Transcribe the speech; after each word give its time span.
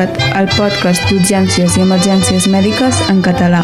PodCat, 0.00 0.20
el 0.38 0.48
podcast 0.56 1.10
d'urgències 1.10 1.74
i 1.76 1.82
emergències 1.84 2.46
mèdiques 2.48 3.00
en 3.10 3.20
català. 3.20 3.60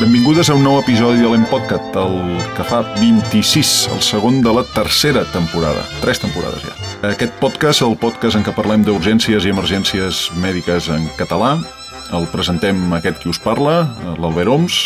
Benvingudes 0.00 0.50
a 0.50 0.56
un 0.58 0.64
nou 0.66 0.80
episodi 0.80 1.22
de 1.22 1.30
l'Empodcat, 1.30 1.94
el 2.00 2.16
que 2.56 2.66
fa 2.66 2.82
26, 2.98 3.70
el 3.94 4.02
segon 4.02 4.40
de 4.42 4.52
la 4.56 4.64
tercera 4.74 5.22
temporada. 5.32 5.84
Tres 6.02 6.18
temporades 6.18 6.64
ja. 6.66 6.74
Aquest 7.12 7.38
podcast, 7.38 7.84
el 7.86 7.94
podcast 8.00 8.40
en 8.40 8.42
què 8.46 8.54
parlem 8.56 8.82
d'urgències 8.82 9.46
i 9.46 9.54
emergències 9.54 10.26
mèdiques 10.42 10.90
en 10.90 11.06
català, 11.20 11.54
el 12.14 12.26
presentem 12.34 12.90
aquest 12.98 13.22
qui 13.22 13.30
us 13.30 13.38
parla, 13.38 13.84
l'Albert 14.18 14.56
Oms, 14.56 14.82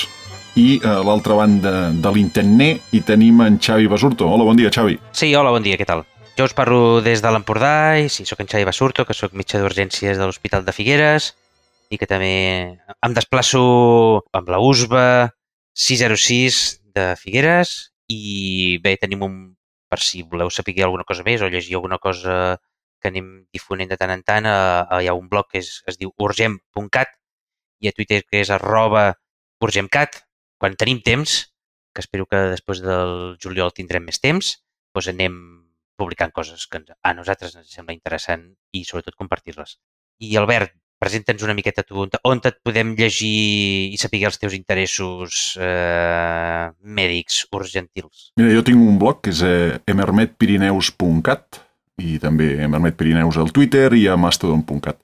i 0.58 0.82
a 0.84 0.98
l'altra 1.06 1.38
banda 1.38 1.74
de 1.94 2.12
l'internet 2.12 2.92
hi 2.92 3.00
tenim 3.06 3.40
en 3.46 3.56
Xavi 3.62 3.88
Basurto. 3.88 4.28
Hola, 4.28 4.44
bon 4.44 4.58
dia, 4.58 4.74
Xavi. 4.74 5.00
Sí, 5.12 5.32
hola, 5.34 5.54
bon 5.54 5.64
dia, 5.64 5.80
què 5.80 5.88
tal? 5.88 6.04
Jo 6.38 6.44
us 6.46 6.54
parlo 6.54 7.00
des 7.02 7.18
de 7.18 7.30
l'Empordà 7.34 7.98
i 7.98 8.04
sí, 8.14 8.22
sóc 8.22 8.38
en 8.38 8.46
Xavi 8.46 8.62
Basurto, 8.62 9.02
que 9.02 9.14
sóc 9.20 9.32
metge 9.34 9.58
d'urgències 9.58 10.20
de 10.20 10.22
l'Hospital 10.22 10.62
de 10.62 10.70
Figueres 10.76 11.32
i 11.90 11.98
que 11.98 12.06
també 12.06 12.28
em 12.94 13.16
desplaço 13.16 13.62
amb 14.38 14.52
la 14.54 14.60
USBA 14.62 15.32
606 15.74 16.60
de 16.94 17.08
Figueres 17.18 17.74
i 18.14 18.78
bé, 18.86 18.94
tenim 19.02 19.26
un, 19.26 19.36
per 19.90 19.98
si 19.98 20.22
voleu 20.22 20.54
saber 20.54 20.78
alguna 20.86 21.08
cosa 21.10 21.26
més 21.26 21.42
o 21.42 21.50
llegir 21.50 21.74
alguna 21.74 21.98
cosa 21.98 22.38
que 23.02 23.10
anem 23.10 23.34
difonent 23.50 23.90
de 23.90 23.98
tant 23.98 24.14
en 24.14 24.22
tant, 24.22 24.46
eh, 24.46 25.02
hi 25.02 25.10
ha 25.10 25.18
un 25.18 25.26
blog 25.26 25.50
que 25.50 25.58
es, 25.58 25.82
es 25.90 25.98
diu 25.98 26.14
urgem.cat 26.22 27.18
i 27.82 27.90
a 27.90 27.96
Twitter 27.98 28.22
que 28.22 28.44
és 28.46 28.54
arroba 28.54 29.08
urgemcat. 29.58 30.22
Quan 30.62 30.78
tenim 30.78 31.02
temps, 31.02 31.40
que 31.90 32.06
espero 32.06 32.30
que 32.30 32.46
després 32.54 32.86
del 32.86 33.34
juliol 33.42 33.74
tindrem 33.74 34.06
més 34.06 34.22
temps, 34.22 34.54
doncs 34.94 35.10
anem 35.10 35.57
publicant 35.98 36.32
coses 36.34 36.66
que 36.70 36.80
a 37.02 37.14
nosaltres 37.16 37.56
ens 37.58 37.72
sembla 37.74 37.96
interessant 37.96 38.46
i 38.72 38.84
sobretot 38.86 39.18
compartir-les. 39.18 39.76
I 40.22 40.36
Albert, 40.40 40.74
presenta'ns 40.98 41.44
una 41.46 41.54
miqueta 41.54 41.84
tu, 41.86 42.02
on 42.02 42.42
et 42.42 42.58
podem 42.66 42.94
llegir 42.98 43.92
i 43.94 43.98
saber 44.00 44.24
els 44.28 44.38
teus 44.40 44.54
interessos 44.56 45.56
eh, 45.62 46.66
mèdics 46.82 47.44
urgentils. 47.54 48.30
Mira, 48.40 48.54
jo 48.56 48.64
tinc 48.66 48.82
un 48.82 48.98
blog 49.00 49.22
que 49.22 49.34
és 49.34 49.42
eh, 49.46 49.78
emermetpirineus.cat 49.90 51.62
i 52.02 52.18
també 52.22 52.54
emermetpirineus 52.62 53.38
al 53.38 53.52
Twitter 53.54 53.90
i 53.98 54.06
a 54.10 54.18
mastodon.cat. 54.18 54.98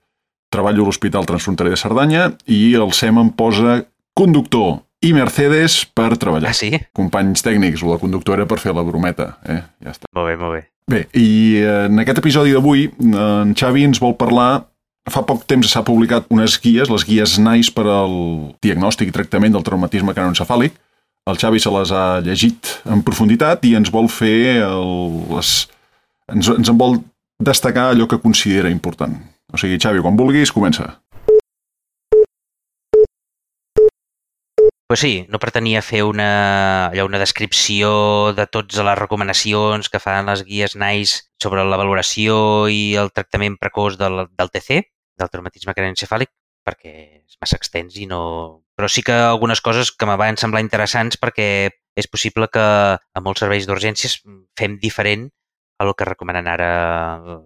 Treballo 0.51 0.85
a 0.85 0.89
l'Hospital 0.89 1.27
Transfronterer 1.27 1.73
de 1.73 1.79
Cerdanya 1.79 2.29
i 2.47 2.75
el 2.79 2.93
SEM 2.95 3.19
em 3.19 3.31
posa 3.35 3.81
conductor 4.15 4.79
i 5.03 5.11
Mercedes 5.13 5.83
per 5.95 6.15
treballar. 6.19 6.53
Ah, 6.53 6.55
sí? 6.55 6.71
Companys 6.95 7.43
tècnics, 7.45 7.83
o 7.83 7.91
la 7.91 7.99
conductora 8.01 8.47
per 8.49 8.61
fer 8.63 8.73
la 8.75 8.85
brometa. 8.87 9.35
Eh? 9.43 9.59
Ja 9.83 9.91
està. 9.91 10.09
Molt 10.15 10.31
bé, 10.31 10.39
molt 10.39 10.57
bé. 10.57 10.63
Bé, 10.91 11.07
i 11.17 11.57
eh, 11.63 11.85
en 11.89 12.01
aquest 12.01 12.21
episodi 12.21 12.53
d'avui 12.53 12.89
en 13.01 13.55
Xavi 13.57 13.87
ens 13.87 14.01
vol 14.03 14.13
parlar 14.19 14.65
Fa 15.05 15.21
poc 15.21 15.43
temps 15.45 15.69
s'ha 15.69 15.83
publicat 15.85 16.25
unes 16.33 16.55
guies, 16.57 16.89
les 16.89 17.03
guies 17.05 17.35
NICE 17.37 17.73
per 17.75 17.85
al 17.93 18.15
diagnòstic 18.65 19.11
i 19.11 19.13
tractament 19.13 19.53
del 19.53 19.65
traumatisme 19.65 20.15
cranoencefàlic. 20.17 20.73
El 21.29 21.37
Xavi 21.41 21.61
se 21.61 21.73
les 21.73 21.91
ha 21.93 22.05
llegit 22.25 22.71
en 22.89 23.03
profunditat 23.05 23.65
i 23.69 23.75
ens 23.77 23.91
vol 23.93 24.09
fer 24.09 24.63
el, 24.65 24.89
les, 25.29 25.51
ens, 26.33 26.49
ens 26.55 26.73
en 26.73 26.79
vol 26.81 26.97
destacar 27.37 27.91
allò 27.91 28.09
que 28.09 28.21
considera 28.21 28.71
important. 28.73 29.13
O 29.53 29.61
sigui, 29.61 29.77
Xavi, 29.81 30.01
quan 30.01 30.17
vulguis, 30.17 30.53
comença. 30.53 30.87
Pues 34.87 34.99
sí, 34.99 35.25
no 35.29 35.39
pretenia 35.41 35.81
fer 35.81 36.03
una, 36.05 36.89
allò, 36.91 37.07
una 37.07 37.17
descripció 37.17 38.33
de 38.37 38.45
totes 38.45 38.83
les 38.85 38.97
recomanacions 38.99 39.89
que 39.89 40.01
fan 40.03 40.27
les 40.29 40.43
guies 40.45 40.75
NICE 40.77 41.23
sobre 41.41 41.63
la 41.65 41.79
valoració 41.81 42.35
i 42.69 42.93
el 43.01 43.09
tractament 43.09 43.55
precoç 43.57 43.97
del, 43.97 44.27
del 44.29 44.51
TC, 44.53 44.77
del 45.17 45.31
traumatisme 45.33 45.73
craneoencefàlic, 45.73 46.29
perquè 46.69 46.93
és 47.23 47.39
massa 47.41 47.57
extens 47.57 47.97
i 47.97 48.05
no... 48.05 48.21
Però 48.77 48.91
sí 48.91 49.01
que 49.01 49.15
algunes 49.15 49.63
coses 49.65 49.89
que 49.89 50.05
me 50.05 50.19
van 50.21 50.37
semblar 50.37 50.61
interessants 50.61 51.17
perquè 51.17 51.49
és 51.97 52.11
possible 52.11 52.51
que 52.53 52.61
a 52.61 53.25
molts 53.25 53.41
serveis 53.41 53.65
d'urgències 53.65 54.19
fem 54.59 54.77
diferent 54.77 55.31
el 55.81 55.93
que 55.97 56.05
recomanen 56.05 56.45
ara 56.47 56.71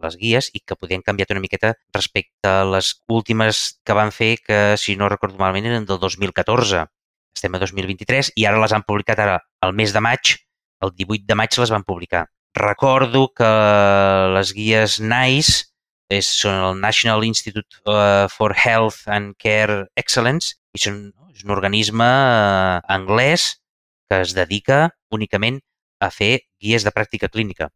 les 0.04 0.20
guies 0.20 0.52
i 0.54 0.60
que 0.60 0.76
podien 0.76 1.08
canviar 1.08 1.32
una 1.32 1.48
miqueta 1.48 1.78
respecte 1.96 2.52
a 2.52 2.66
les 2.68 2.98
últimes 3.08 3.80
que 3.86 3.96
van 3.96 4.12
fer 4.12 4.36
que, 4.44 4.76
si 4.78 5.00
no 5.00 5.08
recordo 5.08 5.40
malament, 5.40 5.72
eren 5.72 5.88
del 5.88 6.04
2014 6.04 6.90
estem 7.36 7.56
a 7.56 7.62
2023 7.62 8.34
i 8.36 8.46
ara 8.50 8.62
les 8.62 8.74
han 8.76 8.86
publicat 8.88 9.20
ara 9.24 9.40
al 9.66 9.74
mes 9.76 9.94
de 9.96 10.02
maig, 10.04 10.36
el 10.84 10.94
18 10.96 11.26
de 11.28 11.38
maig 11.38 11.58
les 11.60 11.74
van 11.74 11.86
publicar. 11.88 12.26
Recordo 12.56 13.28
que 13.36 13.50
les 14.36 14.54
guies 14.58 15.00
NICE 15.00 15.66
és, 16.10 16.28
són 16.42 16.58
el 16.58 16.80
National 16.82 17.24
Institute 17.24 17.82
uh, 17.86 18.28
for 18.34 18.56
Health 18.58 19.06
and 19.08 19.38
Care 19.38 19.86
Excellence 19.96 20.56
i 20.74 20.82
són, 20.82 21.02
és 21.36 21.46
un 21.46 21.54
organisme 21.54 22.06
uh, 22.06 22.80
anglès 22.90 23.52
que 24.10 24.24
es 24.26 24.34
dedica 24.34 24.88
únicament 25.14 25.62
a 26.02 26.10
fer 26.10 26.34
guies 26.62 26.86
de 26.88 26.94
pràctica 26.96 27.30
clínica. 27.30 27.70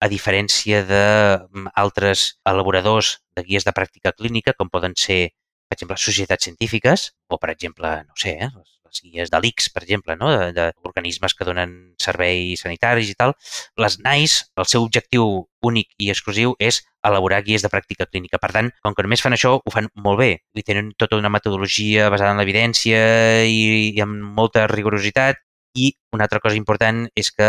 A 0.00 0.08
diferència 0.10 0.82
d'altres 0.88 2.24
mm, 2.24 2.50
elaboradors 2.50 3.18
de 3.36 3.44
guies 3.44 3.66
de 3.68 3.72
pràctica 3.76 4.12
clínica, 4.16 4.54
com 4.56 4.72
poden 4.72 4.96
ser, 4.98 5.34
per 5.68 5.76
exemple, 5.76 6.00
societats 6.00 6.48
científiques 6.48 7.10
o, 7.28 7.38
per 7.38 7.52
exemple, 7.52 7.92
no 8.08 8.16
sé, 8.20 8.36
eh, 8.48 8.73
les 8.94 9.10
guies 9.10 9.30
de 9.30 9.40
l'ICS, 9.40 9.70
per 9.74 9.82
exemple, 9.82 10.16
no? 10.16 10.30
d'organismes 10.54 11.34
que 11.34 11.44
donen 11.44 11.94
serveis 12.00 12.62
sanitaris 12.62 13.10
i 13.10 13.16
tal, 13.18 13.34
les 13.80 13.98
NICE, 13.98 14.50
el 14.56 14.66
seu 14.70 14.84
objectiu 14.84 15.48
únic 15.64 15.90
i 15.98 16.10
exclusiu 16.12 16.54
és 16.58 16.82
elaborar 17.04 17.42
guies 17.44 17.62
de 17.62 17.70
pràctica 17.72 18.06
clínica. 18.06 18.38
Per 18.38 18.50
tant, 18.52 18.70
com 18.82 18.94
que 18.94 19.04
només 19.04 19.22
fan 19.24 19.34
això, 19.36 19.56
ho 19.58 19.70
fan 19.72 19.88
molt 19.94 20.20
bé. 20.20 20.30
I 20.54 20.62
tenen 20.62 20.92
tota 20.96 21.16
una 21.16 21.32
metodologia 21.32 22.10
basada 22.12 22.32
en 22.32 22.40
l'evidència 22.40 23.00
i, 23.48 23.90
i 23.94 24.00
amb 24.04 24.34
molta 24.38 24.66
rigorositat. 24.70 25.40
I 25.74 25.90
una 26.14 26.28
altra 26.28 26.38
cosa 26.38 26.54
important 26.54 27.08
és 27.18 27.32
que, 27.34 27.46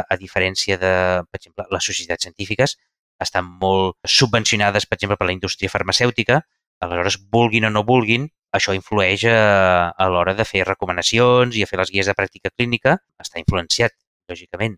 a 0.00 0.16
diferència 0.16 0.78
de, 0.80 0.92
per 1.28 1.40
exemple, 1.40 1.66
les 1.70 1.84
societats 1.84 2.24
científiques, 2.24 2.78
estan 3.20 3.48
molt 3.60 3.96
subvencionades, 4.04 4.86
per 4.88 4.96
exemple, 4.96 5.18
per 5.20 5.28
la 5.28 5.34
indústria 5.36 5.72
farmacèutica, 5.72 6.40
aleshores, 6.80 7.18
vulguin 7.32 7.68
o 7.68 7.70
no 7.72 7.84
vulguin, 7.84 8.30
això 8.56 8.74
influeix 8.76 9.24
a, 9.30 9.92
a 9.92 10.08
l'hora 10.10 10.34
de 10.38 10.44
fer 10.48 10.64
recomanacions 10.66 11.56
i 11.56 11.62
a 11.64 11.68
fer 11.70 11.78
les 11.80 11.92
guies 11.94 12.10
de 12.10 12.14
pràctica 12.18 12.52
clínica. 12.54 12.98
Està 13.22 13.40
influenciat, 13.42 13.94
lògicament. 14.30 14.76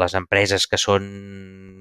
Les 0.00 0.16
empreses 0.18 0.66
que 0.68 0.78
són 0.80 1.06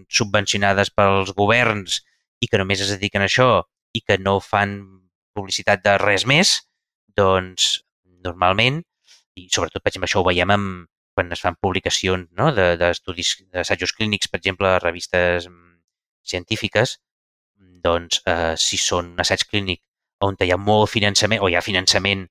subvencionades 0.10 0.92
pels 0.96 1.34
governs 1.38 2.02
i 2.40 2.48
que 2.48 2.60
només 2.62 2.82
es 2.84 2.94
dediquen 2.96 3.26
a 3.26 3.28
això 3.28 3.50
i 3.96 4.02
que 4.06 4.18
no 4.22 4.40
fan 4.44 4.78
publicitat 5.36 5.84
de 5.84 5.98
res 6.02 6.26
més, 6.30 6.56
doncs 7.18 7.80
normalment, 8.26 8.82
i 9.40 9.48
sobretot, 9.52 9.84
per 9.84 9.92
exemple, 9.92 10.10
això 10.10 10.22
ho 10.22 10.28
veiem 10.28 10.54
amb, 10.56 10.88
quan 11.16 11.32
es 11.36 11.44
fan 11.44 11.58
publicacions 11.60 12.30
no? 12.40 12.52
d'estudis, 12.56 13.36
de, 13.42 13.50
d'assajos 13.58 13.94
clínics, 13.98 14.32
per 14.32 14.40
exemple, 14.40 14.70
a 14.70 14.80
revistes 14.84 15.50
científiques, 16.24 16.98
doncs 17.84 18.22
eh, 18.28 18.56
si 18.60 18.80
són 18.80 19.14
un 19.14 19.24
assaig 19.24 19.46
clínic 19.50 19.82
on 20.26 20.38
hi 20.44 20.52
ha 20.52 20.58
molt 20.58 20.90
finançament, 20.92 21.42
o 21.42 21.50
hi 21.50 21.56
ha 21.56 21.66
finançament 21.66 22.28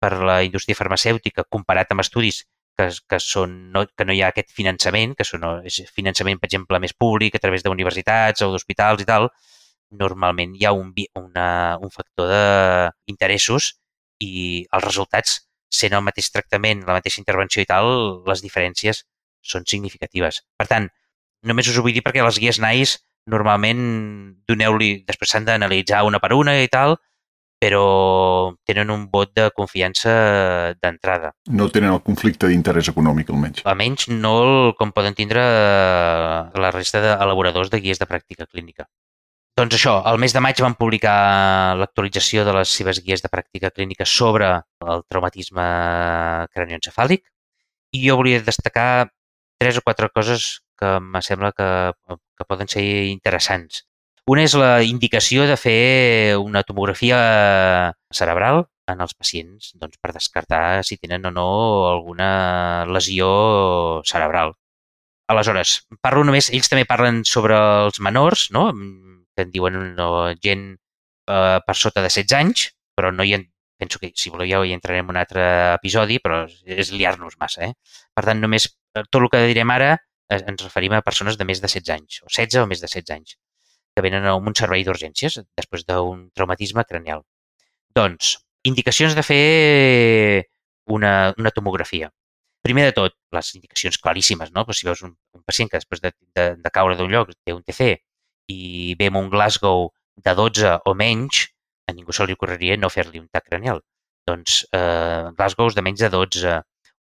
per 0.00 0.12
la 0.24 0.40
indústria 0.44 0.78
farmacèutica 0.78 1.44
comparat 1.48 1.92
amb 1.92 2.04
estudis 2.04 2.44
que, 2.76 2.88
que, 3.08 3.18
són, 3.20 3.56
no, 3.74 3.84
que 3.96 4.06
no 4.08 4.16
hi 4.16 4.22
ha 4.22 4.30
aquest 4.32 4.52
finançament, 4.56 5.14
que 5.16 5.26
són, 5.28 5.44
és 5.68 5.82
finançament, 5.92 6.40
per 6.40 6.48
exemple, 6.48 6.80
més 6.80 6.96
públic 6.96 7.36
a 7.36 7.42
través 7.42 7.64
d'universitats 7.64 8.44
o 8.46 8.50
d'hospitals 8.52 9.04
i 9.04 9.08
tal, 9.08 9.28
normalment 10.00 10.54
hi 10.56 10.66
ha 10.66 10.72
un, 10.76 10.92
una, 11.18 11.50
un 11.82 11.92
factor 11.92 12.30
d'interessos 12.30 13.74
i 14.24 14.64
els 14.70 14.86
resultats, 14.86 15.40
sent 15.70 15.94
el 15.94 16.02
mateix 16.02 16.30
tractament, 16.34 16.82
la 16.86 16.96
mateixa 16.98 17.20
intervenció 17.22 17.62
i 17.62 17.68
tal, 17.68 17.90
les 18.26 18.42
diferències 18.42 19.04
són 19.52 19.66
significatives. 19.70 20.42
Per 20.58 20.66
tant, 20.70 20.88
només 21.46 21.68
us 21.70 21.78
ho 21.78 21.84
vull 21.84 21.94
dir 21.96 22.02
perquè 22.06 22.24
les 22.24 22.40
guies 22.42 22.58
NICE 22.62 22.98
normalment 23.30 23.80
doneu-li, 24.48 24.90
després 25.06 25.30
s'han 25.30 25.46
d'analitzar 25.46 26.02
una 26.08 26.18
per 26.22 26.32
una 26.34 26.56
i 26.58 26.68
tal, 26.72 26.96
però 27.60 28.54
tenen 28.64 28.88
un 28.90 29.04
vot 29.12 29.34
de 29.36 29.50
confiança 29.52 30.12
d'entrada. 30.80 31.34
No 31.52 31.68
tenen 31.68 31.92
el 31.92 32.00
conflicte 32.00 32.48
d'interès 32.48 32.88
econòmic, 32.88 33.28
almenys. 33.28 33.66
Almenys 33.68 34.08
no 34.14 34.32
el, 34.44 34.54
com 34.78 34.94
poden 34.96 35.16
tindre 35.18 35.44
eh, 35.44 36.60
la 36.64 36.72
resta 36.72 37.02
d'elaboradors 37.04 37.68
de 37.70 37.82
guies 37.84 38.00
de 38.00 38.08
pràctica 38.08 38.48
clínica. 38.48 38.88
Doncs 39.60 39.76
això, 39.76 39.98
al 40.08 40.16
mes 40.22 40.32
de 40.32 40.40
maig 40.40 40.62
van 40.64 40.78
publicar 40.78 41.76
l'actualització 41.76 42.46
de 42.48 42.54
les 42.56 42.72
seves 42.80 43.02
guies 43.04 43.20
de 43.20 43.28
pràctica 43.28 43.68
clínica 43.74 44.06
sobre 44.08 44.48
el 44.94 45.04
traumatisme 45.12 45.66
cranioencefàlic 46.54 47.26
i 47.92 48.06
jo 48.06 48.16
volia 48.16 48.40
destacar 48.46 49.10
tres 49.60 49.76
o 49.76 49.84
quatre 49.84 50.08
coses 50.14 50.62
que 50.80 50.96
me 51.04 51.20
sembla 51.20 51.52
que, 51.52 51.68
que 52.38 52.48
poden 52.48 52.72
ser 52.72 52.86
interessants. 53.10 53.84
Una 54.28 54.44
és 54.44 54.54
la 54.58 54.82
indicació 54.84 55.46
de 55.48 55.56
fer 55.56 56.36
una 56.38 56.62
tomografia 56.66 57.18
cerebral 58.14 58.64
en 58.90 59.00
els 59.04 59.14
pacients 59.14 59.72
doncs, 59.78 59.98
per 60.02 60.12
descartar 60.14 60.82
si 60.86 60.98
tenen 60.98 61.26
o 61.26 61.32
no 61.34 61.46
alguna 61.90 62.30
lesió 62.90 63.30
cerebral. 64.04 64.54
Aleshores, 65.30 65.76
parlo 66.02 66.24
només, 66.26 66.50
ells 66.50 66.68
també 66.70 66.86
parlen 66.88 67.22
sobre 67.24 67.56
els 67.86 68.00
menors, 68.02 68.48
no? 68.50 68.68
que 69.36 69.46
en 69.46 69.52
diuen 69.54 69.78
no, 69.94 70.10
gent 70.42 70.66
eh, 71.30 71.58
per 71.66 71.76
sota 71.78 72.02
de 72.02 72.10
16 72.10 72.36
anys, 72.40 72.66
però 72.98 73.12
no 73.14 73.24
hi 73.24 73.36
en, 73.38 73.46
penso 73.80 74.00
que 74.02 74.10
si 74.18 74.32
voleu 74.32 74.50
ja 74.50 74.62
hi 74.66 74.74
entrarem 74.74 75.06
en 75.06 75.14
un 75.14 75.20
altre 75.22 75.44
episodi, 75.76 76.18
però 76.18 76.42
és 76.66 76.90
liar-nos 76.92 77.38
massa. 77.40 77.70
Eh? 77.70 78.00
Per 78.14 78.26
tant, 78.26 78.42
només 78.42 78.66
eh, 78.66 79.04
tot 79.06 79.22
el 79.22 79.30
que 79.32 79.44
direm 79.52 79.70
ara 79.76 79.94
eh, 79.94 80.40
ens 80.40 80.66
referim 80.66 80.98
a 80.98 81.04
persones 81.06 81.38
de 81.38 81.46
més 81.46 81.62
de 81.62 81.70
16 81.70 81.94
anys, 81.94 82.20
o 82.26 82.28
16 82.28 82.64
o 82.64 82.66
més 82.70 82.82
de 82.82 82.90
16 82.90 83.14
anys, 83.16 83.38
que 83.94 84.04
venen 84.04 84.26
a 84.26 84.36
un 84.38 84.54
servei 84.56 84.84
d'urgències 84.86 85.40
després 85.58 85.84
d'un 85.88 86.28
traumatisme 86.36 86.84
cranial. 86.88 87.24
Doncs, 87.96 88.36
indicacions 88.64 89.16
de 89.18 89.24
fer 89.26 89.44
una, 90.86 91.34
una 91.38 91.50
tomografia. 91.50 92.10
Primer 92.62 92.84
de 92.90 92.94
tot, 92.96 93.14
les 93.32 93.54
indicacions 93.56 93.96
claríssimes, 93.98 94.52
no? 94.52 94.66
Però 94.68 94.76
si 94.76 94.86
veus 94.86 95.02
un, 95.06 95.14
un 95.36 95.42
pacient 95.46 95.70
que 95.70 95.80
després 95.80 96.02
de, 96.04 96.12
de, 96.36 96.46
de 96.60 96.72
caure 96.74 96.96
d'un 96.98 97.10
lloc 97.10 97.32
té 97.44 97.54
un 97.56 97.62
TC 97.64 97.94
i 98.52 98.96
ve 99.00 99.08
amb 99.08 99.20
un 99.22 99.30
Glasgow 99.32 99.88
de 100.20 100.34
12 100.36 100.74
o 100.84 100.94
menys, 100.94 101.46
a 101.88 101.94
ningú 101.96 102.12
se 102.12 102.26
li 102.26 102.36
ocorreria 102.36 102.76
no 102.76 102.92
fer-li 102.92 103.22
un 103.22 103.30
tac 103.32 103.48
cranial. 103.48 103.80
Doncs 104.28 104.64
eh, 104.76 105.30
Glasgows 105.38 105.78
de 105.78 105.84
menys 105.86 106.04
de 106.04 106.10
12, 106.12 106.58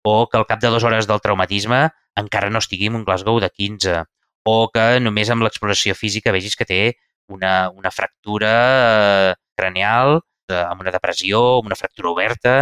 o 0.08 0.14
que 0.32 0.40
al 0.40 0.48
cap 0.48 0.62
de 0.64 0.72
dues 0.72 0.86
hores 0.88 1.10
del 1.10 1.20
traumatisme 1.22 1.90
encara 2.20 2.50
no 2.50 2.64
estigui 2.64 2.88
en 2.88 2.96
un 3.02 3.06
Glasgow 3.06 3.42
de 3.44 3.50
15, 3.52 4.00
o 4.50 4.70
que 4.74 4.88
només 5.04 5.30
amb 5.30 5.46
l'exploració 5.46 5.96
física 5.98 6.34
vegis 6.36 6.58
que 6.60 6.68
té 6.70 6.82
una, 7.30 7.70
una 7.70 7.92
fractura 7.94 8.52
eh, 9.32 9.34
cranial 9.58 10.20
amb 10.50 10.82
una 10.82 10.92
depressió, 10.92 11.40
amb 11.60 11.70
una 11.70 11.78
fractura 11.78 12.10
oberta, 12.10 12.54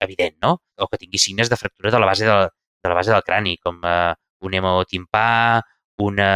evident, 0.00 0.36
no? 0.42 0.56
O 0.78 0.88
que 0.90 0.98
tingui 1.00 1.18
signes 1.18 1.50
de 1.50 1.58
fractura 1.58 1.90
de 1.90 1.98
la 1.98 2.06
base 2.06 2.26
de, 2.26 2.36
de 2.82 2.88
la 2.88 2.94
base 2.94 3.10
del 3.10 3.24
crani, 3.26 3.56
com 3.58 3.80
eh, 3.84 4.14
un 4.46 4.54
hemotimpà, 4.54 5.62
una, 6.02 6.30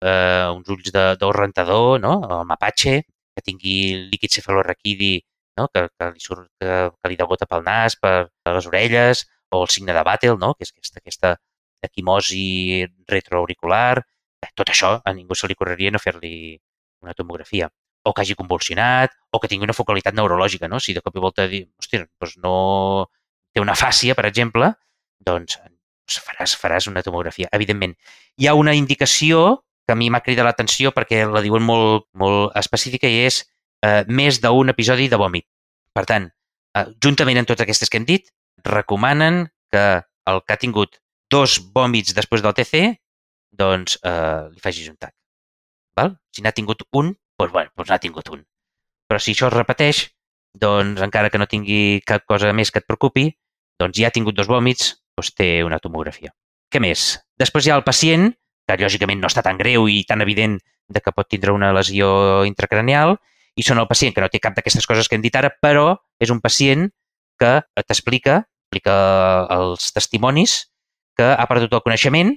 eh, 0.00 0.46
uns 0.54 0.68
ulls 0.74 0.92
d'or 0.92 1.36
rentador, 1.36 2.00
no? 2.00 2.14
el 2.28 2.46
mapache, 2.48 3.02
que 3.34 3.44
tingui 3.44 4.08
líquid 4.12 4.32
cefalorraquidi, 4.38 5.14
no? 5.58 5.68
que, 5.68 5.86
que, 5.98 6.10
li 6.14 6.24
surt, 6.24 6.48
que, 6.60 6.90
que 6.96 7.12
li 7.12 7.18
degota 7.20 7.48
pel 7.48 7.64
nas, 7.68 7.96
per 8.00 8.30
les 8.48 8.68
orelles, 8.68 9.26
o 9.52 9.62
el 9.64 9.72
signe 9.72 9.92
de 9.92 10.04
Battle, 10.08 10.38
no? 10.40 10.54
que 10.56 10.64
és 10.68 10.72
aquesta, 10.72 11.02
aquesta 11.02 11.36
equimosi 11.82 12.86
retroauricular. 13.10 14.02
Tot 14.58 14.72
això 14.72 14.96
a 15.04 15.14
ningú 15.14 15.38
se 15.38 15.48
li 15.50 15.58
correria 15.58 15.92
no 15.94 16.02
fer-li 16.02 16.58
una 17.02 17.14
tomografia 17.14 17.70
o 18.04 18.12
que 18.12 18.22
hagi 18.22 18.34
convulsionat, 18.34 19.12
o 19.30 19.38
que 19.38 19.48
tingui 19.48 19.66
una 19.66 19.76
focalitat 19.76 20.14
neurològica, 20.14 20.68
no? 20.68 20.80
Si 20.82 20.94
de 20.94 21.02
cop 21.04 21.16
i 21.16 21.22
volta 21.22 21.46
dir, 21.46 21.64
hòstia, 21.78 22.06
doncs 22.20 22.38
no 22.42 22.54
té 23.54 23.62
una 23.62 23.76
fàcia, 23.78 24.16
per 24.18 24.26
exemple, 24.26 24.72
doncs 25.22 25.58
faràs, 26.10 26.56
faràs 26.58 26.88
una 26.90 27.04
tomografia. 27.06 27.48
Evidentment, 27.52 27.94
hi 28.36 28.48
ha 28.48 28.56
una 28.58 28.74
indicació 28.74 29.62
que 29.86 29.94
a 29.94 29.98
mi 29.98 30.10
m'ha 30.10 30.22
cridat 30.24 30.46
l'atenció 30.46 30.92
perquè 30.94 31.24
la 31.30 31.42
diuen 31.44 31.62
molt, 31.62 32.08
molt 32.18 32.56
específica 32.58 33.10
i 33.10 33.22
és 33.26 33.42
eh, 33.86 34.02
més 34.08 34.40
d'un 34.42 34.72
episodi 34.72 35.08
de 35.08 35.18
vòmit. 35.18 35.46
Per 35.94 36.04
tant, 36.08 36.28
eh, 36.78 36.86
juntament 37.04 37.42
amb 37.42 37.50
totes 37.50 37.66
aquestes 37.66 37.90
que 37.90 38.00
hem 38.00 38.08
dit, 38.08 38.30
recomanen 38.66 39.46
que 39.72 39.86
el 40.30 40.42
que 40.46 40.54
ha 40.54 40.60
tingut 40.60 40.98
dos 41.32 41.58
vòmits 41.74 42.14
després 42.16 42.44
del 42.44 42.54
TC, 42.56 42.82
doncs 43.52 43.98
eh, 44.04 44.48
li 44.52 44.60
facis 44.64 44.88
un 44.92 44.98
tac. 45.00 45.14
Val? 45.96 46.16
Si 46.32 46.44
n'ha 46.44 46.54
tingut 46.56 46.84
un, 46.98 47.12
doncs, 47.40 47.52
bueno, 47.52 47.72
doncs 47.76 47.92
n'ha 47.92 48.00
tingut 48.02 48.28
un. 48.32 48.44
Però 49.08 49.20
si 49.20 49.34
això 49.34 49.48
es 49.48 49.56
repeteix, 49.56 50.06
doncs 50.52 51.00
encara 51.04 51.30
que 51.32 51.40
no 51.40 51.48
tingui 51.48 52.02
cap 52.08 52.24
cosa 52.28 52.52
més 52.56 52.72
que 52.72 52.80
et 52.82 52.88
preocupi, 52.88 53.30
doncs 53.80 53.98
ja 53.98 54.08
ha 54.08 54.14
tingut 54.14 54.36
dos 54.36 54.48
vòmits, 54.48 54.94
doncs 55.16 55.32
té 55.36 55.50
una 55.64 55.80
tomografia. 55.82 56.32
Què 56.72 56.80
més? 56.80 57.18
Després 57.40 57.66
hi 57.66 57.72
ha 57.72 57.78
el 57.80 57.84
pacient, 57.84 58.30
que 58.68 58.78
lògicament 58.80 59.20
no 59.20 59.28
està 59.28 59.42
tan 59.44 59.58
greu 59.60 59.88
i 59.90 60.02
tan 60.08 60.24
evident 60.24 60.56
de 60.88 61.00
que 61.00 61.12
pot 61.12 61.28
tindre 61.28 61.52
una 61.52 61.72
lesió 61.76 62.44
intracranial, 62.48 63.16
i 63.56 63.64
són 63.66 63.80
el 63.82 63.88
pacient 63.88 64.14
que 64.16 64.22
no 64.24 64.30
té 64.32 64.40
cap 64.40 64.56
d'aquestes 64.56 64.86
coses 64.88 65.08
que 65.08 65.18
hem 65.18 65.24
dit 65.24 65.36
ara, 65.36 65.50
però 65.52 65.96
és 66.22 66.32
un 66.32 66.40
pacient 66.40 66.88
que 67.40 67.52
t'explica, 67.84 68.40
explica 68.64 68.94
els 69.52 69.90
testimonis, 69.92 70.71
que 71.18 71.28
ha 71.32 71.46
perdut 71.50 71.74
el 71.76 71.84
coneixement 71.84 72.32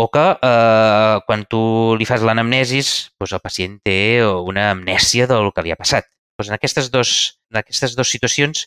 o 0.00 0.06
que 0.08 0.24
eh, 0.32 1.16
quan 1.26 1.44
tu 1.50 1.60
li 2.00 2.06
fas 2.08 2.24
l'anamnesis, 2.24 3.10
doncs 3.20 3.34
el 3.36 3.42
pacient 3.44 3.76
té 3.84 4.00
una 4.24 4.70
amnèsia 4.72 5.26
del 5.30 5.50
que 5.52 5.64
li 5.66 5.74
ha 5.74 5.78
passat. 5.80 6.08
Doncs 6.38 6.48
en 6.48 6.56
aquestes 6.56 6.88
dues, 6.92 7.12
en 7.52 7.60
aquestes 7.60 7.96
dues 7.98 8.12
situacions 8.12 8.64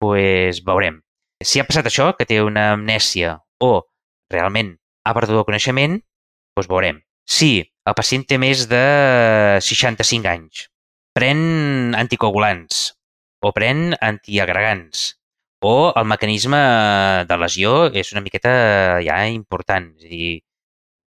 doncs 0.00 0.62
veurem. 0.64 1.02
Si 1.44 1.60
ha 1.60 1.66
passat 1.68 1.88
això, 1.88 2.10
que 2.16 2.24
té 2.28 2.40
una 2.40 2.70
amnèsia 2.76 3.36
o 3.60 3.72
realment 4.32 4.74
ha 5.04 5.14
perdut 5.16 5.40
el 5.40 5.46
coneixement, 5.48 5.98
doncs 6.56 6.70
veurem. 6.70 7.00
Si 7.28 7.60
el 7.60 7.96
pacient 7.96 8.24
té 8.28 8.40
més 8.40 8.66
de 8.70 8.82
65 9.60 10.28
anys, 10.32 10.66
pren 11.16 11.94
anticoagulants 11.98 12.90
o 13.44 13.52
pren 13.56 13.94
antiagregants 14.00 15.19
o 15.60 15.92
el 15.96 16.06
mecanisme 16.08 16.58
de 17.28 17.36
lesió 17.36 17.74
és 18.02 18.12
una 18.14 18.22
miqueta 18.24 18.52
ja 19.04 19.18
important. 19.28 19.90
És 19.98 20.06
a 20.06 20.10
dir, 20.12 20.30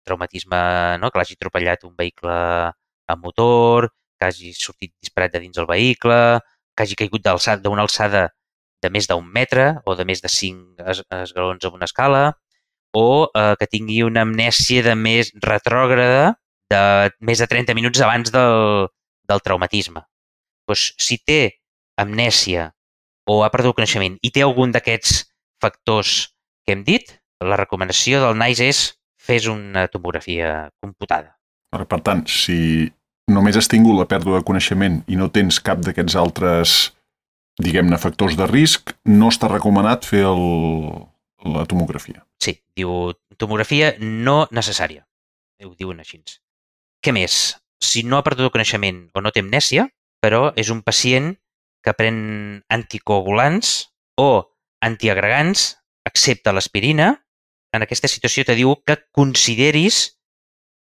traumatisme, 0.06 0.60
no? 1.02 1.10
que 1.10 1.20
l'hagi 1.20 1.38
atropellat 1.40 1.86
un 1.88 1.96
vehicle 1.98 2.34
a 2.34 3.16
motor, 3.18 3.90
que 4.20 4.30
hagi 4.30 4.54
sortit 4.58 4.94
disparat 5.02 5.34
de 5.34 5.44
dins 5.46 5.58
el 5.58 5.70
vehicle, 5.70 6.20
que 6.76 6.86
hagi 6.86 6.98
caigut 7.00 7.26
d'una 7.64 7.86
alçada 7.86 8.30
de 8.84 8.90
més 8.92 9.08
d'un 9.08 9.26
metre 9.26 9.80
o 9.86 9.96
de 9.96 10.06
més 10.06 10.22
de 10.22 10.30
cinc 10.30 10.80
esgalons 10.84 11.66
amb 11.66 11.78
una 11.80 11.88
escala, 11.90 12.24
o 12.94 13.30
eh, 13.34 13.56
que 13.60 13.68
tingui 13.68 14.04
una 14.06 14.22
amnèsia 14.28 14.84
de 14.86 14.96
més 14.96 15.32
retrògrada 15.42 16.36
de 16.70 16.84
més 17.20 17.42
de 17.42 17.48
30 17.50 17.76
minuts 17.78 18.02
abans 18.02 18.32
del, 18.34 18.88
del 19.30 19.42
traumatisme. 19.42 20.04
Pues, 20.68 20.92
si 21.00 21.18
té 21.18 21.42
amnèsia 22.00 22.72
o 23.30 23.44
ha 23.44 23.52
perdut 23.54 23.78
coneixement 23.78 24.18
i 24.22 24.32
té 24.34 24.44
algun 24.44 24.74
d'aquests 24.76 25.24
factors 25.64 26.34
que 26.66 26.76
hem 26.76 26.84
dit, 26.88 27.16
la 27.44 27.60
recomanació 27.60 28.22
del 28.24 28.38
NICE 28.40 28.68
és 28.72 28.82
fes 29.24 29.48
una 29.48 29.88
tomografia 29.92 30.70
computada. 30.84 31.38
Per 31.74 32.02
tant, 32.06 32.26
si 32.30 32.92
només 33.32 33.58
has 33.58 33.70
tingut 33.72 33.98
la 33.98 34.08
pèrdua 34.10 34.40
de 34.40 34.48
coneixement 34.48 35.00
i 35.08 35.18
no 35.20 35.32
tens 35.34 35.60
cap 35.64 35.82
d'aquests 35.84 36.18
altres, 36.20 36.76
diguem-ne, 37.64 37.98
factors 38.02 38.38
de 38.40 38.48
risc, 38.50 38.94
no 39.08 39.32
està 39.32 39.50
recomanat 39.52 40.06
fer 40.08 40.24
el, 40.28 40.44
la 41.56 41.66
tomografia. 41.70 42.24
Sí, 42.44 42.58
diu 42.78 43.14
tomografia 43.40 43.94
no 44.00 44.44
necessària. 44.52 45.06
Ho 45.64 45.74
diuen 45.80 46.02
així. 46.04 46.20
Què 47.04 47.14
més? 47.16 47.56
Si 47.84 48.04
no 48.04 48.18
ha 48.18 48.26
perdut 48.26 48.50
el 48.50 48.54
coneixement 48.54 49.06
o 49.16 49.24
no 49.24 49.32
té 49.32 49.44
amnèsia, 49.44 49.88
però 50.24 50.52
és 50.60 50.70
un 50.72 50.82
pacient 50.84 51.34
que 51.84 51.94
pren 51.98 52.18
anticoagulants 52.72 53.74
o 54.20 54.48
antiagregants, 54.84 55.74
excepte 56.08 56.54
l'aspirina, 56.54 57.14
en 57.74 57.86
aquesta 57.86 58.10
situació 58.12 58.46
te 58.48 58.56
diu 58.58 58.76
que 58.88 58.98
consideris, 59.16 60.20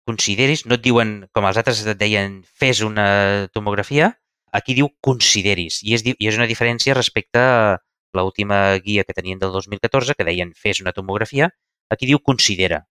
consideris, 0.10 0.66
no 0.66 0.80
et 0.80 0.86
diuen, 0.86 1.14
com 1.36 1.46
els 1.46 1.60
altres 1.62 1.84
et 1.86 2.00
deien, 2.00 2.40
fes 2.44 2.82
una 2.86 3.48
tomografia, 3.54 4.14
aquí 4.52 4.74
diu 4.74 4.90
consideris, 5.06 5.84
i 5.86 5.94
és, 5.98 6.06
i 6.10 6.30
és 6.32 6.40
una 6.40 6.50
diferència 6.50 6.98
respecte 6.98 7.40
a 7.40 7.78
l'última 8.18 8.80
guia 8.82 9.06
que 9.06 9.14
tenien 9.14 9.40
del 9.40 9.54
2014, 9.54 10.16
que 10.18 10.26
deien 10.26 10.56
fes 10.58 10.82
una 10.82 10.96
tomografia, 10.96 11.52
aquí 11.94 12.10
diu 12.10 12.20
considera. 12.26 12.84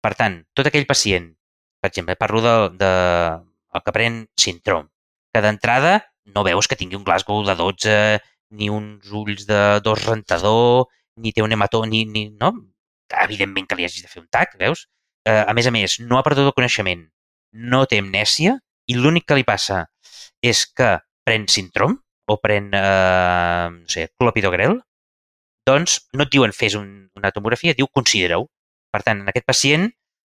Per 0.00 0.14
tant, 0.16 0.44
tot 0.54 0.70
aquell 0.70 0.86
pacient, 0.86 1.32
per 1.82 1.90
exemple, 1.90 2.16
parlo 2.16 2.44
de, 2.44 2.54
de 2.78 2.92
el 3.74 3.82
que 3.84 3.94
pren 3.96 4.22
síndrom, 4.38 4.86
que 5.34 5.42
d'entrada 5.42 5.98
no 6.26 6.44
veus 6.46 6.68
que 6.68 6.76
tingui 6.76 6.98
un 6.98 7.04
Glasgow 7.04 7.44
de 7.46 7.56
12, 7.56 7.96
ni 8.50 8.70
uns 8.70 9.10
ulls 9.14 9.46
de 9.48 9.80
dos 9.84 10.04
rentador, 10.04 10.88
ni 11.16 11.32
té 11.32 11.42
un 11.42 11.52
hemató, 11.52 11.84
ni, 11.86 12.04
ni, 12.04 12.28
no? 12.40 12.52
evidentment 13.10 13.66
que 13.66 13.76
li 13.78 13.86
hagis 13.86 14.04
de 14.04 14.10
fer 14.10 14.22
un 14.22 14.28
tac, 14.30 14.54
veus? 14.60 14.86
Eh, 15.26 15.42
a 15.42 15.54
més 15.56 15.66
a 15.66 15.72
més, 15.74 15.98
no 16.00 16.18
ha 16.18 16.26
perdut 16.26 16.46
el 16.46 16.56
coneixement, 16.56 17.02
no 17.52 17.84
té 17.90 17.98
amnèsia 18.00 18.56
i 18.86 18.96
l'únic 18.96 19.26
que 19.28 19.38
li 19.38 19.46
passa 19.46 19.84
és 20.42 20.62
que 20.66 20.94
pren 21.26 21.46
síndrom 21.50 21.98
o 22.30 22.36
pren, 22.40 22.70
eh, 22.74 23.66
no 23.74 23.90
sé, 23.90 24.08
clopidogrel, 24.18 24.78
doncs 25.66 25.98
no 26.14 26.24
et 26.24 26.32
diuen 26.32 26.54
fes 26.56 26.76
un, 26.78 27.10
una 27.18 27.32
tomografia, 27.34 27.74
diu 27.76 27.90
considera-ho. 27.92 28.46
Per 28.90 29.02
tant, 29.06 29.20
en 29.22 29.30
aquest 29.30 29.46
pacient, 29.46 29.90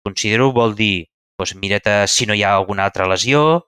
considera-ho 0.06 0.52
vol 0.54 0.76
dir 0.78 1.06
doncs, 1.40 1.56
mira't 1.62 1.88
si 2.10 2.28
no 2.30 2.36
hi 2.38 2.44
ha 2.44 2.54
alguna 2.58 2.86
altra 2.90 3.08
lesió, 3.10 3.64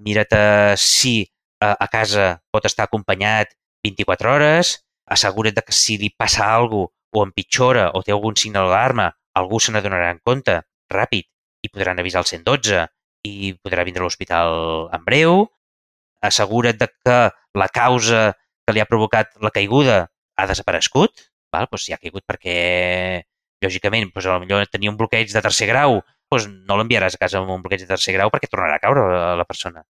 mira't 0.00 0.36
si 0.80 1.14
a 1.60 1.88
casa 1.92 2.40
pot 2.50 2.64
estar 2.64 2.88
acompanyat 2.88 3.52
24 3.84 4.32
hores, 4.32 4.78
assegura't 5.10 5.60
que 5.64 5.74
si 5.76 5.98
li 6.00 6.10
passa 6.10 6.48
alguna 6.54 6.88
cosa 6.88 6.98
o 7.12 7.24
empitjora 7.26 7.90
o 7.94 8.02
té 8.06 8.14
algun 8.14 8.36
signe 8.38 8.60
d'alarma, 8.60 9.10
algú 9.38 9.60
se 9.60 9.72
n'adonarà 9.74 10.10
en 10.14 10.20
compte 10.26 10.60
ràpid 10.92 11.26
i 11.66 11.70
podran 11.70 11.98
avisar 11.98 12.22
el 12.22 12.28
112 12.30 12.84
i 13.26 13.54
podrà 13.62 13.84
vindre 13.84 14.04
a 14.04 14.06
l'hospital 14.06 14.88
en 14.94 15.04
breu. 15.04 15.42
Assegura't 16.24 16.78
de 16.78 16.88
que 16.88 17.18
la 17.58 17.68
causa 17.68 18.30
que 18.66 18.74
li 18.76 18.82
ha 18.82 18.88
provocat 18.88 19.34
la 19.42 19.50
caiguda 19.50 19.98
ha 20.36 20.46
desaparegut. 20.46 21.26
Val? 21.52 21.66
Pues 21.68 21.84
si 21.84 21.92
ha 21.92 21.98
caigut 21.98 22.24
perquè, 22.28 23.24
lògicament, 23.64 24.12
pues, 24.14 24.26
potser 24.26 24.66
tenia 24.70 24.90
un 24.92 24.98
bloqueig 25.00 25.32
de 25.32 25.42
tercer 25.42 25.66
grau, 25.66 26.00
pues 26.30 26.46
no 26.46 26.76
l'enviaràs 26.78 27.16
a 27.16 27.22
casa 27.24 27.40
amb 27.40 27.50
un 27.50 27.62
bloqueig 27.64 27.82
de 27.82 27.90
tercer 27.90 28.14
grau 28.14 28.30
perquè 28.30 28.46
tornarà 28.46 28.78
a 28.78 28.82
caure 28.84 29.02
la 29.40 29.46
persona. 29.48 29.82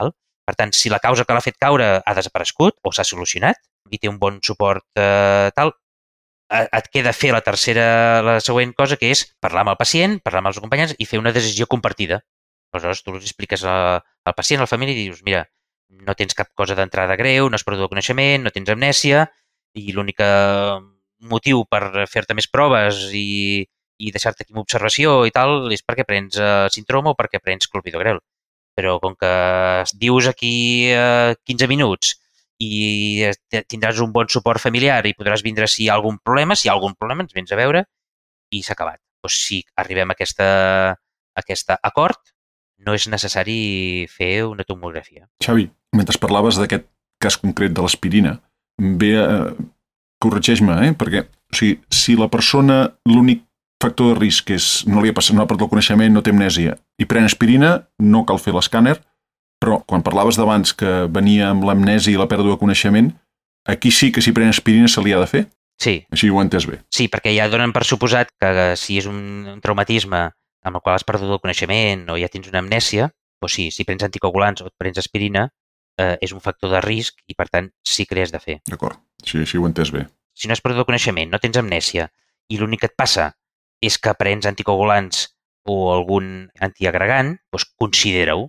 Val? 0.00 0.14
Per 0.52 0.58
tant, 0.60 0.72
si 0.76 0.90
la 0.92 1.00
causa 1.00 1.24
que 1.24 1.32
l'ha 1.32 1.40
fet 1.40 1.56
caure 1.56 1.86
ha 2.04 2.14
desaparegut 2.18 2.76
o 2.84 2.92
s'ha 2.92 3.06
solucionat 3.08 3.56
i 3.88 4.00
té 4.00 4.10
un 4.10 4.18
bon 4.20 4.36
suport 4.44 4.84
eh, 5.00 5.48
tal, 5.56 5.72
eh, 6.52 6.66
et 6.66 6.90
queda 6.92 7.14
fer 7.16 7.30
la 7.32 7.40
tercera, 7.40 7.86
la 8.26 8.34
següent 8.44 8.74
cosa, 8.76 8.98
que 9.00 9.08
és 9.14 9.24
parlar 9.40 9.64
amb 9.64 9.72
el 9.72 9.78
pacient, 9.80 10.18
parlar 10.20 10.42
amb 10.42 10.52
els 10.52 10.60
acompanyants 10.60 10.92
i 10.98 11.08
fer 11.08 11.20
una 11.22 11.32
decisió 11.32 11.64
compartida. 11.74 12.20
Aleshores, 12.76 13.00
tu 13.04 13.16
li 13.16 13.24
expliques 13.24 13.64
al 13.64 14.36
pacient, 14.36 14.60
a 14.60 14.66
la 14.66 14.70
família, 14.70 14.92
i 14.92 15.08
dius, 15.08 15.24
mira, 15.24 15.46
no 16.04 16.16
tens 16.18 16.36
cap 16.36 16.52
cosa 16.56 16.76
d'entrada 16.76 17.16
greu, 17.20 17.48
no 17.48 17.56
has 17.56 17.64
perdut 17.64 17.86
el 17.86 17.92
coneixement, 17.92 18.44
no 18.44 18.52
tens 18.52 18.72
amnèsia, 18.72 19.26
i 19.80 19.92
l'únic 19.96 20.20
eh, 20.20 20.76
motiu 21.32 21.64
per 21.72 22.04
fer-te 22.12 22.36
més 22.36 22.48
proves 22.52 23.06
i, 23.16 23.64
i 24.02 24.12
deixar-te 24.12 24.44
aquí 24.44 24.52
amb 24.52 24.64
observació 24.64 25.22
i 25.28 25.32
tal 25.34 25.72
és 25.72 25.84
perquè 25.86 26.04
prens 26.08 26.36
eh, 26.36 26.68
síndrome 26.74 27.12
o 27.12 27.18
perquè 27.18 27.40
prens 27.40 27.68
clopidogrel. 27.72 28.20
Però 28.78 28.96
com 29.02 29.14
que 29.18 29.32
dius 30.00 30.28
aquí 30.30 30.88
eh, 30.88 31.34
15 31.44 31.68
minuts 31.68 32.16
i 32.62 33.26
eh, 33.26 33.62
tindràs 33.68 34.00
un 34.04 34.12
bon 34.14 34.28
suport 34.32 34.62
familiar 34.62 35.00
i 35.06 35.16
podràs 35.18 35.44
vindre 35.44 35.68
si 35.68 35.84
hi 35.84 35.90
ha 35.90 35.96
algun 35.98 36.18
problema, 36.24 36.56
si 36.56 36.68
hi 36.68 36.70
ha 36.70 36.76
algun 36.76 36.94
problema 36.98 37.26
ens 37.26 37.34
vens 37.36 37.52
a 37.52 37.58
veure 37.58 37.84
i 38.52 38.62
s'ha 38.62 38.76
acabat. 38.76 39.00
Doncs 39.22 39.38
si 39.46 39.60
arribem 39.78 40.10
a 40.10 40.16
aquesta, 40.16 40.46
a 40.92 41.42
aquest 41.42 41.74
acord, 41.76 42.32
no 42.82 42.96
és 42.96 43.06
necessari 43.10 44.06
fer 44.10 44.42
una 44.48 44.66
tomografia. 44.66 45.28
Xavi, 45.44 45.68
mentre 45.96 46.20
parlaves 46.22 46.58
d'aquest 46.58 46.88
cas 47.22 47.38
concret 47.38 47.74
de 47.74 47.84
l'aspirina, 47.84 48.34
bé, 48.78 49.12
eh, 49.20 49.52
corregeix-me, 50.22 50.78
eh? 50.88 50.92
perquè 50.98 51.26
o 51.26 51.56
sigui, 51.56 51.76
si 51.92 52.16
la 52.18 52.30
persona, 52.32 52.84
l'únic 53.08 53.44
factor 53.82 54.12
de 54.12 54.20
risc 54.20 54.52
és 54.54 54.66
no 54.88 55.02
li 55.02 55.10
ha 55.10 55.16
passat, 55.16 55.36
no 55.36 55.44
ha 55.44 55.50
perdut 55.50 55.66
el 55.66 55.72
coneixement, 55.74 56.12
no 56.14 56.22
té 56.24 56.32
amnèsia, 56.34 56.76
i 57.02 57.08
pren 57.08 57.26
aspirina, 57.28 57.74
no 57.98 58.24
cal 58.28 58.40
fer 58.42 58.54
l'escàner, 58.54 58.96
però 59.62 59.80
quan 59.86 60.04
parlaves 60.06 60.38
d'abans 60.38 60.74
que 60.74 60.92
venia 61.14 61.50
amb 61.52 61.66
l'amnèsia 61.68 62.14
i 62.14 62.20
la 62.20 62.28
pèrdua 62.30 62.56
de 62.56 62.60
coneixement, 62.62 63.10
aquí 63.68 63.92
sí 63.94 64.10
que 64.14 64.22
si 64.24 64.34
pren 64.34 64.50
aspirina 64.50 64.90
se 64.90 65.02
li 65.04 65.14
ha 65.14 65.20
de 65.22 65.28
fer? 65.30 65.44
Sí, 65.82 65.96
Així 66.14 66.28
ho 66.30 66.38
entès 66.42 66.66
bé. 66.68 66.78
Sí, 66.94 67.08
perquè 67.10 67.32
ja 67.34 67.48
donen 67.50 67.72
per 67.74 67.82
suposat 67.86 68.30
que 68.38 68.50
eh, 68.50 68.76
si 68.78 69.00
és 69.00 69.08
un 69.10 69.58
traumatisme 69.64 70.20
amb 70.62 70.78
el 70.78 70.82
qual 70.82 70.94
has 70.94 71.06
perdut 71.06 71.32
el 71.32 71.40
coneixement 71.42 72.04
o 72.12 72.18
ja 72.20 72.30
tens 72.30 72.46
una 72.50 72.62
amnèsia, 72.62 73.08
doncs 73.42 73.56
sí, 73.58 73.70
si 73.74 73.86
prens 73.88 74.04
anticoagulants 74.06 74.62
o 74.62 74.68
et 74.70 74.74
prens 74.78 75.00
aspirina, 75.02 75.48
eh, 75.98 76.16
és 76.22 76.34
un 76.36 76.42
factor 76.44 76.70
de 76.70 76.82
risc 76.84 77.18
i, 77.26 77.34
per 77.34 77.48
tant, 77.50 77.70
sí 77.82 78.06
que 78.06 78.14
de 78.14 78.38
fer. 78.38 78.60
D'acord, 78.68 78.98
sí, 79.24 79.38
així 79.42 79.58
ho 79.58 79.66
entès 79.66 79.90
bé. 79.90 80.06
Si 80.34 80.48
no 80.48 80.54
has 80.54 80.62
perdut 80.62 80.84
el 80.84 80.88
coneixement, 80.88 81.30
no 81.30 81.38
tens 81.42 81.58
amnèsia 81.58 82.08
i 82.48 82.58
l'únic 82.58 82.80
que 82.80 82.90
et 82.90 82.96
passa 82.96 83.32
és 83.82 83.98
que 83.98 84.14
prens 84.18 84.46
anticoagulants 84.48 85.26
o 85.68 85.76
algun 85.92 86.48
antiagregant, 86.62 87.36
doncs 87.52 87.66
considera-ho. 87.78 88.48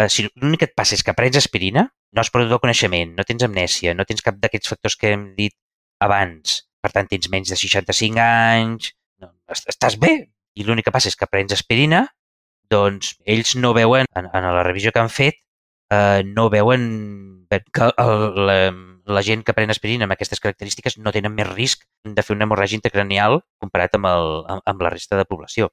Eh, 0.00 0.08
si 0.10 0.26
l'únic 0.28 0.62
que 0.62 0.68
et 0.70 0.74
passa 0.78 0.96
és 0.98 1.02
que 1.06 1.14
prens 1.14 1.36
aspirina, 1.38 1.86
no 2.12 2.20
has 2.22 2.30
perdut 2.34 2.52
el 2.56 2.60
coneixement, 2.62 3.14
no 3.16 3.24
tens 3.24 3.42
amnèsia, 3.46 3.94
no 3.96 4.04
tens 4.08 4.22
cap 4.24 4.36
d'aquests 4.42 4.68
factors 4.74 4.96
que 5.00 5.12
hem 5.14 5.28
dit 5.38 5.54
abans, 6.02 6.58
per 6.82 6.90
tant 6.92 7.08
tens 7.08 7.28
menys 7.32 7.52
de 7.54 7.56
65 7.58 8.18
anys, 8.22 8.92
no, 9.22 9.32
est- 9.50 9.68
estàs 9.70 9.96
bé. 10.02 10.12
I 10.58 10.66
l'únic 10.66 10.84
que 10.84 10.92
passa 10.92 11.08
és 11.08 11.16
que 11.16 11.28
prens 11.30 11.52
aspirina, 11.54 12.02
doncs 12.70 13.14
ells 13.24 13.54
no 13.56 13.72
veuen, 13.76 14.06
en, 14.18 14.26
en 14.28 14.48
la 14.56 14.62
revisió 14.66 14.92
que 14.92 15.00
han 15.00 15.08
fet, 15.12 15.38
eh, 15.92 16.22
no 16.26 16.48
veuen 16.52 17.46
que 17.72 17.88
el, 17.96 18.26
la, 18.48 18.58
la 19.06 19.22
gent 19.26 19.42
que 19.42 19.54
pren 19.56 19.70
aspirina 19.72 20.06
amb 20.06 20.14
aquestes 20.14 20.40
característiques 20.40 20.98
no 20.98 21.12
tenen 21.14 21.34
més 21.34 21.48
risc 21.48 21.82
de 22.04 22.22
fer 22.22 22.36
una 22.36 22.46
hemorràgia 22.46 22.78
intracranial 22.78 23.40
comparat 23.58 23.96
amb, 23.98 24.06
el, 24.06 24.28
amb, 24.62 24.82
la 24.82 24.90
resta 24.94 25.16
de 25.18 25.24
població. 25.26 25.70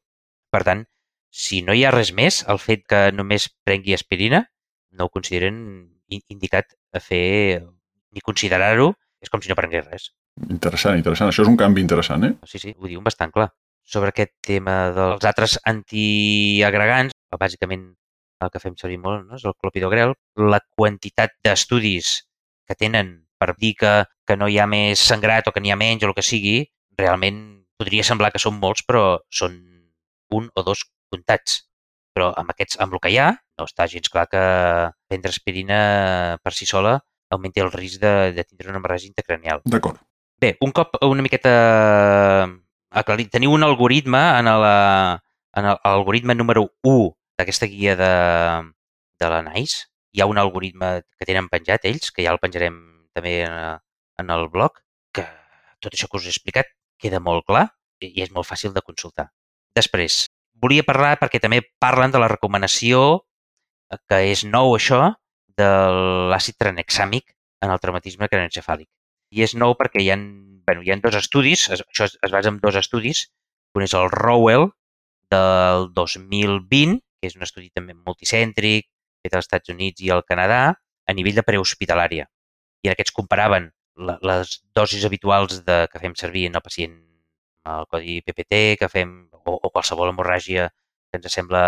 Per 0.49 0.63
tant, 0.65 0.85
si 1.29 1.61
no 1.61 1.75
hi 1.77 1.83
ha 1.85 1.91
res 1.93 2.09
més, 2.13 2.41
el 2.49 2.57
fet 2.57 2.87
que 2.89 3.11
només 3.13 3.49
prengui 3.63 3.93
aspirina 3.93 4.47
no 4.97 5.05
ho 5.05 5.13
consideren 5.13 5.59
in- 6.09 6.23
indicat 6.33 6.73
a 6.93 6.99
fer 6.99 7.61
ni 8.11 8.21
considerar-ho 8.25 8.93
és 9.21 9.29
com 9.29 9.41
si 9.43 9.49
no 9.51 9.55
prengués 9.59 9.85
res. 9.85 10.09
Interessant, 10.49 10.97
interessant. 10.97 11.29
Això 11.29 11.43
és 11.43 11.51
un 11.51 11.57
canvi 11.59 11.81
interessant, 11.83 12.23
eh? 12.25 12.33
Sí, 12.47 12.57
sí, 12.57 12.73
ho 12.77 12.87
diuen 12.87 13.03
bastant 13.03 13.31
clar. 13.35 13.51
Sobre 13.85 14.09
aquest 14.13 14.31
tema 14.45 14.89
dels 14.95 15.25
altres 15.25 15.57
antiagregants, 15.69 17.13
bàsicament 17.37 17.85
el 18.39 18.49
que 18.53 18.61
fem 18.63 18.75
servir 18.79 18.97
molt 19.03 19.25
no? 19.27 19.35
és 19.35 19.43
el 19.45 19.55
clopidogrel, 19.59 20.13
la 20.39 20.61
quantitat 20.77 21.33
d'estudis 21.43 22.23
que 22.69 22.75
tenen 22.77 23.15
per 23.39 23.55
dir 23.57 23.73
que, 23.79 23.93
que 24.27 24.35
no 24.37 24.47
hi 24.51 24.59
ha 24.59 24.67
més 24.69 24.99
sangrat 25.01 25.47
o 25.49 25.53
que 25.55 25.61
n'hi 25.63 25.71
ha 25.73 25.79
menys 25.79 26.03
o 26.05 26.09
el 26.11 26.15
que 26.17 26.23
sigui, 26.25 26.59
realment 26.99 27.39
podria 27.79 28.03
semblar 28.03 28.29
que 28.33 28.41
són 28.43 28.59
molts, 28.59 28.83
però 28.85 29.19
són 29.31 29.55
un 30.35 30.49
o 30.53 30.63
dos 30.67 30.83
comptats. 31.09 31.63
Però 32.13 32.33
amb 32.37 32.51
aquests, 32.51 32.77
amb 32.83 32.93
el 32.97 32.99
que 32.99 33.11
hi 33.13 33.17
ha, 33.21 33.29
no 33.57 33.65
està 33.69 33.87
gens 33.87 34.09
clar 34.11 34.25
que 34.29 34.41
prendre 35.07 35.31
aspirina 35.31 36.37
per 36.43 36.51
si 36.53 36.65
sola 36.67 36.97
augmenti 37.31 37.61
el 37.63 37.71
risc 37.71 38.01
de, 38.01 38.31
de 38.35 38.43
tindre 38.43 38.69
una 38.71 38.79
hemorràgia 38.81 39.07
intracranial. 39.11 39.61
D'acord. 39.65 39.99
Bé, 40.41 40.55
un 40.65 40.71
cop 40.75 40.95
una 41.05 41.21
miqueta 41.23 41.51
aclarit, 42.91 43.29
teniu 43.31 43.51
un 43.53 43.63
algoritme 43.63 44.19
en 44.39 44.45
la- 44.45 45.19
en 45.55 45.65
el- 45.65 45.79
l'algoritme 45.83 46.35
número 46.35 46.69
1 46.83 47.11
d'aquesta 47.37 47.67
guia 47.67 47.95
de, 47.95 48.11
de 49.19 49.29
la 49.29 49.41
NICE. 49.43 49.88
Hi 50.13 50.21
ha 50.23 50.27
un 50.29 50.39
algoritme 50.41 51.03
que 51.17 51.25
tenen 51.27 51.49
penjat 51.51 51.85
ells, 51.85 52.11
que 52.11 52.23
ja 52.25 52.31
el 52.33 52.39
penjarem 52.41 52.77
també 53.13 53.43
en, 53.45 53.79
en 54.21 54.29
el 54.35 54.47
blog, 54.49 54.79
que 55.13 55.25
tot 55.83 55.93
això 55.93 56.09
que 56.09 56.17
us 56.19 56.25
he 56.27 56.33
explicat 56.33 56.71
queda 56.99 57.21
molt 57.23 57.45
clar 57.47 57.67
i 58.03 58.11
és 58.23 58.31
molt 58.35 58.47
fàcil 58.47 58.73
de 58.75 58.81
consultar. 58.85 59.27
Després, 59.75 60.25
volia 60.59 60.83
parlar 60.87 61.13
perquè 61.21 61.39
també 61.43 61.61
parlen 61.79 62.11
de 62.11 62.19
la 62.21 62.27
recomanació 62.31 63.01
eh, 63.93 63.99
que 64.09 64.21
és 64.31 64.43
nou 64.47 64.73
això 64.75 65.01
de 65.59 65.69
l'àcid 66.31 66.57
tranexàmic 66.59 67.33
en 67.63 67.73
el 67.73 67.79
traumatisme 67.83 68.29
cranioencefàlic. 68.31 68.87
I 69.35 69.43
és 69.45 69.53
nou 69.55 69.75
perquè 69.77 70.01
hi 70.01 70.09
ha, 70.13 70.17
bueno, 70.17 70.81
hi 70.81 70.91
ha 70.93 70.97
dos 71.03 71.15
estudis, 71.19 71.67
es- 71.69 71.83
això 71.85 72.07
es, 72.07 72.17
es 72.23 72.31
basa 72.33 72.49
en 72.49 72.59
dos 72.63 72.75
estudis. 72.79 73.27
Un 73.77 73.83
és 73.85 73.93
el 73.93 74.09
Rowell 74.09 74.69
del 75.29 75.89
2020, 75.93 76.97
que 77.21 77.27
és 77.29 77.35
un 77.37 77.43
estudi 77.45 77.69
també 77.75 77.93
multicèntric, 77.93 78.87
fet 79.23 79.35
als 79.35 79.45
Estats 79.47 79.69
Units 79.73 80.01
i 80.05 80.09
al 80.13 80.23
Canadà, 80.27 80.61
a 81.09 81.13
nivell 81.17 81.35
de 81.39 81.43
prehospitalària. 81.45 82.27
I 82.83 82.89
en 82.89 82.95
aquests 82.95 83.11
comparaven 83.15 83.71
les 84.23 84.53
dosis 84.75 85.03
habituals 85.05 85.63
de, 85.67 85.81
que 85.91 85.99
fem 85.99 86.13
servir 86.15 86.45
en 86.47 86.55
el 86.55 86.63
pacient 86.63 86.93
amb 87.67 87.81
el 87.81 87.87
codi 87.91 88.19
PPT, 88.23 88.59
que 88.79 88.87
fem, 88.89 89.11
o, 89.43 89.57
o 89.59 89.69
qualsevol 89.73 90.13
hemorràgia 90.13 90.69
que 91.11 91.19
ens 91.19 91.33
sembla 91.33 91.63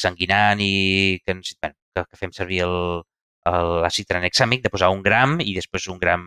sanguinant 0.00 0.60
i 0.64 1.20
que, 1.24 1.34
ens, 1.36 1.52
bueno, 1.60 1.76
que, 1.94 2.04
que 2.08 2.16
fem 2.16 2.32
servir 2.32 2.62
el- 2.64 3.02
el- 3.50 3.74
l'àcid 3.84 4.08
tranexàmic, 4.08 4.62
de 4.64 4.70
posar 4.72 4.88
un 4.94 5.02
gram 5.04 5.38
i 5.44 5.52
després 5.56 5.88
un 5.92 5.98
gram 6.00 6.24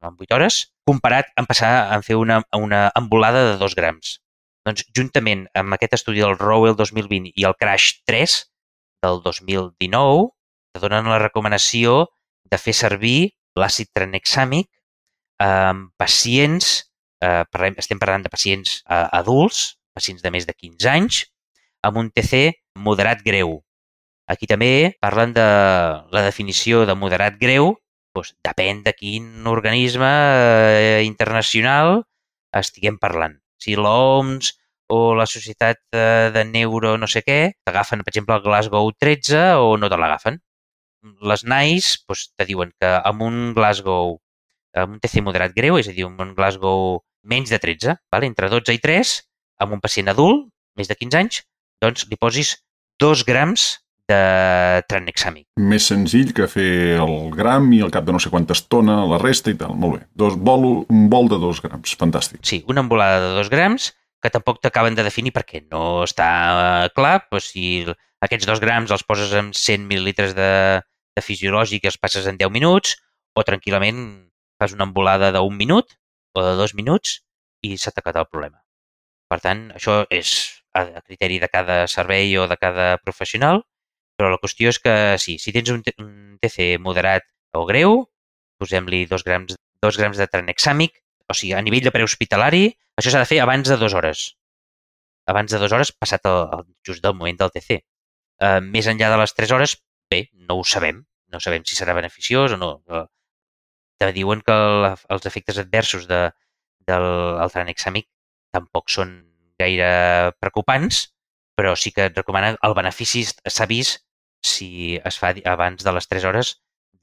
en 0.00 0.16
8 0.16 0.32
hores, 0.38 0.62
comparat 0.88 1.28
amb 1.36 1.48
passar 1.50 1.72
a 1.92 2.00
fer 2.02 2.16
una, 2.16 2.40
una 2.56 2.86
embolada 2.96 3.42
de 3.50 3.58
2 3.60 3.74
grams. 3.76 4.16
Doncs 4.64 4.86
juntament 4.96 5.46
amb 5.56 5.76
aquest 5.76 5.94
estudi 5.98 6.20
del 6.24 6.38
Rowell 6.38 6.76
2020 6.76 7.32
i 7.36 7.44
el 7.48 7.56
Crash 7.60 8.00
3 8.08 8.38
del 9.02 9.22
2019, 9.24 10.28
te 10.72 10.82
donen 10.82 11.08
la 11.10 11.18
recomanació 11.22 12.06
de 12.50 12.58
fer 12.58 12.74
servir 12.76 13.32
l'àcid 13.58 13.90
tranexàmic 13.96 14.68
en 15.40 15.88
pacients, 15.98 16.70
eh, 17.24 17.44
estem 17.80 17.98
parlant 17.98 18.22
de 18.22 18.32
pacients 18.32 18.80
eh, 18.84 19.06
adults, 19.16 19.80
pacients 19.96 20.22
de 20.22 20.30
més 20.30 20.46
de 20.46 20.54
15 20.54 20.90
anys, 20.92 21.24
amb 21.82 21.96
un 21.96 22.10
TC 22.10 22.52
moderat 22.76 23.24
greu. 23.24 23.58
Aquí 24.30 24.46
també 24.46 24.96
parlen 25.02 25.32
de 25.34 25.46
la 26.14 26.22
definició 26.22 26.84
de 26.86 26.94
moderat 26.94 27.40
greu, 27.40 27.74
doncs 28.14 28.34
depèn 28.46 28.84
de 28.84 28.92
quin 28.94 29.46
organisme 29.46 30.10
eh, 30.10 31.02
internacional 31.06 32.04
estiguem 32.56 32.98
parlant. 32.98 33.38
Si 33.60 33.76
l'OMS 33.76 34.54
o 34.90 35.14
la 35.14 35.26
Societat 35.26 35.78
eh, 35.94 36.30
de 36.34 36.44
Neuro 36.44 36.96
no 36.98 37.08
sé 37.10 37.22
què, 37.26 37.40
t'agafen, 37.64 38.02
per 38.04 38.12
exemple, 38.12 38.36
el 38.36 38.44
Glasgow 38.44 38.90
13 38.98 39.42
o 39.62 39.76
no 39.78 39.90
te 39.90 39.98
l'agafen. 40.00 40.40
Les 41.30 41.44
NICE 41.46 42.02
doncs, 42.08 42.24
te 42.36 42.46
diuen 42.48 42.72
que 42.76 42.90
amb 43.08 43.22
un 43.24 43.52
Glasgow, 43.56 44.16
amb 44.76 44.96
un 44.96 45.02
TC 45.02 45.22
moderat 45.24 45.54
greu, 45.56 45.78
és 45.80 45.88
a 45.88 45.94
dir, 45.96 46.08
amb 46.08 46.20
un 46.20 46.34
Glasgow 46.36 46.98
menys 47.22 47.52
de 47.54 47.60
13, 47.62 47.96
vale? 48.12 48.26
entre 48.26 48.50
12 48.50 48.74
i 48.74 48.82
3, 48.82 49.14
amb 49.62 49.76
un 49.76 49.84
pacient 49.84 50.10
adult, 50.10 50.48
més 50.76 50.90
de 50.90 50.96
15 50.98 51.20
anys, 51.20 51.44
doncs 51.80 52.08
li 52.10 52.18
posis 52.20 52.56
2 53.00 53.24
grams 53.28 53.70
de 54.10 54.82
tranexàmic. 54.90 55.46
Més 55.70 55.86
senzill 55.92 56.32
que 56.34 56.48
fer 56.50 56.98
el 56.98 57.30
gram 57.36 57.68
i 57.76 57.80
al 57.84 57.92
cap 57.94 58.06
de 58.06 58.14
no 58.16 58.20
sé 58.22 58.32
quanta 58.32 58.56
estona 58.58 59.04
la 59.06 59.20
resta 59.22 59.52
i 59.52 59.58
tal. 59.60 59.76
Molt 59.78 59.96
bé. 59.96 60.02
Dos, 60.18 60.34
bol, 60.34 60.66
un 60.90 61.06
bol 61.12 61.30
de 61.30 61.38
dos 61.38 61.62
grams. 61.62 61.94
Fantàstic. 62.00 62.42
Sí, 62.46 62.64
una 62.66 62.82
embolada 62.82 63.20
de 63.22 63.34
2 63.38 63.52
grams 63.52 63.92
que 64.22 64.30
tampoc 64.32 64.60
t'acaben 64.60 64.96
de 64.96 65.04
definir 65.06 65.32
perquè 65.36 65.62
no 65.66 66.02
està 66.04 66.28
eh, 66.50 66.88
clar, 66.96 67.16
però 67.28 67.40
si 67.42 67.84
aquests 68.24 68.48
2 68.48 68.62
grams 68.64 68.92
els 68.92 69.04
poses 69.08 69.32
en 69.36 69.52
100 69.56 69.86
mil·lilitres 69.88 70.34
de, 70.36 70.50
de 71.16 71.24
fisiològic 71.24 71.84
i 71.84 71.92
els 71.92 72.00
passes 72.00 72.28
en 72.28 72.40
10 72.40 72.52
minuts, 72.52 72.96
o 73.36 73.46
tranquil·lament 73.46 74.04
fas 74.60 74.76
una 74.76 74.88
embolada 74.88 75.30
d'un 75.32 75.56
minut 75.56 75.96
o 76.36 76.44
de 76.44 76.56
dos 76.58 76.74
minuts 76.76 77.20
i 77.64 77.76
s'ha 77.78 77.94
atacat 77.94 78.20
el 78.20 78.28
problema. 78.28 78.60
Per 79.30 79.38
tant, 79.40 79.68
això 79.78 80.02
és 80.10 80.34
a 80.76 80.84
criteri 81.00 81.38
de 81.42 81.48
cada 81.50 81.84
servei 81.90 82.36
o 82.38 82.46
de 82.50 82.56
cada 82.60 82.96
professional, 83.02 83.62
Però 84.20 84.28
la 84.28 84.36
qüestió 84.36 84.68
és 84.68 84.76
que 84.84 84.94
sí, 85.16 85.38
si 85.40 85.52
tens 85.56 85.70
un, 85.72 85.78
un 86.02 86.36
TC 86.44 86.74
moderat 86.84 87.24
o 87.56 87.62
greu, 87.64 88.02
posem-li 88.60 89.06
dos 89.08 89.24
grams, 89.24 89.54
dos 89.80 89.96
grams 89.96 90.20
de 90.20 90.26
tranexàmic, 90.28 90.98
o 91.30 91.36
sigui, 91.36 91.54
a 91.54 91.62
nivell 91.64 91.86
de 91.86 91.92
prehospitalari, 91.94 92.64
això 92.98 93.12
s'ha 93.12 93.22
de 93.22 93.28
fer 93.30 93.40
abans 93.44 93.70
de 93.70 93.78
dues 93.80 93.94
hores. 93.96 94.24
Abans 95.30 95.52
de 95.52 95.60
dues 95.62 95.72
hores, 95.76 95.92
passat 95.94 96.26
el, 96.26 96.40
el, 96.56 96.66
just 96.86 97.04
del 97.04 97.14
moment 97.14 97.38
del 97.40 97.52
TC. 97.54 97.80
Uh, 98.40 98.58
més 98.64 98.88
enllà 98.90 99.10
de 99.12 99.20
les 99.20 99.34
3 99.36 99.54
hores, 99.56 99.76
bé, 100.10 100.24
no 100.48 100.58
ho 100.58 100.66
sabem. 100.66 101.04
No 101.30 101.40
sabem 101.44 101.64
si 101.68 101.78
serà 101.78 101.94
beneficiós 101.94 102.56
o 102.56 102.58
no. 102.60 102.70
També 104.00 104.14
diuen 104.16 104.42
que 104.42 104.56
el, 104.56 104.88
els 105.14 105.28
efectes 105.30 105.60
adversos 105.62 106.08
de, 106.10 106.24
del 106.88 107.06
el 107.44 107.54
tranexàmic 107.54 108.08
tampoc 108.56 108.90
són 108.90 109.14
gaire 109.60 110.32
preocupants, 110.40 111.04
però 111.54 111.76
sí 111.76 111.92
que 111.94 112.08
et 112.08 112.16
recomana 112.16 112.54
el 112.66 112.74
benefici 112.74 113.22
s'ha 113.28 113.68
vist 113.70 114.00
si 114.42 114.96
es 114.96 115.20
fa 115.20 115.34
abans 115.52 115.84
de 115.84 115.92
les 115.92 116.08
3 116.08 116.26
hores 116.30 116.54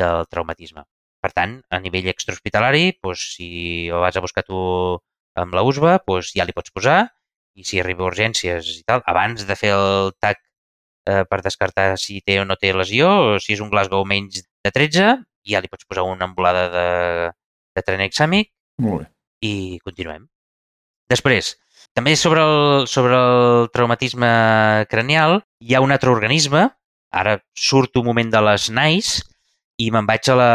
del 0.01 0.25
traumatisme. 0.34 0.84
Per 1.27 1.34
tant, 1.36 1.57
a 1.67 1.81
nivell 1.84 2.07
extrahospitalari, 2.07 2.93
doncs, 3.03 3.24
si 3.36 3.48
ho 3.91 4.00
vas 4.00 4.15
a 4.15 4.22
buscar 4.24 4.46
tu 4.48 4.57
amb 5.36 5.55
la 5.57 5.63
USBA, 5.67 5.98
doncs 6.07 6.29
ja 6.38 6.46
li 6.48 6.55
pots 6.55 6.72
posar 6.72 7.01
i 7.57 7.65
si 7.67 7.81
arriba 7.81 8.05
a 8.05 8.07
urgències 8.07 8.69
i 8.77 8.86
tal, 8.88 9.03
abans 9.12 9.43
de 9.50 9.57
fer 9.60 9.74
el 9.75 10.13
TAC 10.24 10.39
eh, 10.39 11.24
per 11.27 11.41
descartar 11.43 11.89
si 12.00 12.22
té 12.24 12.38
o 12.39 12.46
no 12.48 12.55
té 12.55 12.72
lesió, 12.72 13.10
o 13.10 13.36
si 13.43 13.57
és 13.57 13.63
un 13.65 13.74
Glasgow 13.74 14.05
menys 14.07 14.46
de 14.46 14.72
13, 14.72 15.17
ja 15.51 15.60
li 15.60 15.72
pots 15.72 15.89
posar 15.89 16.07
una 16.07 16.29
embolada 16.29 16.65
de, 16.72 16.88
de 17.75 17.86
tranexàmic 17.89 18.53
Molt 18.88 19.03
bé. 19.03 19.12
i 19.43 19.53
continuem. 19.84 20.29
Després, 21.12 21.55
també 21.98 22.15
sobre 22.15 22.48
el, 22.48 22.88
sobre 22.88 23.19
el 23.19 23.72
traumatisme 23.75 24.31
cranial, 24.88 25.41
hi 25.60 25.75
ha 25.75 25.84
un 25.84 25.91
altre 25.91 26.13
organisme, 26.13 26.69
ara 27.12 27.39
surto 27.51 28.00
un 28.00 28.13
moment 28.13 28.31
de 28.31 28.48
les 28.48 28.72
NICE, 28.72 29.27
i 29.77 29.91
me'n 29.93 30.07
vaig 30.10 30.29
a 30.31 30.38
la 30.38 30.53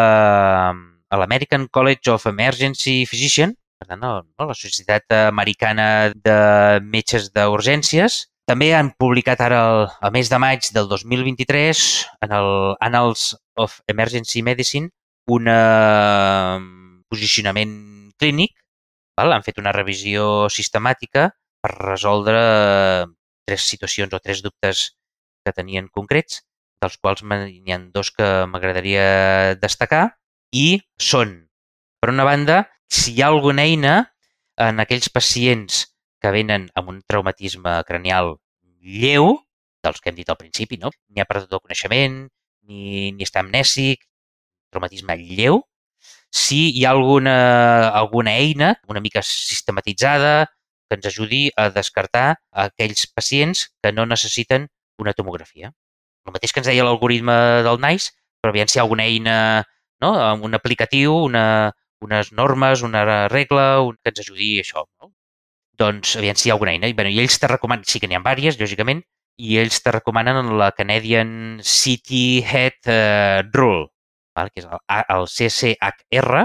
a 1.12 1.18
l'American 1.20 1.66
College 1.68 2.08
of 2.10 2.24
Emergency 2.26 3.04
Physician, 3.04 3.52
per 3.78 3.88
tant, 3.90 4.00
no, 4.00 4.46
la 4.48 4.54
Societat 4.56 5.12
Americana 5.28 5.86
de 6.14 6.36
Metges 6.94 7.28
d'Urgències. 7.34 8.22
També 8.48 8.70
han 8.74 8.88
publicat 8.98 9.42
ara 9.44 9.58
el, 9.68 9.82
el 10.08 10.14
mes 10.14 10.30
de 10.32 10.38
maig 10.40 10.70
del 10.72 10.88
2023 10.88 11.82
en 12.24 12.32
el 12.38 12.48
Annals 12.80 13.26
of 13.60 13.76
Emergency 13.92 14.42
Medicine 14.42 14.88
un 15.28 15.46
posicionament 17.12 17.74
clínic. 18.18 18.56
Val? 19.20 19.34
Han 19.36 19.44
fet 19.44 19.60
una 19.60 19.74
revisió 19.76 20.48
sistemàtica 20.48 21.28
per 21.62 21.74
resoldre 21.76 22.40
tres 23.46 23.68
situacions 23.68 24.16
o 24.16 24.22
tres 24.24 24.40
dubtes 24.42 24.88
que 25.44 25.52
tenien 25.52 25.92
concrets 25.92 26.40
dels 26.82 26.98
quals 26.98 27.22
n'hi 27.22 27.72
ha 27.72 27.78
dos 27.94 28.10
que 28.10 28.28
m'agradaria 28.50 29.54
destacar, 29.62 30.04
i 30.52 30.82
són, 30.98 31.34
per 32.02 32.10
una 32.12 32.26
banda, 32.28 32.62
si 32.90 33.14
hi 33.14 33.22
ha 33.22 33.30
alguna 33.32 33.64
eina 33.64 33.94
en 34.60 34.82
aquells 34.82 35.08
pacients 35.08 35.86
que 36.22 36.32
venen 36.34 36.68
amb 36.78 36.92
un 36.92 37.00
traumatisme 37.08 37.78
cranial 37.88 38.36
lleu, 38.82 39.36
dels 39.82 40.00
que 40.00 40.10
hem 40.10 40.18
dit 40.18 40.30
al 40.30 40.38
principi, 40.38 40.78
no? 40.78 40.90
Ni 41.10 41.22
ha 41.22 41.28
perdut 41.28 41.56
el 41.56 41.62
coneixement, 41.62 42.18
ni, 42.68 43.10
ni 43.16 43.26
està 43.26 43.42
amnèsic, 43.42 44.04
traumatisme 44.72 45.16
lleu, 45.18 45.62
si 46.32 46.70
hi 46.72 46.86
ha 46.86 46.92
alguna, 46.96 47.36
alguna 47.90 48.34
eina 48.40 48.72
una 48.88 49.02
mica 49.04 49.22
sistematitzada 49.22 50.48
que 50.88 50.96
ens 50.96 51.08
ajudi 51.10 51.42
a 51.56 51.68
descartar 51.74 52.26
aquells 52.64 53.04
pacients 53.12 53.66
que 53.82 53.92
no 53.92 54.06
necessiten 54.08 54.68
una 54.98 55.12
tomografia 55.12 55.72
el 56.26 56.34
mateix 56.36 56.52
que 56.52 56.62
ens 56.62 56.68
deia 56.70 56.84
l'algoritme 56.86 57.36
del 57.66 57.80
NICE, 57.82 58.12
però 58.42 58.52
aviam 58.52 58.70
si 58.70 58.78
hi 58.78 58.80
ha 58.80 58.84
alguna 58.86 59.06
eina, 59.06 59.36
no? 60.02 60.12
un 60.48 60.58
aplicatiu, 60.58 61.14
una, 61.28 61.44
unes 62.02 62.32
normes, 62.32 62.82
una 62.82 63.04
regla 63.28 63.80
un, 63.86 63.98
que 64.02 64.12
ens 64.12 64.22
ajudi 64.24 64.52
a 64.58 64.66
això. 64.66 64.86
No? 65.00 65.12
Doncs 65.78 66.16
aviam 66.20 66.38
si 66.38 66.48
hi 66.48 66.52
ha 66.52 66.56
alguna 66.58 66.74
eina. 66.74 66.90
I, 66.90 66.96
bueno, 66.98 67.10
i 67.10 67.20
ells 67.22 67.38
te 67.42 67.50
recomanen, 67.50 67.86
sí 67.88 68.00
que 68.02 68.10
n'hi 68.10 68.18
ha 68.18 68.22
diverses, 68.22 68.60
lògicament, 68.60 69.02
i 69.42 69.58
ells 69.62 69.80
te 69.82 69.92
recomanen 69.94 70.56
la 70.60 70.72
Canadian 70.76 71.60
City 71.64 72.42
Head 72.44 72.90
uh, 72.90 73.48
Rule, 73.54 73.86
val? 74.36 74.50
que 74.52 74.62
és 74.62 74.68
el, 74.68 74.82
el 75.16 75.30
CCHR, 75.30 76.42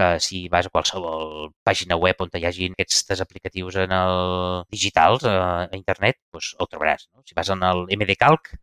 que 0.00 0.08
si 0.24 0.46
vas 0.48 0.66
a 0.66 0.72
qualsevol 0.72 1.50
pàgina 1.66 1.98
web 2.00 2.22
on 2.24 2.32
hi 2.38 2.46
hagi 2.48 2.70
aquests 2.72 3.20
aplicatius 3.20 3.76
en 3.84 3.92
el 3.92 4.64
digitals 4.72 5.26
a 5.28 5.68
internet, 5.76 6.16
doncs 6.32 6.54
el 6.58 6.70
trobaràs. 6.72 7.08
No? 7.12 7.26
Si 7.26 7.36
vas 7.36 7.52
en 7.52 7.66
el 7.66 7.84
MDCalc, 7.98 8.54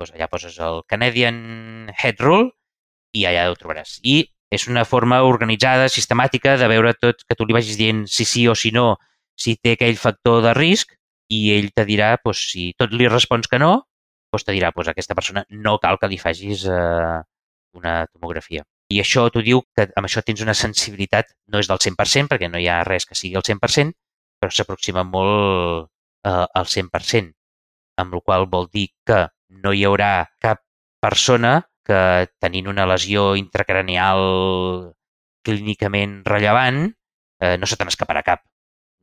doncs 0.00 0.14
allà 0.14 0.28
poses 0.30 0.58
el 0.62 0.82
Canadian 0.90 1.90
Head 1.94 2.22
Rule 2.22 2.50
i 3.14 3.24
allà 3.28 3.48
ho 3.50 3.58
trobaràs. 3.58 3.98
I 4.02 4.24
és 4.54 4.68
una 4.70 4.84
forma 4.86 5.20
organitzada, 5.26 5.88
sistemàtica, 5.90 6.56
de 6.60 6.68
veure 6.70 6.94
tot, 7.00 7.24
que 7.26 7.36
tu 7.38 7.46
li 7.46 7.56
vagis 7.56 7.78
dient 7.80 8.04
si 8.10 8.26
sí 8.28 8.46
o 8.48 8.54
si 8.58 8.70
no, 8.74 8.94
si 9.38 9.56
té 9.56 9.74
aquell 9.74 9.98
factor 9.98 10.42
de 10.44 10.54
risc 10.54 10.94
i 11.34 11.48
ell 11.56 11.70
te 11.74 11.86
dirà, 11.88 12.14
doncs, 12.22 12.44
si 12.52 12.70
tot 12.78 12.94
li 12.94 13.08
respons 13.10 13.50
que 13.50 13.58
no, 13.58 13.72
doncs 14.32 14.46
te 14.46 14.54
dirà, 14.54 14.70
doncs 14.74 14.92
aquesta 14.92 15.16
persona 15.18 15.44
no 15.50 15.78
cal 15.82 15.98
que 15.98 16.10
li 16.10 16.20
facis 16.20 16.66
eh, 16.70 17.18
una 17.78 17.94
tomografia. 18.12 18.64
I 18.92 19.00
això 19.00 19.26
t'ho 19.32 19.42
diu 19.42 19.62
que 19.74 19.88
amb 19.96 20.06
això 20.06 20.22
tens 20.22 20.42
una 20.44 20.54
sensibilitat, 20.54 21.32
no 21.50 21.62
és 21.62 21.70
del 21.70 21.80
100%, 21.80 22.30
perquè 22.30 22.50
no 22.50 22.60
hi 22.60 22.68
ha 22.68 22.82
res 22.86 23.08
que 23.08 23.16
sigui 23.18 23.38
el 23.40 23.46
100%, 23.46 23.94
però 24.40 24.52
s'aproxima 24.52 25.06
molt 25.08 25.88
eh, 26.28 26.44
al 26.60 26.68
100%, 26.68 27.32
amb 28.02 28.14
la 28.18 28.20
qual 28.20 28.46
vol 28.50 28.68
dir 28.70 28.90
que 29.08 29.24
no 29.62 29.72
hi 29.72 29.84
haurà 29.86 30.26
cap 30.42 30.62
persona 31.04 31.60
que 31.84 32.26
tenint 32.40 32.68
una 32.72 32.86
lesió 32.88 33.34
intracranial 33.36 34.24
clínicament 35.44 36.22
rellevant 36.24 36.86
eh, 37.40 37.56
no 37.58 37.68
se 37.68 37.76
te 37.76 37.84
n'escaparà 37.84 38.24
cap. 38.24 38.44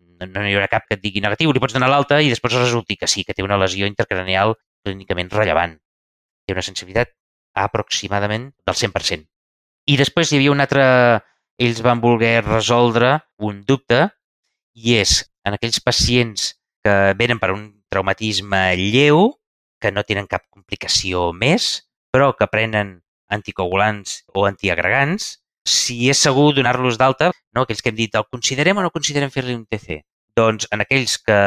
No, 0.02 0.28
no 0.28 0.46
hi 0.48 0.56
haurà 0.56 0.70
cap 0.72 0.88
que 0.88 0.98
et 0.98 1.04
digui 1.04 1.22
negatiu, 1.24 1.54
li 1.54 1.62
pots 1.62 1.78
donar 1.78 1.90
l'alta 1.92 2.22
i 2.22 2.30
després 2.32 2.58
resulti 2.58 2.98
que 2.98 3.10
sí, 3.10 3.26
que 3.28 3.36
té 3.38 3.46
una 3.46 3.60
lesió 3.62 3.90
intracranial 3.90 4.56
clínicament 4.86 5.30
rellevant. 5.34 5.78
Té 6.46 6.56
una 6.58 6.66
sensibilitat 6.66 7.14
aproximadament 7.58 8.50
del 8.66 8.78
100%. 8.78 9.28
I 9.92 9.98
després 10.00 10.32
hi 10.32 10.40
havia 10.40 10.56
un 10.56 10.64
altre... 10.64 10.86
Ells 11.62 11.84
van 11.86 12.00
voler 12.02 12.40
resoldre 12.42 13.20
un 13.46 13.60
dubte 13.68 14.08
i 14.74 14.96
és 14.98 15.20
en 15.46 15.54
aquells 15.54 15.78
pacients 15.86 16.48
que 16.82 16.94
venen 17.20 17.38
per 17.38 17.52
un 17.54 17.68
traumatisme 17.92 18.62
lleu, 18.80 19.28
que 19.82 19.92
no 19.92 20.06
tenen 20.08 20.30
cap 20.30 20.46
complicació 20.50 21.32
més, 21.34 21.88
però 22.14 22.32
que 22.38 22.48
prenen 22.52 23.00
anticoagulants 23.32 24.22
o 24.36 24.46
antiagregants, 24.48 25.38
si 25.68 26.10
és 26.12 26.22
segur 26.22 26.52
donar-los 26.56 26.98
d'alta, 27.00 27.32
no? 27.56 27.66
aquells 27.66 27.84
que 27.84 27.92
hem 27.92 28.00
dit, 28.00 28.16
el 28.18 28.28
considerem 28.30 28.78
o 28.78 28.86
no 28.86 28.94
considerem 28.94 29.32
fer-li 29.34 29.56
un 29.56 29.66
TC? 29.70 30.02
Doncs 30.38 30.68
en 30.72 30.84
aquells 30.84 31.18
que 31.22 31.38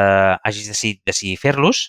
hagis 0.44 0.70
decidit, 0.70 1.02
decidir 1.08 1.38
fer-los, 1.40 1.88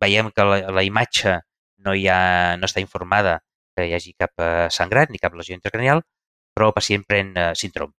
veiem 0.00 0.30
que 0.34 0.46
la, 0.46 0.60
la 0.74 0.84
imatge 0.86 1.38
no, 1.84 1.94
hi 1.94 2.08
ha, 2.08 2.56
no 2.60 2.68
està 2.68 2.82
informada 2.82 3.38
que 3.74 3.88
hi 3.88 3.94
hagi 3.96 4.14
cap 4.18 4.32
eh, 4.38 4.66
sangrat 4.70 5.10
ni 5.10 5.20
cap 5.22 5.34
lesió 5.34 5.56
intracranial, 5.56 6.02
però 6.54 6.70
el 6.70 6.76
pacient 6.76 7.04
pren 7.08 7.32
eh, 7.36 7.52
síndrom. 7.58 7.92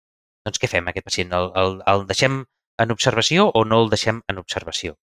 Doncs 0.45 0.61
què 0.61 0.69
fem 0.71 0.87
aquest 0.87 1.07
pacient? 1.09 1.33
El, 1.35 1.49
el, 1.61 1.79
el 1.91 2.05
deixem 2.09 2.43
en 2.81 2.93
observació 2.95 3.49
o 3.49 3.65
no 3.67 3.81
el 3.83 3.91
deixem 3.91 4.21
en 4.31 4.39
observació? 4.41 4.95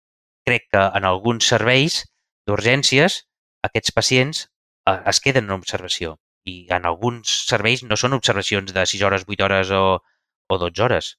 Crec 0.46 0.68
que 0.72 0.84
en 0.98 1.06
alguns 1.08 1.48
serveis 1.52 2.04
d'urgències, 2.50 3.22
aquests 3.66 3.94
pacients 3.96 4.44
eh, 4.90 4.98
es 5.12 5.22
queden 5.22 5.48
en 5.48 5.56
observació 5.58 6.16
i 6.48 6.66
en 6.72 6.86
alguns 6.88 7.32
serveis 7.48 7.82
no 7.84 7.98
són 8.00 8.16
observacions 8.16 8.72
de 8.74 8.86
6 8.92 9.02
hores, 9.06 9.26
8 9.28 9.44
hores 9.46 9.72
o, 9.76 10.00
o 10.48 10.58
12 10.58 10.82
hores. 10.86 11.12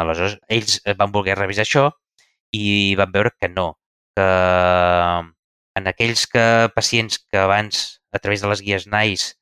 Aleshores, 0.00 0.38
ells 0.48 0.78
van 0.96 1.12
voler 1.12 1.36
revisar 1.36 1.66
això 1.66 1.90
i 2.56 2.94
van 2.98 3.12
veure 3.12 3.34
que 3.36 3.50
no, 3.50 3.74
que 4.16 4.28
en 5.80 5.90
aquells 5.90 6.26
que 6.30 6.44
pacients 6.74 7.18
que 7.18 7.38
abans, 7.38 8.00
a 8.12 8.18
través 8.18 8.42
de 8.42 8.48
les 8.50 8.62
guies 8.62 8.86
NICE, 8.86 9.34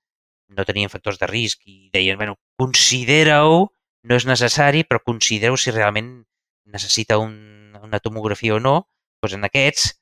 no 0.49 0.65
tenien 0.65 0.93
factors 0.93 1.21
de 1.21 1.29
risc 1.29 1.61
i 1.69 1.91
deien, 1.93 2.17
bueno, 2.17 2.37
considera-ho, 2.61 3.69
no 4.09 4.17
és 4.17 4.27
necessari, 4.29 4.85
però 4.89 5.03
considereu 5.05 5.57
si 5.61 5.73
realment 5.75 6.25
necessita 6.69 7.19
un, 7.21 7.77
una 7.83 8.01
tomografia 8.01 8.57
o 8.57 8.61
no, 8.61 8.77
doncs 9.23 9.37
en 9.37 9.45
aquests 9.49 9.98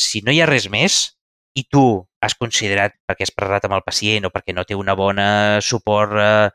si 0.00 0.22
no 0.26 0.32
hi 0.32 0.40
ha 0.40 0.48
res 0.48 0.68
més 0.72 1.00
i 1.60 1.64
tu 1.68 1.84
has 2.24 2.36
considerat 2.38 2.94
perquè 3.08 3.26
has 3.26 3.34
parlat 3.36 3.66
amb 3.66 3.76
el 3.78 3.84
pacient 3.86 4.28
o 4.28 4.32
perquè 4.34 4.54
no 4.56 4.64
té 4.68 4.76
una 4.78 4.94
bona 4.98 5.26
suport, 5.64 6.14
eh, 6.20 6.48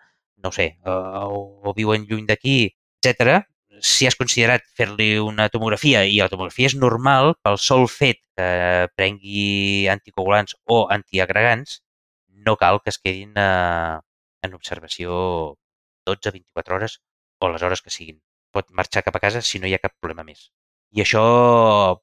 no 0.45 0.51
sé, 0.55 0.67
eh, 0.77 1.25
o, 1.25 1.41
o 1.65 1.73
viuen 1.77 2.07
lluny 2.09 2.25
d'aquí, 2.29 2.57
etc, 3.01 3.41
si 3.81 4.07
has 4.07 4.15
considerat 4.15 4.63
fer-li 4.77 5.15
una 5.19 5.49
tomografia 5.53 6.05
i 6.07 6.19
la 6.21 6.29
tomografia 6.31 6.69
és 6.71 6.77
normal 6.79 7.33
pel 7.43 7.57
sol 7.61 7.87
fet 7.91 8.21
que 8.37 8.47
prengui 8.95 9.87
anticoagulants 9.91 10.55
o 10.65 10.85
antiagregants, 10.97 11.81
no 12.47 12.55
cal 12.61 12.81
que 12.83 12.93
es 12.93 12.99
quedin 13.01 13.33
eh, 13.37 13.97
en 14.45 14.57
observació 14.57 15.55
12-24 16.07 16.77
hores 16.77 16.99
o 17.39 17.49
les 17.49 17.63
hores 17.63 17.81
que 17.81 17.93
siguin. 17.93 18.21
Pot 18.55 18.69
marxar 18.71 19.03
cap 19.03 19.17
a 19.17 19.23
casa 19.27 19.41
si 19.41 19.59
no 19.59 19.67
hi 19.67 19.75
ha 19.75 19.83
cap 19.83 19.95
problema 19.99 20.23
més. 20.23 20.49
I 20.95 21.03
això 21.03 21.23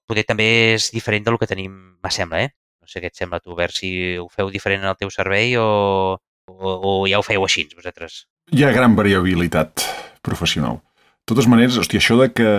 poder 0.08 0.26
també 0.28 0.48
és 0.74 0.90
diferent 0.92 1.24
del 1.24 1.38
que 1.40 1.48
tenim, 1.48 1.72
me 2.02 2.12
sembla, 2.12 2.42
eh? 2.44 2.52
No 2.82 2.90
sé 2.90 3.00
què 3.00 3.08
et 3.08 3.16
sembla 3.16 3.40
a 3.40 3.44
tu, 3.44 3.54
veure 3.56 3.72
si 3.72 4.18
ho 4.20 4.26
feu 4.28 4.50
diferent 4.52 4.82
en 4.82 4.90
el 4.90 4.98
teu 5.00 5.10
servei 5.14 5.56
o, 5.56 6.18
o, 6.50 6.72
o 6.76 6.92
ja 7.08 7.20
ho 7.20 7.24
feu 7.24 7.46
així, 7.46 7.64
vosaltres. 7.76 8.26
Hi 8.52 8.66
ha 8.66 8.74
gran 8.74 8.98
variabilitat 8.98 9.86
professional. 10.26 10.82
De 11.22 11.32
totes 11.32 11.48
maneres, 11.48 11.78
hòstia, 11.78 12.02
això 12.02 12.18
de 12.20 12.28
que 12.34 12.50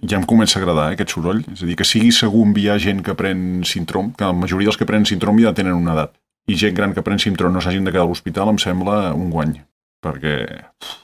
ja 0.00 0.18
em 0.18 0.26
comença 0.28 0.58
a 0.58 0.62
agradar, 0.62 0.90
eh, 0.90 0.96
aquest 0.96 1.14
soroll. 1.16 1.42
És 1.52 1.62
a 1.64 1.68
dir, 1.68 1.76
que 1.76 1.86
sigui 1.88 2.12
segur 2.14 2.44
enviar 2.46 2.78
gent 2.78 3.02
que 3.02 3.16
pren 3.18 3.62
sintrom, 3.66 4.12
que 4.14 4.28
la 4.28 4.36
majoria 4.36 4.70
dels 4.70 4.78
que 4.78 4.88
prenen 4.88 5.08
sintrom 5.08 5.40
ja 5.42 5.54
tenen 5.56 5.74
una 5.74 5.96
edat, 5.96 6.14
i 6.46 6.56
gent 6.58 6.76
gran 6.78 6.94
que 6.94 7.02
pren 7.02 7.20
sintrom 7.22 7.54
no 7.54 7.60
s'hagin 7.60 7.84
de 7.84 7.92
quedar 7.94 8.06
a 8.06 8.10
l'hospital 8.10 8.52
em 8.52 8.58
sembla 8.62 9.14
un 9.14 9.30
guany, 9.30 9.56
perquè 10.02 10.36
uf, 10.82 11.01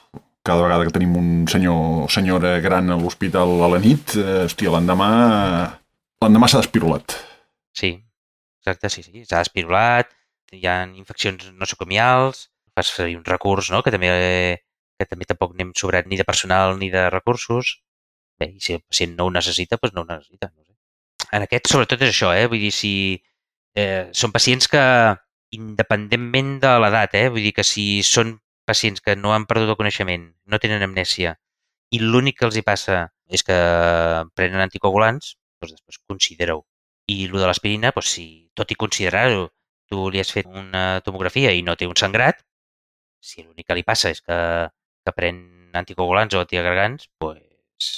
cada 0.48 0.64
vegada 0.64 0.87
que 0.87 0.94
tenim 0.94 1.16
un 1.20 1.30
senyor 1.50 2.04
o 2.04 2.08
senyora 2.12 2.56
gran 2.64 2.90
a 2.90 2.96
l'hospital 3.00 3.58
a 3.64 3.72
la 3.74 3.80
nit, 3.82 4.16
eh, 4.16 4.44
hòstia, 4.46 4.72
l'endemà 4.74 5.11
l'endemà 6.24 6.48
s'ha 6.48 6.62
despirulat. 6.62 7.16
Sí, 7.76 7.92
exacte, 8.62 8.90
sí, 8.90 9.04
sí. 9.06 9.24
S'ha 9.28 9.42
despirulat, 9.44 10.11
hi 10.56 10.64
ha 10.66 10.80
infeccions 10.88 11.50
nosocomials, 11.61 12.48
fas 12.74 12.94
servir 12.94 13.18
un 13.18 13.26
recurs, 13.26 13.70
no?, 13.74 13.82
que 13.84 13.92
també, 13.94 14.11
que 14.98 15.06
també 15.06 15.28
tampoc 15.28 15.54
anem 15.54 15.74
sobrat 15.76 16.08
ni 16.08 16.18
de 16.18 16.26
personal 16.26 16.78
ni 16.80 16.90
de 16.94 17.08
recursos. 17.12 17.76
Bé, 18.38 18.52
i 18.54 18.62
si 18.62 18.76
el 18.76 18.82
pacient 18.87 19.16
no 19.18 19.26
ho 19.26 19.34
necessita, 19.34 19.78
doncs 19.82 19.94
no 19.96 20.04
ho 20.04 20.08
necessita. 20.08 20.50
No 20.54 20.64
sé. 20.64 20.76
En 21.34 21.44
aquest, 21.44 21.70
sobretot, 21.70 22.02
és 22.06 22.14
això, 22.14 22.30
eh? 22.34 22.46
Vull 22.50 22.62
dir, 22.62 22.70
si 22.74 22.92
eh, 23.74 24.08
són 24.14 24.34
pacients 24.34 24.70
que, 24.70 24.82
independentment 25.58 26.58
de 26.62 26.74
l'edat, 26.82 27.16
eh? 27.18 27.26
Vull 27.34 27.46
dir 27.48 27.54
que 27.56 27.66
si 27.66 27.88
són 28.06 28.37
pacients 28.68 29.02
que 29.04 29.16
no 29.16 29.33
han 29.35 29.46
perdut 29.50 29.72
el 29.72 29.78
coneixement, 29.81 30.28
no 30.46 30.61
tenen 30.62 30.85
amnèsia, 30.85 31.35
i 31.94 32.00
l'únic 32.02 32.38
que 32.38 32.48
els 32.48 32.59
hi 32.59 32.64
passa 32.66 33.07
és 33.33 33.44
que 33.44 33.57
prenen 34.37 34.64
anticoagulants, 34.64 35.37
doncs 35.61 35.74
després 35.76 36.00
considera-ho. 36.09 36.64
I 37.09 37.24
el 37.26 37.38
de 37.40 37.46
l'aspirina, 37.48 37.92
doncs 37.96 38.12
si 38.18 38.26
tot 38.57 38.70
i 38.72 38.76
considerar-ho, 38.76 39.48
tu 39.88 40.09
li 40.12 40.20
has 40.20 40.33
fet 40.35 40.48
una 40.48 41.00
tomografia 41.04 41.54
i 41.57 41.64
no 41.64 41.76
té 41.81 41.88
un 41.88 41.96
sangrat, 41.96 42.42
si 43.20 43.42
l'únic 43.42 43.66
que 43.68 43.76
li 43.78 43.85
passa 43.87 44.12
és 44.14 44.20
que, 44.22 44.38
que 45.04 45.14
pren 45.16 45.40
anticoagulants 45.78 46.37
o 46.37 46.42
antiagregants, 46.44 47.09
doncs 47.22 47.88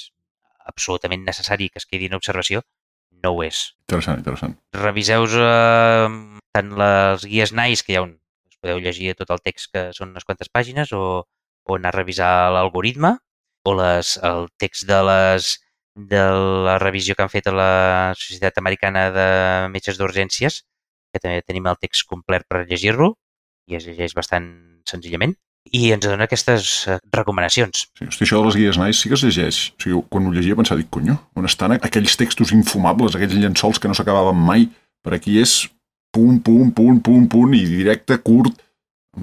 absolutament 0.71 1.27
necessari 1.27 1.69
que 1.69 1.83
es 1.83 1.89
quedi 1.91 2.07
en 2.11 2.17
observació, 2.19 2.63
no 3.25 3.35
ho 3.35 3.43
és. 3.45 3.71
Interessant, 3.89 4.23
interessant. 4.23 4.55
Reviseu 4.77 5.27
eh, 5.27 6.09
tant 6.55 6.73
les 6.81 7.27
guies 7.27 7.53
NICE, 7.57 7.85
que 7.85 7.95
hi 7.95 7.99
ha 7.99 8.07
un, 8.07 8.15
podeu 8.63 8.81
llegir 8.83 9.15
tot 9.19 9.33
el 9.35 9.43
text 9.45 9.71
que 9.75 9.89
són 9.97 10.15
unes 10.15 10.27
quantes 10.29 10.53
pàgines, 10.53 10.93
o, 10.93 11.25
o 11.25 11.77
anar 11.77 11.93
a 11.93 11.99
revisar 11.99 12.31
l'algoritme, 12.55 13.17
o 13.69 13.75
les, 13.77 14.17
el 14.25 14.49
text 14.61 14.87
de 14.89 15.03
les 15.09 15.57
de 16.01 16.23
la 16.65 16.79
revisió 16.79 17.17
que 17.17 17.25
han 17.25 17.33
fet 17.33 17.49
a 17.51 17.53
la 17.53 17.71
Societat 18.17 18.61
Americana 18.63 19.09
de 19.13 19.29
Metges 19.75 19.99
d'Urgències, 19.99 20.63
que 21.13 21.21
també 21.21 21.43
tenim 21.43 21.67
el 21.67 21.79
text 21.83 22.07
complet 22.09 22.47
per 22.49 22.65
llegir-lo, 22.65 23.15
i 23.69 23.77
es 23.77 23.87
llegeix 23.87 24.15
bastant 24.17 24.47
senzillament, 24.89 25.35
i 25.77 25.91
ens 25.93 26.07
dona 26.07 26.25
aquestes 26.25 26.71
eh, 26.89 26.97
recomanacions. 27.13 27.85
Sí, 27.99 28.07
hosti, 28.07 28.25
això 28.25 28.41
de 28.41 28.49
les 28.49 28.57
guies 28.57 28.79
nice 28.81 29.03
sí 29.03 29.11
que 29.11 29.19
es 29.19 29.25
llegeix. 29.27 29.59
O 29.75 29.85
sigui, 29.85 30.01
quan 30.09 30.27
ho 30.27 30.33
llegia 30.35 30.57
pensava, 30.59 30.81
dic, 30.81 30.89
conyo, 30.95 31.19
on 31.37 31.49
estan 31.49 31.77
aquells 31.77 32.17
textos 32.21 32.55
infumables, 32.57 33.19
aquells 33.19 33.37
llençols 33.37 33.83
que 33.83 33.91
no 33.91 33.99
s'acabaven 33.99 34.41
mai? 34.41 34.71
Per 35.05 35.15
aquí 35.17 35.39
és 35.41 35.63
punt, 36.15 36.43
punt, 36.47 36.73
punt, 36.77 37.01
punt, 37.07 37.29
punt, 37.31 37.55
i 37.57 37.65
directe, 37.69 38.19
curt. 38.25 38.59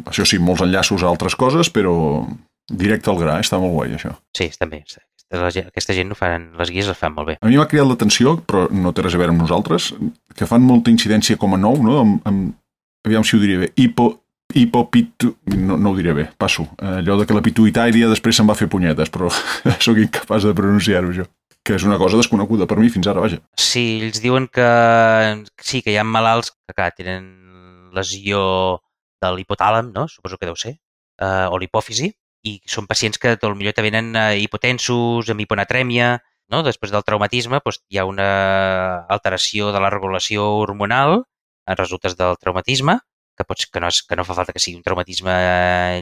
Això 0.06 0.26
sí, 0.28 0.40
molts 0.44 0.64
enllaços 0.66 1.04
a 1.04 1.12
altres 1.12 1.38
coses, 1.40 1.72
però 1.74 1.94
directe 2.68 3.12
al 3.12 3.20
gra, 3.22 3.38
està 3.44 3.60
molt 3.62 3.76
guai, 3.76 3.96
això. 3.96 4.14
Sí, 4.36 4.50
està 4.52 4.68
bé. 4.70 4.84
Aquesta, 5.28 5.96
gent, 5.96 6.12
ho 6.12 6.16
fan, 6.16 6.52
les 6.60 6.72
guies 6.72 6.88
les 6.88 6.98
fan 6.98 7.16
molt 7.16 7.28
bé. 7.32 7.36
A 7.42 7.50
mi 7.50 7.58
m'ha 7.60 7.68
cridat 7.68 7.90
l'atenció, 7.90 8.38
però 8.48 8.68
no 8.72 8.94
té 8.96 9.04
res 9.04 9.16
a 9.16 9.20
veure 9.20 9.34
amb 9.36 9.44
nosaltres, 9.44 9.90
que 10.36 10.48
fan 10.48 10.64
molta 10.64 10.92
incidència 10.94 11.40
com 11.40 11.56
a 11.56 11.60
nou, 11.60 11.82
no? 11.84 11.98
Amb, 12.04 12.30
amb, 12.30 12.54
aviam 13.08 13.26
si 13.28 13.36
ho 13.36 13.42
diria 13.42 13.66
bé, 13.66 13.74
hipo, 13.76 14.12
hipopitu... 14.56 15.34
No, 15.56 15.76
no 15.76 15.92
ho 15.92 15.98
diré 15.98 16.14
bé, 16.16 16.30
passo. 16.40 16.68
Allò 16.80 17.18
de 17.20 17.28
que 17.28 17.36
la 17.36 17.44
pituitària 17.44 18.08
després 18.12 18.40
se'n 18.40 18.48
va 18.48 18.56
fer 18.56 18.70
punyetes, 18.72 19.12
però 19.12 19.32
sóc 19.86 20.00
incapaç 20.00 20.48
de 20.48 20.56
pronunciar-ho, 20.56 21.12
jo. 21.16 21.28
Que 21.68 21.76
és 21.76 21.84
una 21.84 21.98
cosa 22.00 22.16
desconeguda 22.16 22.64
per 22.64 22.78
mi 22.80 22.88
fins 22.88 23.10
ara, 23.12 23.20
vaja. 23.20 23.42
Sí, 23.60 24.00
ells 24.06 24.22
diuen 24.24 24.46
que 24.48 24.68
sí, 25.60 25.82
que 25.84 25.92
hi 25.92 25.98
ha 26.00 26.06
malalts 26.08 26.54
que, 26.56 26.76
clar, 26.78 26.94
tenen 26.96 27.26
lesió 27.98 28.40
de 29.20 29.34
l'hipotàlam, 29.36 29.92
no? 29.92 30.06
Suposo 30.08 30.40
que 30.40 30.48
deu 30.48 30.56
ser, 30.56 30.78
eh, 31.20 31.48
o 31.52 31.60
l'hipòfisi, 31.60 32.14
i 32.48 32.56
són 32.72 32.88
pacients 32.88 33.20
que 33.20 33.36
potser 33.42 33.74
te 33.76 33.84
venen 33.84 34.16
eh, 34.16 34.40
hipotensos, 34.46 35.28
amb 35.34 35.44
hiponatrèmia, 35.44 36.14
no? 36.54 36.64
després 36.64 36.94
del 36.94 37.04
traumatisme 37.04 37.60
doncs, 37.64 37.82
hi 37.92 38.00
ha 38.00 38.08
una 38.08 38.28
alteració 39.12 39.74
de 39.76 39.84
la 39.84 39.92
regulació 39.94 40.48
hormonal 40.62 41.24
en 41.68 41.80
resultes 41.80 42.16
del 42.20 42.38
traumatisme, 42.40 43.00
que, 43.38 43.46
pots, 43.46 43.68
que, 43.68 43.82
no 43.84 43.92
és, 43.92 44.02
que 44.08 44.16
no 44.16 44.26
fa 44.26 44.38
falta 44.40 44.56
que 44.56 44.64
sigui 44.64 44.80
un 44.80 44.86
traumatisme 44.86 45.36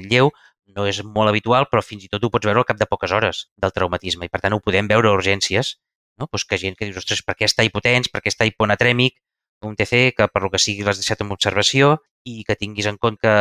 lleu, 0.06 0.30
no 0.74 0.86
és 0.90 1.02
molt 1.04 1.30
habitual, 1.30 1.68
però 1.72 1.84
fins 1.86 2.06
i 2.06 2.10
tot 2.12 2.24
ho 2.24 2.32
pots 2.34 2.48
veure 2.48 2.62
al 2.62 2.68
cap 2.68 2.80
de 2.80 2.88
poques 2.90 3.14
hores 3.14 3.46
del 3.62 3.74
traumatisme 3.76 4.26
i 4.26 4.32
per 4.34 4.42
tant 4.44 4.56
ho 4.56 4.62
podem 4.64 4.90
veure 4.92 5.12
a 5.12 5.18
urgències, 5.18 5.76
no? 6.20 6.28
pues 6.28 6.46
que 6.46 6.58
gent 6.62 6.76
que 6.80 6.90
dius, 6.90 6.98
ostres, 7.04 7.22
per 7.26 7.36
què 7.38 7.48
està 7.50 7.66
hipotens, 7.68 8.10
per 8.12 8.24
què 8.24 8.34
està 8.34 8.48
hiponatrèmic, 8.50 9.18
un 9.66 9.76
TC 9.78 10.12
que 10.18 10.28
per 10.32 10.42
lo 10.44 10.52
que 10.54 10.62
sigui 10.62 10.84
l'has 10.86 11.00
deixat 11.00 11.22
en 11.24 11.32
observació 11.34 11.96
i 12.26 12.44
que 12.48 12.58
tinguis 12.60 12.90
en 12.90 12.98
compte 13.02 13.22
que 13.24 13.36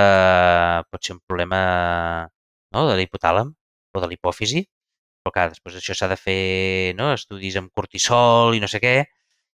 pot 0.91 1.05
ser 1.05 1.17
un 1.17 1.23
problema 1.27 1.61
no? 2.73 2.87
de 2.89 2.97
l'hipotàlam 2.99 3.53
o 3.95 4.03
de 4.03 4.11
l'hipòfisi, 4.11 4.65
però 5.25 5.33
clar, 5.35 5.49
després 5.55 5.79
això 5.81 5.97
s'ha 5.97 6.11
de 6.11 6.19
fer 6.21 6.95
no? 6.99 7.13
estudis 7.17 7.57
amb 7.61 7.73
cortisol 7.75 8.57
i 8.57 8.63
no 8.63 8.71
sé 8.71 8.81
què, 8.83 8.97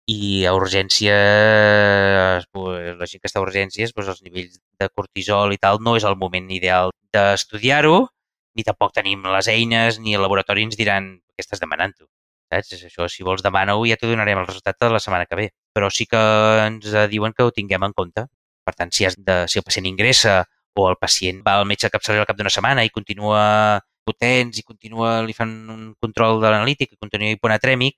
i 0.07 0.45
a 0.47 0.53
urgències, 0.55 2.45
pues, 2.55 2.95
la 2.97 3.07
gent 3.11 3.21
que 3.21 3.27
està 3.27 3.41
a 3.41 3.45
urgències, 3.45 3.91
pues, 3.93 4.07
els 4.07 4.21
nivells 4.23 4.59
de 4.79 4.87
cortisol 4.89 5.51
i 5.53 5.59
tal 5.59 5.81
no 5.83 5.97
és 5.99 6.05
el 6.07 6.15
moment 6.15 6.47
ideal 6.51 6.93
d'estudiar-ho, 7.13 8.07
ni 8.55 8.63
tampoc 8.63 8.93
tenim 8.95 9.25
les 9.35 9.49
eines, 9.51 9.99
ni 9.99 10.15
el 10.15 10.23
laboratori 10.23 10.63
ens 10.63 10.79
diran 10.79 11.11
què 11.35 11.43
estàs 11.43 11.59
demanant 11.63 11.93
tu. 11.97 12.07
Saps? 12.53 12.71
Això, 12.87 13.07
si 13.11 13.25
vols 13.27 13.43
demana-ho 13.43 13.83
ja 13.89 13.97
t'ho 13.99 14.09
donarem 14.09 14.39
el 14.39 14.47
resultat 14.47 14.79
de 14.79 14.89
la 14.93 15.01
setmana 15.03 15.27
que 15.27 15.35
ve. 15.35 15.47
Però 15.75 15.89
sí 15.91 16.07
que 16.07 16.21
ens 16.63 16.87
diuen 17.11 17.35
que 17.35 17.43
ho 17.43 17.51
tinguem 17.51 17.83
en 17.83 17.93
compte. 17.97 18.23
Per 18.65 18.73
tant, 18.75 18.91
si, 18.95 19.05
has 19.07 19.17
de, 19.19 19.43
si 19.51 19.59
el 19.59 19.65
pacient 19.67 19.87
ingressa 19.91 20.39
o 20.77 20.87
el 20.89 20.97
pacient 21.01 21.43
va 21.45 21.57
al 21.59 21.67
metge 21.67 21.91
capçalera 21.91 22.23
al 22.23 22.29
cap 22.29 22.39
d'una 22.39 22.53
setmana 22.53 22.85
i 22.85 22.93
continua 22.93 23.81
potents 24.07 24.59
i 24.59 24.63
continua, 24.63 25.21
li 25.27 25.35
fan 25.35 25.51
un 25.73 25.83
control 25.99 26.39
de 26.41 26.51
l'analític 26.51 26.93
i 26.93 26.99
continua 27.01 27.33
hiponatrèmic, 27.35 27.97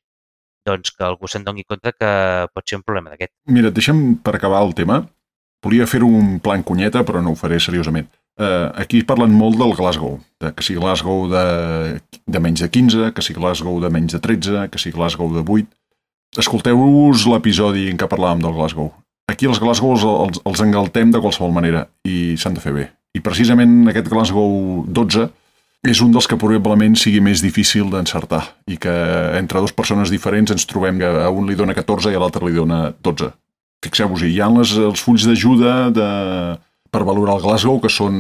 doncs 0.69 0.93
que 0.95 1.05
algú 1.05 1.27
se'n 1.27 1.45
doni 1.47 1.65
compte 1.67 1.93
que 1.97 2.11
pot 2.53 2.65
ser 2.65 2.79
un 2.79 2.85
problema 2.85 3.11
d'aquest. 3.11 3.33
Mira, 3.49 3.73
deixa'm 3.73 4.19
per 4.23 4.37
acabar 4.37 4.61
el 4.65 4.75
tema. 4.77 5.03
Volia 5.65 5.89
fer 5.89 6.05
un 6.07 6.37
plan 6.39 6.63
cunyeta, 6.63 7.03
però 7.03 7.19
no 7.23 7.33
ho 7.33 7.39
faré 7.39 7.59
seriosament. 7.59 8.07
Uh, 8.39 8.71
aquí 8.79 9.01
parlen 9.03 9.33
molt 9.35 9.57
del 9.59 9.73
Glasgow, 9.75 10.13
de 10.39 10.53
que 10.55 10.63
sigui 10.63 10.79
Glasgow 10.79 11.25
de, 11.27 11.43
de 12.23 12.39
menys 12.39 12.63
de 12.63 12.69
15, 12.71 13.09
que 13.11 13.25
sigui 13.25 13.41
Glasgow 13.41 13.81
de 13.83 13.89
menys 13.91 14.15
de 14.15 14.21
13, 14.23 14.69
que 14.71 14.79
sigui 14.79 14.95
Glasgow 14.95 15.33
de 15.33 15.43
8. 15.43 15.67
Escolteu-vos 16.39 17.25
l'episodi 17.27 17.89
en 17.91 17.99
què 17.99 18.07
parlàvem 18.07 18.45
del 18.45 18.55
Glasgow. 18.55 18.93
Aquí 19.29 19.49
els 19.49 19.59
Glasgow 19.59 19.97
els, 19.97 20.39
els 20.47 20.63
engaltem 20.63 21.11
de 21.11 21.19
qualsevol 21.19 21.51
manera 21.51 21.83
i 22.07 22.37
s'han 22.39 22.55
de 22.55 22.63
fer 22.63 22.73
bé. 22.77 22.87
I 23.17 23.19
precisament 23.25 23.91
aquest 23.91 24.07
Glasgow 24.07 24.85
12 24.87 25.27
és 25.87 26.01
un 26.03 26.11
dels 26.11 26.27
que 26.27 26.37
probablement 26.39 26.95
sigui 26.99 27.21
més 27.23 27.39
difícil 27.43 27.87
d'encertar 27.91 28.41
i 28.67 28.75
que 28.81 28.93
entre 29.39 29.61
dues 29.63 29.75
persones 29.75 30.11
diferents 30.11 30.51
ens 30.51 30.67
trobem 30.67 30.99
que 30.99 31.07
a 31.07 31.29
un 31.31 31.47
li 31.47 31.55
dona 31.55 31.75
14 31.77 32.11
i 32.11 32.17
a 32.17 32.23
l'altre 32.23 32.45
li 32.45 32.57
dona 32.57 32.89
12. 33.05 33.29
Fixeu-vos-hi, 33.85 34.33
hi 34.33 34.41
ha 34.43 34.49
les, 34.51 34.73
els 34.75 34.99
fulls 34.99 35.23
d'ajuda 35.23 35.75
de, 35.95 36.09
per 36.91 37.05
valorar 37.07 37.37
el 37.37 37.45
Glasgow 37.45 37.79
que 37.79 37.91
són, 37.93 38.17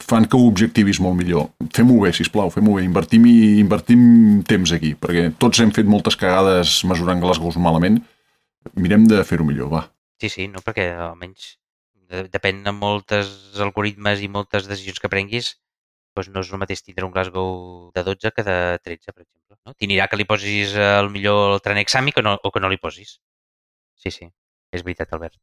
fan 0.00 0.24
que 0.24 0.38
ho 0.38 0.48
objectivis 0.48 1.00
molt 1.04 1.18
millor. 1.18 1.50
Fem-ho 1.76 1.98
bé, 2.00 2.14
sisplau, 2.16 2.48
fem-ho 2.54 2.78
bé, 2.78 2.86
invertim, 2.86 3.28
invertim 3.60 4.02
temps 4.48 4.72
aquí, 4.72 4.94
perquè 4.96 5.28
tots 5.36 5.60
hem 5.60 5.74
fet 5.76 5.88
moltes 5.90 6.16
cagades 6.16 6.80
mesurant 6.88 7.20
Glasgows 7.20 7.60
malament. 7.60 8.00
Mirem 8.80 9.04
de 9.10 9.20
fer-ho 9.28 9.44
millor, 9.44 9.68
va. 9.76 9.86
Sí, 10.22 10.32
sí, 10.32 10.48
no, 10.48 10.64
perquè 10.64 10.88
almenys 10.96 11.58
depèn 12.32 12.62
de 12.64 12.72
moltes 12.72 13.28
algoritmes 13.60 14.22
i 14.24 14.30
moltes 14.32 14.64
decisions 14.70 15.02
que 15.02 15.10
prenguis, 15.12 15.58
doncs 16.18 16.34
no 16.34 16.42
és 16.42 16.50
el 16.52 16.60
mateix 16.60 16.82
tindre 16.82 17.06
un 17.06 17.12
Glasgow 17.14 17.52
de 17.94 18.02
12 18.02 18.32
que 18.34 18.44
de 18.44 18.56
13, 18.82 19.12
per 19.12 19.22
exemple. 19.22 19.56
No? 19.64 19.74
T'anirà 19.78 20.08
que 20.10 20.18
li 20.18 20.26
posis 20.28 20.74
el 20.74 21.10
millor 21.14 21.54
el 21.54 21.62
tranexàmic 21.64 22.18
o 22.18 22.24
no, 22.26 22.34
o 22.42 22.52
que 22.52 22.62
no 22.62 22.70
li 22.72 22.80
posis. 22.82 23.18
Sí, 23.98 24.10
sí, 24.14 24.28
és 24.74 24.84
veritat, 24.86 25.12
Albert. 25.14 25.38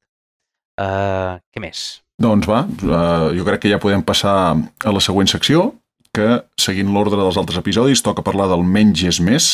Uh, 0.75 1.39
què 1.55 1.63
més? 1.63 1.85
Doncs 2.19 2.47
va, 2.47 2.65
uh, 2.67 3.31
jo 3.35 3.45
crec 3.47 3.63
que 3.63 3.71
ja 3.71 3.79
podem 3.79 4.03
passar 4.03 4.35
a 4.55 4.91
la 4.91 5.03
següent 5.03 5.31
secció, 5.31 5.69
que, 6.15 6.27
seguint 6.59 6.91
l'ordre 6.95 7.19
dels 7.19 7.39
altres 7.39 7.59
episodis, 7.59 8.03
toca 8.03 8.23
parlar 8.23 8.47
del 8.51 8.63
menys 8.63 9.03
és 9.07 9.19
més. 9.23 9.49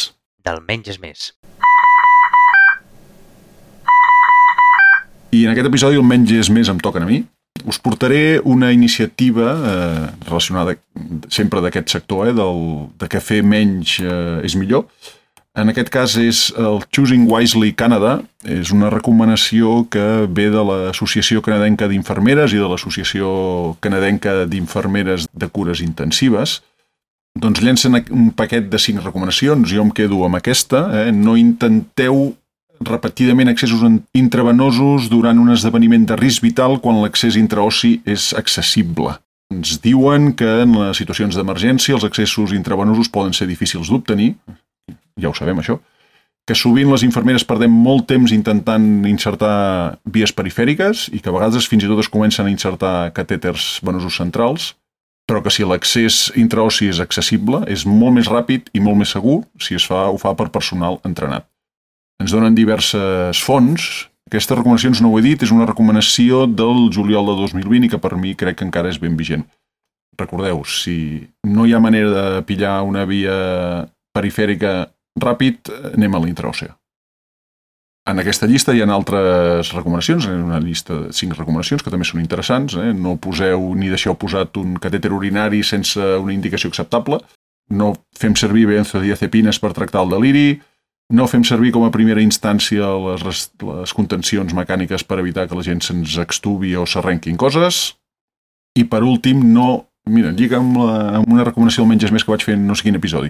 Del 0.46 0.62
menys 0.66 0.94
és 0.94 1.00
més. 1.02 1.32
I 5.32 5.46
en 5.46 5.54
aquest 5.54 5.70
episodi 5.70 5.98
el 5.98 6.06
menys 6.06 6.34
és 6.36 6.50
més 6.54 6.70
em 6.70 6.82
toquen 6.84 7.06
a 7.06 7.10
mi, 7.10 7.22
us 7.66 7.80
portaré 7.80 8.40
una 8.44 8.72
iniciativa 8.72 9.54
eh, 9.54 10.06
relacionada 10.28 10.76
sempre 11.30 11.62
d'aquest 11.62 11.90
sector, 11.90 12.28
eh, 12.30 12.36
del, 12.38 12.62
de 13.00 13.10
que 13.12 13.22
fer 13.24 13.42
menys 13.44 14.00
eh, 14.04 14.46
és 14.46 14.56
millor, 14.60 14.88
En 15.52 15.68
aquest 15.68 15.90
cas 15.92 16.14
és 16.16 16.46
el 16.56 16.78
Choosing 16.96 17.26
Wisely 17.28 17.74
Canada, 17.76 18.22
és 18.48 18.70
una 18.72 18.88
recomanació 18.94 19.82
que 19.92 20.24
ve 20.32 20.46
de 20.54 20.62
l'Associació 20.64 21.42
Canadenca 21.44 21.90
d'Infermeres 21.92 22.56
i 22.56 22.62
de 22.62 22.70
l'Associació 22.72 23.32
Canadenca 23.84 24.46
d'Infermeres 24.48 25.28
de 25.28 25.50
Cures 25.52 25.82
Intensives. 25.84 26.62
Doncs 27.36 27.60
llencen 27.64 28.00
un 28.16 28.32
paquet 28.32 28.72
de 28.72 28.80
cinc 28.80 29.04
recomanacions, 29.04 29.68
jo 29.68 29.84
em 29.84 29.92
quedo 29.92 30.24
amb 30.24 30.40
aquesta. 30.40 30.86
Eh? 31.02 31.12
No 31.12 31.36
intenteu 31.36 32.30
repetidament 32.82 33.52
accessos 33.52 33.84
intravenosos 34.18 35.10
durant 35.12 35.38
un 35.40 35.54
esdeveniment 35.54 36.08
de 36.10 36.18
risc 36.20 36.44
vital 36.44 36.80
quan 36.82 37.02
l'accés 37.02 37.38
intraossi 37.38 38.00
és 38.06 38.32
accessible. 38.38 39.18
Ens 39.52 39.78
diuen 39.84 40.32
que 40.38 40.50
en 40.64 40.78
les 40.80 40.98
situacions 40.98 41.36
d'emergència 41.36 41.96
els 41.98 42.08
accessos 42.08 42.54
intravenosos 42.56 43.12
poden 43.12 43.36
ser 43.36 43.50
difícils 43.50 43.92
d'obtenir, 43.92 44.34
ja 45.20 45.30
ho 45.30 45.36
sabem 45.36 45.60
això, 45.60 45.78
que 46.48 46.58
sovint 46.58 46.90
les 46.90 47.04
infermeres 47.06 47.46
perdem 47.46 47.72
molt 47.72 48.08
temps 48.10 48.32
intentant 48.34 49.06
insertar 49.06 50.00
vies 50.10 50.34
perifèriques 50.34 51.10
i 51.14 51.22
que 51.22 51.30
a 51.30 51.36
vegades 51.36 51.68
fins 51.70 51.86
i 51.86 51.92
tot 51.92 52.02
es 52.02 52.10
comencen 52.10 52.48
a 52.48 52.54
insertar 52.54 53.12
catèters 53.14 53.78
venosos 53.86 54.18
centrals, 54.18 54.72
però 55.30 55.44
que 55.44 55.54
si 55.54 55.68
l'accés 55.68 56.32
intraossi 56.40 56.90
és 56.90 57.00
accessible, 57.04 57.62
és 57.70 57.86
molt 57.86 58.18
més 58.18 58.32
ràpid 58.32 58.72
i 58.74 58.82
molt 58.82 59.04
més 59.04 59.14
segur 59.14 59.44
si 59.62 59.78
es 59.78 59.86
fa, 59.88 60.08
ho 60.10 60.18
fa 60.18 60.34
per 60.36 60.50
personal 60.50 61.00
entrenat. 61.08 61.51
Ens 62.22 62.34
donen 62.34 62.54
diverses 62.54 63.42
fonts. 63.42 63.88
Aquestes 64.30 64.58
recomanacions, 64.58 65.02
no 65.02 65.10
ho 65.12 65.18
he 65.20 65.26
dit, 65.26 65.42
és 65.42 65.52
una 65.52 65.66
recomanació 65.66 66.46
del 66.46 66.92
juliol 66.94 67.32
de 67.32 67.36
2020 67.40 67.88
i 67.88 67.92
que 67.92 68.00
per 68.00 68.14
mi 68.16 68.36
crec 68.38 68.60
que 68.60 68.68
encara 68.68 68.92
és 68.94 69.00
ben 69.02 69.18
vigent. 69.18 69.44
Recordeu, 70.20 70.62
si 70.68 71.26
no 71.48 71.66
hi 71.66 71.74
ha 71.74 71.82
manera 71.82 72.12
de 72.14 72.44
pillar 72.46 72.82
una 72.86 73.08
via 73.10 73.34
perifèrica 74.14 74.92
ràpid, 75.20 75.72
anem 75.96 76.16
a 76.16 76.22
l'intraòsea. 76.22 76.76
En 78.12 78.18
aquesta 78.22 78.48
llista 78.50 78.74
hi 78.74 78.82
ha 78.82 78.90
altres 78.90 79.74
recomanacions, 79.76 80.26
una 80.26 80.60
llista 80.62 80.96
de 81.04 81.12
cinc 81.14 81.36
recomanacions 81.38 81.84
que 81.84 81.92
també 81.94 82.08
són 82.08 82.22
interessants. 82.22 82.78
Eh? 82.78 82.94
No 82.98 83.18
poseu 83.22 83.74
ni 83.78 83.92
deixeu 83.92 84.18
posat 84.18 84.58
un 84.62 84.78
catèter 84.82 85.12
urinari 85.14 85.62
sense 85.64 86.00
una 86.00 86.34
indicació 86.34 86.72
acceptable. 86.72 87.22
No 87.70 87.94
fem 88.18 88.34
servir 88.36 88.68
benzodiazepines 88.70 89.62
per 89.62 89.74
tractar 89.78 90.06
el 90.06 90.16
deliri. 90.18 90.48
No 91.12 91.28
fem 91.28 91.44
servir 91.48 91.74
com 91.76 91.84
a 91.84 91.92
primera 91.92 92.24
instància 92.24 92.88
les, 93.04 93.46
les 93.68 93.94
contencions 93.94 94.56
mecàniques 94.56 95.04
per 95.04 95.20
evitar 95.20 95.48
que 95.48 95.58
la 95.58 95.66
gent 95.68 95.84
se'ns 95.84 96.18
extubi 96.24 96.74
o 96.80 96.88
s'arrenquin 96.88 97.40
coses. 97.40 97.84
I 98.80 98.88
per 98.88 99.04
últim, 99.04 99.44
no... 99.54 99.86
Mira, 100.10 100.32
lliga 100.34 100.58
amb, 100.58 100.80
la, 100.82 100.94
amb 101.20 101.30
una 101.30 101.44
recomanació 101.46 101.84
del 101.84 101.92
menys 101.92 102.10
més 102.10 102.24
que 102.26 102.32
vaig 102.34 102.42
fer 102.42 102.56
en 102.58 102.64
no 102.66 102.74
sé 102.74 102.88
quin 102.88 102.98
episodi 102.98 103.30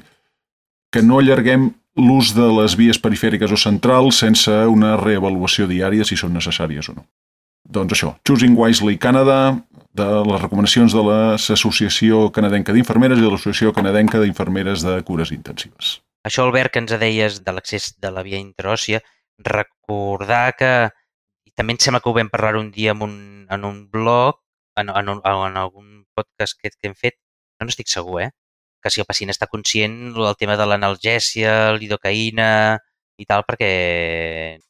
que 0.91 1.02
no 1.02 1.20
allarguem 1.20 1.72
l'ús 1.96 2.34
de 2.36 2.46
les 2.60 2.76
vies 2.80 3.00
perifèriques 3.00 3.52
o 3.52 3.60
centrals 3.60 4.20
sense 4.24 4.52
una 4.67 4.96
reavaluació 5.00 5.67
diària 5.67 6.06
si 6.08 6.17
són 6.20 6.36
necessàries 6.36 6.91
o 6.91 6.98
no. 7.00 7.06
Doncs 7.72 7.96
això, 7.96 8.13
Choosing 8.28 8.58
Wisely 8.58 8.98
Canada, 9.00 9.56
de 9.96 10.08
les 10.28 10.41
recomanacions 10.41 10.96
de 10.96 11.04
l'Associació 11.08 12.30
Canadenca 12.36 12.76
d'Infermeres 12.76 13.20
i 13.20 13.26
de 13.26 13.32
l'Associació 13.32 13.72
Canadenca 13.76 14.20
d'Infermeres 14.20 14.84
de 14.84 14.98
Cures 15.08 15.32
Intensives. 15.36 16.00
Això, 16.28 16.46
Albert, 16.46 16.74
que 16.74 16.82
ens 16.84 16.94
deies 17.02 17.40
de 17.46 17.54
l'accés 17.56 17.92
de 18.04 18.12
la 18.14 18.24
via 18.28 18.40
interòssia, 18.42 19.02
recordar 19.52 20.46
que 20.60 20.72
i 21.50 21.54
també 21.58 21.76
em 21.76 21.82
sembla 21.84 22.02
que 22.04 22.12
ho 22.12 22.16
vam 22.18 22.30
parlar 22.34 22.60
un 22.60 22.70
dia 22.76 22.94
en 22.96 23.02
un, 23.08 23.16
en 23.56 23.66
un 23.70 23.80
blog, 23.96 24.38
en, 24.82 24.90
en, 24.90 25.10
un, 25.16 25.22
en 25.26 25.58
algun 25.64 26.06
podcast 26.16 26.60
que, 26.60 26.70
que 26.70 26.90
hem 26.92 26.96
fet, 26.96 27.18
no 27.60 27.68
n'estic 27.68 27.90
segur, 27.92 28.22
eh? 28.28 28.30
que 28.82 28.90
si 28.94 29.02
el 29.02 29.08
pacient 29.10 29.34
està 29.34 29.48
conscient, 29.50 29.98
el 30.16 30.38
tema 30.40 30.58
de 30.58 30.66
l'analgèsia, 30.66 31.74
l'idocaïna 31.78 32.50
i 33.22 33.28
tal, 33.30 33.44
perquè 33.46 33.72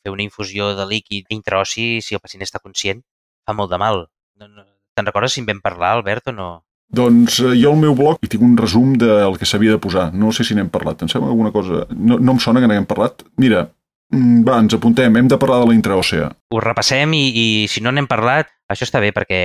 fer 0.03 0.11
una 0.11 0.25
infusió 0.25 0.73
de 0.75 0.87
líquid 0.89 1.31
intraossi, 1.35 2.01
si 2.03 2.17
el 2.17 2.23
pacient 2.23 2.43
està 2.47 2.59
conscient, 2.63 2.99
fa 3.47 3.55
molt 3.55 3.71
de 3.71 3.79
mal. 3.79 4.03
Te'n 4.41 5.07
recordes 5.07 5.37
si 5.37 5.43
en 5.43 5.47
vam 5.47 5.61
parlar, 5.63 5.93
Albert, 5.97 6.31
o 6.31 6.35
no? 6.35 6.49
Doncs 6.91 7.39
eh, 7.39 7.53
jo 7.55 7.71
al 7.71 7.79
meu 7.79 7.95
blog 7.95 8.19
hi 8.21 8.29
tinc 8.31 8.43
un 8.43 8.57
resum 8.59 8.95
del 8.99 9.37
que 9.39 9.47
s'havia 9.47 9.77
de 9.77 9.81
posar. 9.83 10.09
No 10.13 10.31
sé 10.35 10.45
si 10.47 10.57
n'hem 10.57 10.71
parlat. 10.73 11.05
Em 11.05 11.11
sembla 11.11 11.31
alguna 11.31 11.53
cosa... 11.55 11.85
No, 11.95 12.19
no 12.19 12.35
em 12.35 12.41
sona 12.43 12.59
que 12.59 12.67
n'haguem 12.67 12.87
parlat. 12.89 13.23
Mira, 13.39 13.65
mm, 14.13 14.41
va, 14.47 14.59
ens 14.59 14.75
apuntem. 14.75 15.15
Hem 15.15 15.29
de 15.31 15.39
parlar 15.39 15.61
de 15.63 15.71
la 15.71 15.77
intraòssea. 15.77 16.31
Ho 16.51 16.63
repassem 16.63 17.15
i, 17.15 17.23
i 17.31 17.47
si 17.71 17.83
no 17.85 17.95
n'hem 17.95 18.09
parlat, 18.11 18.51
això 18.71 18.87
està 18.87 18.99
bé 19.03 19.11
perquè 19.15 19.41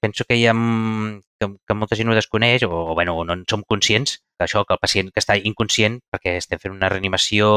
penso 0.00 0.28
que 0.28 0.36
hi 0.36 0.46
ha 0.48 0.54
que, 0.54 1.50
que 1.68 1.76
molta 1.76 1.96
gent 1.98 2.10
ho 2.10 2.16
desconeix 2.16 2.64
o, 2.68 2.70
o 2.70 2.94
bueno, 2.94 3.16
no 3.24 3.36
en 3.36 3.44
som 3.50 3.64
conscients 3.68 4.18
d'això, 4.40 4.64
que 4.64 4.76
el 4.76 4.80
pacient 4.82 5.10
que 5.12 5.20
està 5.22 5.36
inconscient 5.36 6.00
perquè 6.12 6.38
estem 6.40 6.60
fent 6.62 6.74
una 6.76 6.88
reanimació 6.92 7.50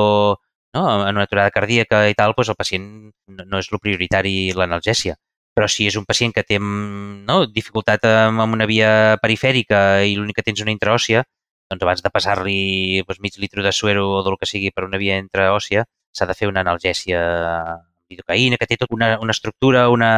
no? 0.75 0.83
en 1.07 1.15
una 1.15 1.23
aturada 1.27 1.51
cardíaca 1.51 2.05
i 2.09 2.17
tal, 2.17 2.35
doncs 2.37 2.51
el 2.51 2.59
pacient 2.59 2.89
no, 3.27 3.45
no 3.45 3.61
és 3.61 3.71
el 3.71 3.81
prioritari 3.83 4.35
l'analgèsia. 4.55 5.15
Però 5.57 5.65
si 5.65 5.87
és 5.89 5.97
un 5.97 6.05
pacient 6.05 6.35
que 6.35 6.45
té 6.45 6.59
no, 6.61 7.39
dificultat 7.49 8.05
amb, 8.05 8.43
una 8.53 8.67
via 8.69 9.17
perifèrica 9.21 10.03
i 10.05 10.13
l'únic 10.13 10.37
que 10.37 10.45
tens 10.45 10.61
una 10.61 10.73
intraòssia, 10.75 11.23
doncs 11.71 11.83
abans 11.83 12.03
de 12.05 12.11
passar-li 12.13 12.59
doncs, 13.07 13.21
mig 13.23 13.39
litre 13.41 13.65
de 13.65 13.73
suero 13.73 14.05
o 14.19 14.23
del 14.23 14.37
que 14.37 14.49
sigui 14.49 14.69
per 14.71 14.85
una 14.85 15.01
via 15.01 15.17
intraòssia, 15.17 15.83
s'ha 16.13 16.27
de 16.29 16.35
fer 16.37 16.49
una 16.51 16.61
analgèsia 16.61 17.23
amb 17.49 18.13
lidocaïna, 18.13 18.59
que 18.61 18.69
té 18.69 18.77
tota 18.77 18.95
una, 18.95 19.15
una 19.19 19.33
estructura, 19.35 19.87
una, 19.89 20.11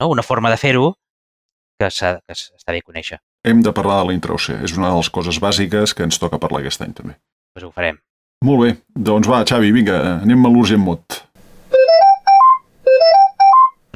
no? 0.00 0.10
una 0.10 0.26
forma 0.26 0.50
de 0.50 0.58
fer-ho 0.60 0.90
que, 1.78 1.88
que 1.88 2.36
està 2.36 2.74
bé 2.74 2.82
conèixer. 2.82 3.20
Hem 3.46 3.62
de 3.62 3.72
parlar 3.72 4.02
de 4.02 4.10
la 4.10 4.18
intraòssia. 4.18 4.58
És 4.66 4.74
una 4.76 4.90
de 4.90 4.98
les 4.98 5.10
coses 5.14 5.38
bàsiques 5.40 5.94
que 5.94 6.04
ens 6.06 6.18
toca 6.20 6.40
parlar 6.42 6.64
aquest 6.64 6.82
any 6.84 6.94
també. 6.96 7.14
Doncs 7.14 7.54
pues 7.54 7.68
ho 7.68 7.72
farem. 7.74 8.02
Molt 8.44 8.62
bé. 8.62 8.70
Doncs 9.08 9.30
va, 9.30 9.44
Xavi, 9.46 9.70
vinga, 9.74 9.98
anem 10.24 10.46
a 10.46 10.52
l'urgent 10.52 10.82
mot. 10.82 11.22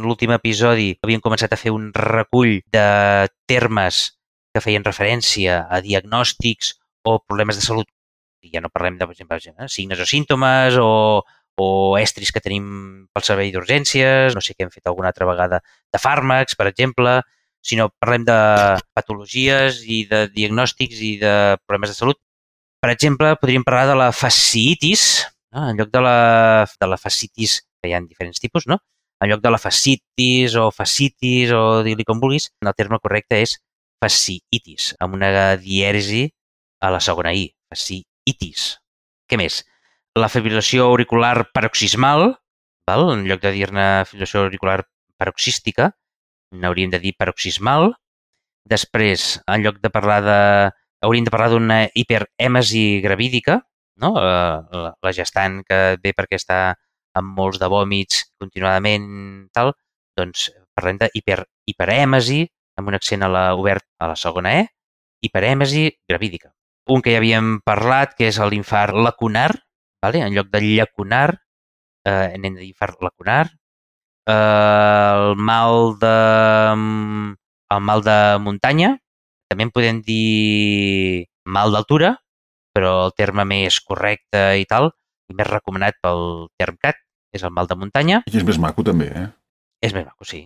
L'últim 0.03 0.33
episodi 0.35 0.93
havíem 1.05 1.23
començat 1.23 1.53
a 1.55 1.59
fer 1.61 1.71
un 1.75 1.91
recull 1.95 2.59
de 2.75 2.87
termes 3.47 4.03
que 4.53 4.63
feien 4.65 4.85
referència 4.85 5.63
a 5.71 5.81
diagnòstics 5.85 6.75
o 7.09 7.19
problemes 7.23 7.59
de 7.59 7.65
salut. 7.65 7.89
I 8.43 8.51
ja 8.57 8.63
no 8.63 8.73
parlem 8.73 8.99
de, 8.99 9.07
per 9.07 9.15
exemple, 9.15 9.39
eh, 9.65 9.71
signes 9.71 10.03
o 10.03 10.07
símptomes 10.09 10.77
o, 10.83 11.23
o 11.63 11.69
estris 11.99 12.33
que 12.35 12.43
tenim 12.43 13.07
pel 13.15 13.27
servei 13.27 13.53
d'urgències, 13.55 14.35
no 14.35 14.43
sé 14.43 14.57
què 14.57 14.67
hem 14.67 14.75
fet 14.75 14.91
alguna 14.91 15.13
altra 15.13 15.29
vegada, 15.29 15.63
de 15.63 16.03
fàrmacs, 16.03 16.59
per 16.59 16.67
exemple, 16.71 17.21
sinó 17.63 17.89
parlem 18.03 18.27
de 18.27 18.39
patologies 18.99 19.83
i 19.87 20.03
de 20.11 20.27
diagnòstics 20.35 21.03
i 21.07 21.13
de 21.23 21.35
problemes 21.63 21.95
de 21.95 21.99
salut. 21.99 22.19
Per 22.83 22.91
exemple, 22.91 23.37
podríem 23.39 23.63
parlar 23.63 23.87
de 23.93 23.99
la 24.01 24.11
fasciitis, 24.11 25.29
no? 25.55 25.69
en 25.71 25.79
lloc 25.79 25.93
de 25.95 26.03
la, 26.03 26.17
de 26.67 26.91
la 26.91 26.99
fascitis, 26.99 27.61
que 27.79 27.91
hi 27.91 27.95
ha 27.95 28.03
diferents 28.03 28.43
tipus, 28.43 28.67
no? 28.67 28.81
En 29.23 29.31
lloc 29.31 29.43
de 29.43 29.53
la 29.55 29.61
fascitis 29.63 30.57
o 30.59 30.71
fascitis 30.75 31.53
o 31.55 31.83
dir-li 31.87 32.07
com 32.07 32.21
vulguis, 32.23 32.51
el 32.67 32.75
terme 32.75 32.99
correcte 33.03 33.39
és 33.39 33.55
fasciitis, 34.03 34.93
amb 34.99 35.15
una 35.15 35.55
dièresi 35.63 36.25
a 36.83 36.91
la 36.91 37.01
segona 37.01 37.31
i, 37.39 37.47
fasciitis. 37.71 38.65
Què 39.31 39.39
més? 39.39 39.63
La 40.19 40.29
fibrilació 40.29 40.89
auricular 40.91 41.37
paroxismal, 41.55 42.33
val? 42.91 43.05
en 43.15 43.25
lloc 43.31 43.45
de 43.47 43.55
dir-ne 43.55 43.87
fibrilació 44.11 44.43
auricular 44.43 44.81
paroxística, 45.23 45.93
n'hauríem 46.53 46.91
de 46.91 47.01
dir 47.01 47.15
paroxismal. 47.17 47.93
Després, 48.69 49.39
en 49.47 49.63
lloc 49.63 49.79
de 49.83 49.91
parlar 49.91 50.21
de... 50.27 50.41
hauríem 51.03 51.25
de 51.27 51.33
parlar 51.35 51.51
d'una 51.55 51.79
hiperèmesi 51.99 53.01
gravídica, 53.03 53.61
no? 54.03 54.17
Eh, 54.19 54.59
la, 54.83 54.93
la 55.03 55.13
gestant 55.15 55.63
que 55.67 55.81
ve 56.03 56.13
perquè 56.15 56.39
està 56.39 56.59
amb 57.19 57.37
molts 57.39 57.61
de 57.61 57.69
vòmits 57.71 58.23
continuadament, 58.41 59.07
tal, 59.55 59.73
doncs 60.19 60.49
parlem 60.77 61.01
de 61.03 61.11
hiper, 61.19 61.43
hiperèmesi, 61.69 62.43
amb 62.79 62.89
un 62.89 62.97
accent 62.97 63.25
a 63.25 63.31
la, 63.31 63.45
obert 63.59 63.85
a 64.01 64.09
la 64.13 64.17
segona 64.17 64.55
E, 64.61 64.67
hiperèmesi 65.23 65.89
gravídica. 66.09 66.53
Un 66.91 67.03
que 67.05 67.15
ja 67.15 67.21
havíem 67.21 67.61
parlat, 67.65 68.17
que 68.19 68.27
és 68.31 68.41
l'infart 68.51 68.97
lacunar, 68.97 69.51
vale? 70.03 70.23
en 70.25 70.35
lloc 70.35 70.49
de 70.51 70.63
llacunar, 70.65 71.29
eh, 72.09 72.33
anem 72.35 72.59
infart 72.67 73.03
lacunar, 73.05 73.47
eh, 74.27 74.33
el 74.33 75.37
mal 75.37 75.95
de 76.03 76.17
el 77.73 77.81
mal 77.81 78.03
de 78.05 78.19
muntanya, 78.43 78.97
també 79.49 79.69
en 79.69 79.73
podem 79.73 80.01
dir 80.05 81.29
mal 81.45 81.73
d'altura, 81.73 82.17
però 82.73 83.07
el 83.07 83.15
terme 83.17 83.45
més 83.49 83.79
correcte 83.81 84.43
i 84.61 84.67
tal, 84.69 84.91
i 85.33 85.37
més 85.39 85.49
recomanat 85.49 85.99
pel 86.05 86.49
TermCat, 86.61 87.01
és 87.33 87.45
el 87.47 87.53
mal 87.57 87.69
de 87.71 87.79
muntanya. 87.81 88.23
I 88.29 88.37
és 88.39 88.47
més 88.47 88.61
maco 88.61 88.85
també, 88.85 89.09
eh? 89.09 89.29
És 89.83 89.97
més 89.97 90.05
maco, 90.05 90.29
sí. 90.29 90.45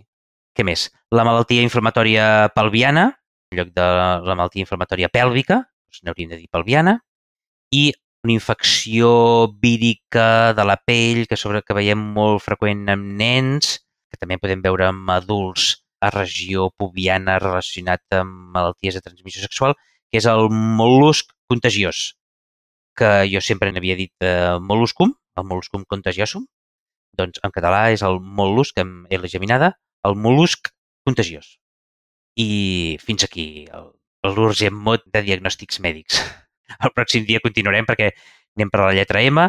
Què 0.57 0.65
més? 0.65 0.87
La 1.13 1.27
malaltia 1.27 1.65
inflamatòria 1.65 2.49
pelviana, 2.55 3.11
en 3.51 3.59
lloc 3.59 3.73
de 3.75 3.85
la 3.85 4.35
malaltia 4.35 4.63
inflamatòria 4.63 5.11
pèlvica, 5.13 5.61
doncs 5.85 6.03
n'hauríem 6.03 6.31
de 6.31 6.39
dir 6.41 6.49
pelviana, 6.51 6.97
i 7.75 7.91
una 8.25 8.33
infecció 8.33 9.09
vírica 9.61 10.53
de 10.57 10.65
la 10.65 10.77
pell 10.79 11.25
que 11.29 11.37
sobre 11.39 11.61
que 11.63 11.75
veiem 11.77 11.99
molt 12.15 12.43
freqüent 12.43 12.87
en 12.91 13.03
nens, 13.19 13.77
que 14.11 14.19
també 14.19 14.39
podem 14.41 14.63
veure 14.63 14.89
en 14.89 15.03
adults 15.13 15.75
a 16.01 16.09
regió 16.13 16.69
pubiana 16.77 17.37
relacionat 17.41 18.03
amb 18.17 18.53
malalties 18.55 18.97
de 18.97 19.03
transmissió 19.05 19.43
sexual, 19.43 19.75
que 20.11 20.21
és 20.21 20.27
el 20.29 20.47
mol·lusc 20.51 21.31
contagiós, 21.51 22.17
que 22.97 23.09
jo 23.31 23.41
sempre 23.43 23.71
n'havia 23.71 23.97
dit 23.99 24.13
eh, 24.25 24.57
molluscum, 24.61 25.13
el 25.37 25.45
molluscum 25.47 25.85
contagiosum, 25.89 26.47
doncs 27.17 27.41
en 27.43 27.53
català 27.53 27.87
és 27.93 28.03
el 28.05 28.19
mol·lusc 28.21 28.81
amb 28.81 29.13
L 29.13 29.29
geminada, 29.31 29.73
el 30.07 30.17
mol·lusc 30.17 30.71
contagiós. 31.07 31.55
I 32.37 32.97
fins 33.01 33.25
aquí 33.25 33.47
l'urgent 34.27 34.75
mot 34.75 35.05
de 35.13 35.23
diagnòstics 35.25 35.81
mèdics. 35.81 36.19
El 36.83 36.93
pròxim 36.93 37.25
dia 37.25 37.41
continuarem 37.41 37.87
perquè 37.87 38.11
anem 38.11 38.69
per 38.69 38.81
la 38.83 38.93
lletra 38.93 39.23
M 39.23 39.47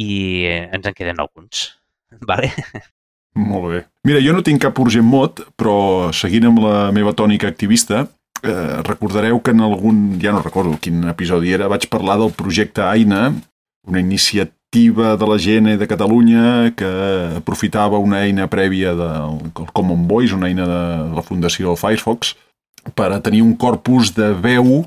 i 0.00 0.08
ens 0.48 0.86
en 0.88 0.96
queden 0.96 1.20
alguns. 1.20 1.66
Vale? 2.30 2.52
Molt 3.36 3.68
bé. 3.72 3.80
Mira, 4.06 4.20
jo 4.24 4.34
no 4.36 4.44
tinc 4.44 4.62
cap 4.62 4.78
urgent 4.80 5.06
mot, 5.08 5.40
però 5.56 6.12
seguint 6.16 6.50
amb 6.50 6.60
la 6.64 6.76
meva 6.94 7.14
tònica 7.16 7.48
activista, 7.48 8.06
eh, 8.42 8.82
recordareu 8.82 9.40
que 9.40 9.52
en 9.54 9.60
algun, 9.60 10.18
ja 10.20 10.32
no 10.32 10.42
recordo 10.42 10.78
quin 10.80 11.04
episodi 11.10 11.54
era, 11.54 11.70
vaig 11.70 11.88
parlar 11.90 12.18
del 12.20 12.34
projecte 12.34 12.82
AINA, 12.82 13.32
una 13.86 14.00
iniciativa 14.00 15.16
de 15.16 15.26
la 15.26 15.38
gent 15.38 15.68
de 15.78 15.88
Catalunya 15.88 16.72
que 16.76 16.88
aprofitava 17.38 17.98
una 17.98 18.22
eina 18.26 18.48
prèvia 18.48 18.94
del 18.96 19.52
Common 19.72 20.06
Voice, 20.08 20.34
una 20.34 20.48
eina 20.48 20.66
de 20.66 20.82
la 21.14 21.22
Fundació 21.22 21.76
Firefox, 21.76 22.34
per 22.94 23.12
a 23.12 23.20
tenir 23.22 23.42
un 23.42 23.54
corpus 23.54 24.14
de 24.16 24.32
veu 24.34 24.82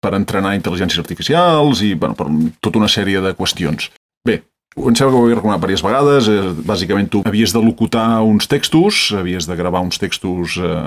per 0.00 0.14
entrenar 0.16 0.54
intel·ligències 0.56 1.00
artificials 1.02 1.82
i 1.84 1.94
bueno, 1.94 2.14
per 2.16 2.28
tota 2.62 2.80
una 2.80 2.88
sèrie 2.88 3.20
de 3.20 3.34
qüestions. 3.36 3.90
Bé, 4.24 4.40
em 4.76 4.94
sembla 4.94 5.12
que 5.12 5.18
ho 5.18 5.24
havia 5.26 5.36
recomanat 5.36 5.60
diverses 5.64 5.84
vegades. 5.84 6.28
Eh, 6.30 6.52
bàsicament, 6.64 7.10
tu 7.10 7.24
havies 7.26 7.52
de 7.52 7.60
locutar 7.64 8.22
uns 8.22 8.48
textos, 8.48 9.10
havies 9.16 9.48
de 9.50 9.56
gravar 9.58 9.82
uns 9.84 9.98
textos 10.00 10.56
eh, 10.60 10.80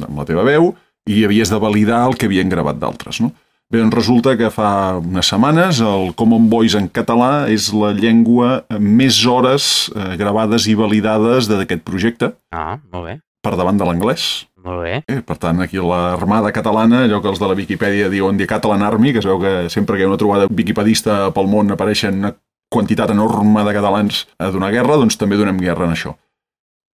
amb 0.00 0.18
la 0.18 0.26
teva 0.28 0.44
veu 0.44 0.74
i 1.08 1.24
havies 1.24 1.52
de 1.52 1.60
validar 1.60 2.02
el 2.08 2.18
que 2.18 2.28
havien 2.28 2.50
gravat 2.52 2.80
d'altres, 2.80 3.20
no? 3.24 3.32
Bé, 3.70 3.78
doncs 3.78 3.94
resulta 3.94 4.34
que 4.34 4.48
fa 4.50 4.98
unes 4.98 5.28
setmanes 5.30 5.78
el 5.86 6.08
Common 6.18 6.48
Voice 6.50 6.74
en 6.74 6.88
català 6.90 7.46
és 7.46 7.68
la 7.70 7.92
llengua 7.94 8.64
més 8.82 9.20
hores 9.30 9.64
eh, 9.94 10.16
gravades 10.18 10.66
i 10.66 10.74
validades 10.74 11.46
d'aquest 11.46 11.84
projecte. 11.86 12.32
Ah, 12.50 12.80
molt 12.90 13.06
bé. 13.06 13.20
Per 13.40 13.52
davant 13.54 13.78
de 13.78 13.86
l'anglès. 13.86 14.24
Molt 14.66 14.82
bé. 14.82 14.96
Eh, 15.06 15.20
per 15.22 15.38
tant, 15.38 15.62
aquí 15.62 15.78
l'armada 15.78 16.50
catalana, 16.52 17.04
allò 17.06 17.22
que 17.22 17.30
els 17.30 17.38
de 17.38 17.46
la 17.46 17.56
Viquipèdia 17.56 18.10
diuen 18.10 18.36
The 18.36 18.48
Catalan 18.50 18.82
Army, 18.82 19.14
que 19.14 19.22
es 19.22 19.28
veu 19.30 19.38
que 19.40 19.54
sempre 19.70 19.96
que 19.96 20.02
hi 20.02 20.08
ha 20.08 20.10
una 20.10 20.18
trobada 20.20 20.50
wikipedista 20.50 21.30
pel 21.36 21.48
món 21.48 21.70
apareixen 21.70 22.18
una 22.24 22.34
quantitat 22.70 23.14
enorme 23.14 23.62
de 23.66 23.76
catalans 23.78 24.24
a 24.38 24.50
donar 24.50 24.74
guerra, 24.74 24.98
doncs 24.98 25.18
també 25.18 25.38
donem 25.38 25.62
guerra 25.62 25.86
en 25.86 25.94
això. 25.94 26.16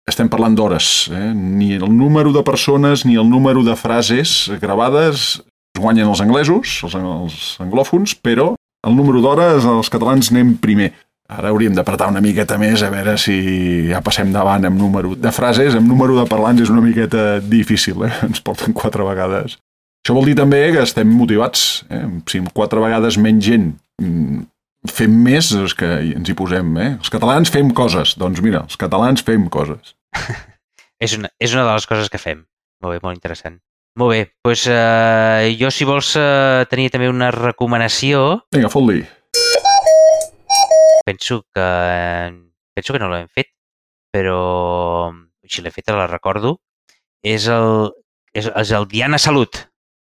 Estem 0.07 0.29
parlant 0.31 0.55
d'hores. 0.55 1.09
Eh? 1.11 1.33
Ni 1.35 1.73
el 1.75 1.89
número 1.91 2.33
de 2.33 2.45
persones 2.47 3.05
ni 3.05 3.17
el 3.19 3.27
número 3.29 3.65
de 3.67 3.75
frases 3.77 4.47
gravades 4.63 5.43
guanyen 5.77 6.09
els 6.09 6.23
anglesos, 6.23 6.79
els, 6.87 6.95
els 6.95 7.41
anglòfons, 7.61 8.15
però 8.23 8.55
el 8.87 8.95
número 8.95 9.21
d'hores 9.21 9.67
els 9.67 9.91
catalans 9.93 10.31
anem 10.31 10.55
primer. 10.63 10.93
Ara 11.27 11.51
hauríem 11.51 11.75
d'apretar 11.75 12.07
una 12.13 12.23
miqueta 12.23 12.55
més 12.55 12.85
a 12.87 12.91
veure 12.93 13.17
si 13.19 13.89
ja 13.91 13.99
passem 13.99 14.31
davant 14.31 14.69
amb 14.69 14.79
número 14.79 15.17
de 15.19 15.33
frases, 15.35 15.75
amb 15.75 15.91
número 15.91 16.15
de 16.15 16.27
parlants 16.31 16.63
és 16.63 16.71
una 16.71 16.85
miqueta 16.85 17.41
difícil, 17.43 18.07
eh? 18.07 18.13
ens 18.29 18.39
porten 18.47 18.77
quatre 18.77 19.03
vegades. 19.03 19.59
Això 20.07 20.15
vol 20.15 20.31
dir 20.31 20.37
també 20.39 20.61
que 20.71 20.85
estem 20.87 21.11
motivats. 21.11 21.83
Eh? 21.91 22.05
Si 22.31 22.45
quatre 22.55 22.79
vegades 22.79 23.19
menys 23.19 23.43
gent 23.43 23.73
mm, 23.99 24.47
fem 24.87 25.19
més 25.27 25.51
és 25.51 25.75
que 25.75 25.89
ens 26.15 26.31
hi 26.31 26.39
posem, 26.39 26.71
eh? 26.79 26.93
Els 27.01 27.11
catalans 27.11 27.51
fem 27.51 27.75
coses. 27.75 28.15
Doncs 28.23 28.39
mira, 28.45 28.63
els 28.71 28.79
catalans 28.79 29.27
fem 29.27 29.49
coses. 29.51 29.96
és, 31.05 31.17
una, 31.19 31.31
és 31.39 31.55
una 31.55 31.65
de 31.67 31.73
les 31.73 31.87
coses 31.89 32.11
que 32.13 32.21
fem. 32.23 32.45
Molt 32.85 32.97
bé, 32.97 33.03
molt 33.05 33.17
interessant. 33.17 33.59
Molt 33.97 34.13
bé, 34.13 34.25
doncs 34.45 34.67
eh, 34.69 35.55
jo 35.57 35.71
si 35.73 35.87
vols 35.89 36.11
eh, 36.21 36.67
tenir 36.69 36.91
també 36.93 37.09
una 37.09 37.31
recomanació... 37.33 38.43
Vinga, 38.53 38.69
fot-li. 38.73 39.01
Penso 41.07 41.41
que, 41.55 41.69
penso 42.77 42.93
que 42.93 43.01
no 43.01 43.09
l'hem 43.09 43.31
fet, 43.33 43.55
però 44.13 45.15
si 45.49 45.65
l'he 45.65 45.73
fet 45.73 45.89
la 45.95 46.09
recordo. 46.11 46.59
És 47.25 47.47
el, 47.49 47.89
és, 48.37 48.51
és 48.51 48.75
el 48.77 48.85
Diana 48.91 49.19
Salut. 49.23 49.63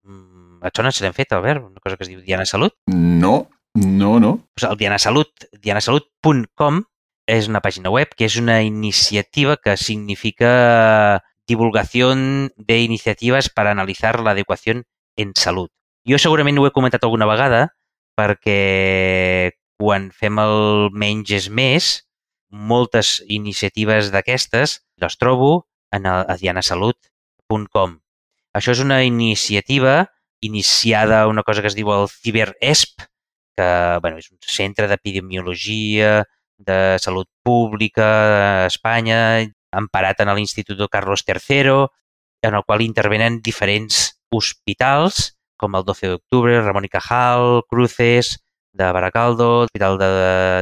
Mm, 0.07 0.63
et 0.65 0.81
sona 0.81 0.89
si 0.91 1.05
l'hem 1.05 1.13
fet, 1.13 1.35
Albert? 1.37 1.67
Una 1.69 1.83
cosa 1.83 1.99
que 1.99 2.07
es 2.07 2.11
diu 2.11 2.23
Diana 2.25 2.47
Salut? 2.49 2.73
No, 2.89 3.35
no, 3.77 4.17
no. 4.19 4.33
Pues 4.55 4.65
el 4.71 4.79
Diana 4.81 4.97
Salut, 4.97 5.45
dianasalut.com 5.53 6.81
és 7.27 7.49
una 7.51 7.61
pàgina 7.61 7.91
web 7.91 8.13
que 8.15 8.25
és 8.25 8.37
una 8.39 8.61
iniciativa 8.63 9.57
que 9.59 9.75
significa 9.77 11.21
divulgación 11.47 12.51
de 12.57 12.79
per 13.55 13.67
analitzar 13.67 14.19
l'adequació 14.19 14.83
en 15.17 15.33
salut. 15.35 15.71
Jo 16.07 16.17
segurament 16.17 16.57
ho 16.57 16.67
he 16.67 16.71
comentat 16.71 17.03
alguna 17.03 17.27
vegada 17.27 17.75
perquè 18.15 19.51
quan 19.77 20.09
fem 20.11 20.39
el 20.39 20.89
menys 20.91 21.31
és 21.31 21.49
més, 21.49 22.03
moltes 22.49 23.21
iniciatives 23.27 24.11
d'aquestes 24.11 24.81
les 24.97 25.17
trobo 25.17 25.67
en 25.91 26.05
el, 26.05 26.25
a 26.27 26.35
dianasalut.com. 26.39 27.99
Això 28.55 28.71
és 28.71 28.79
una 28.81 29.03
iniciativa 29.03 30.07
iniciada 30.41 31.27
una 31.27 31.43
cosa 31.43 31.61
que 31.61 31.67
es 31.67 31.75
diu 31.75 31.91
el 31.91 32.07
CiberESP, 32.09 33.03
que 33.57 33.69
bueno, 34.01 34.17
és 34.17 34.31
un 34.31 34.39
centre 34.41 34.87
d'epidemiologia, 34.87 36.23
de 36.57 36.97
salut 36.99 37.29
pública 37.43 38.07
a 38.63 38.65
Espanya, 38.67 39.45
emparat 39.71 40.21
en 40.23 40.33
l'Institut 40.35 40.81
Carlos 40.91 41.23
III, 41.27 41.87
en 42.47 42.57
el 42.57 42.65
qual 42.65 42.81
intervenen 42.81 43.41
diferents 43.41 44.19
hospitals, 44.33 45.37
com 45.57 45.75
el 45.75 45.85
12 45.85 46.11
d'octubre, 46.13 46.61
Ramon 46.61 46.85
y 46.85 46.89
Cajal, 46.89 47.63
Cruces, 47.69 48.37
de 48.77 48.91
Baracaldo, 48.91 49.63
l'Hospital 49.63 49.97
de, 49.97 50.09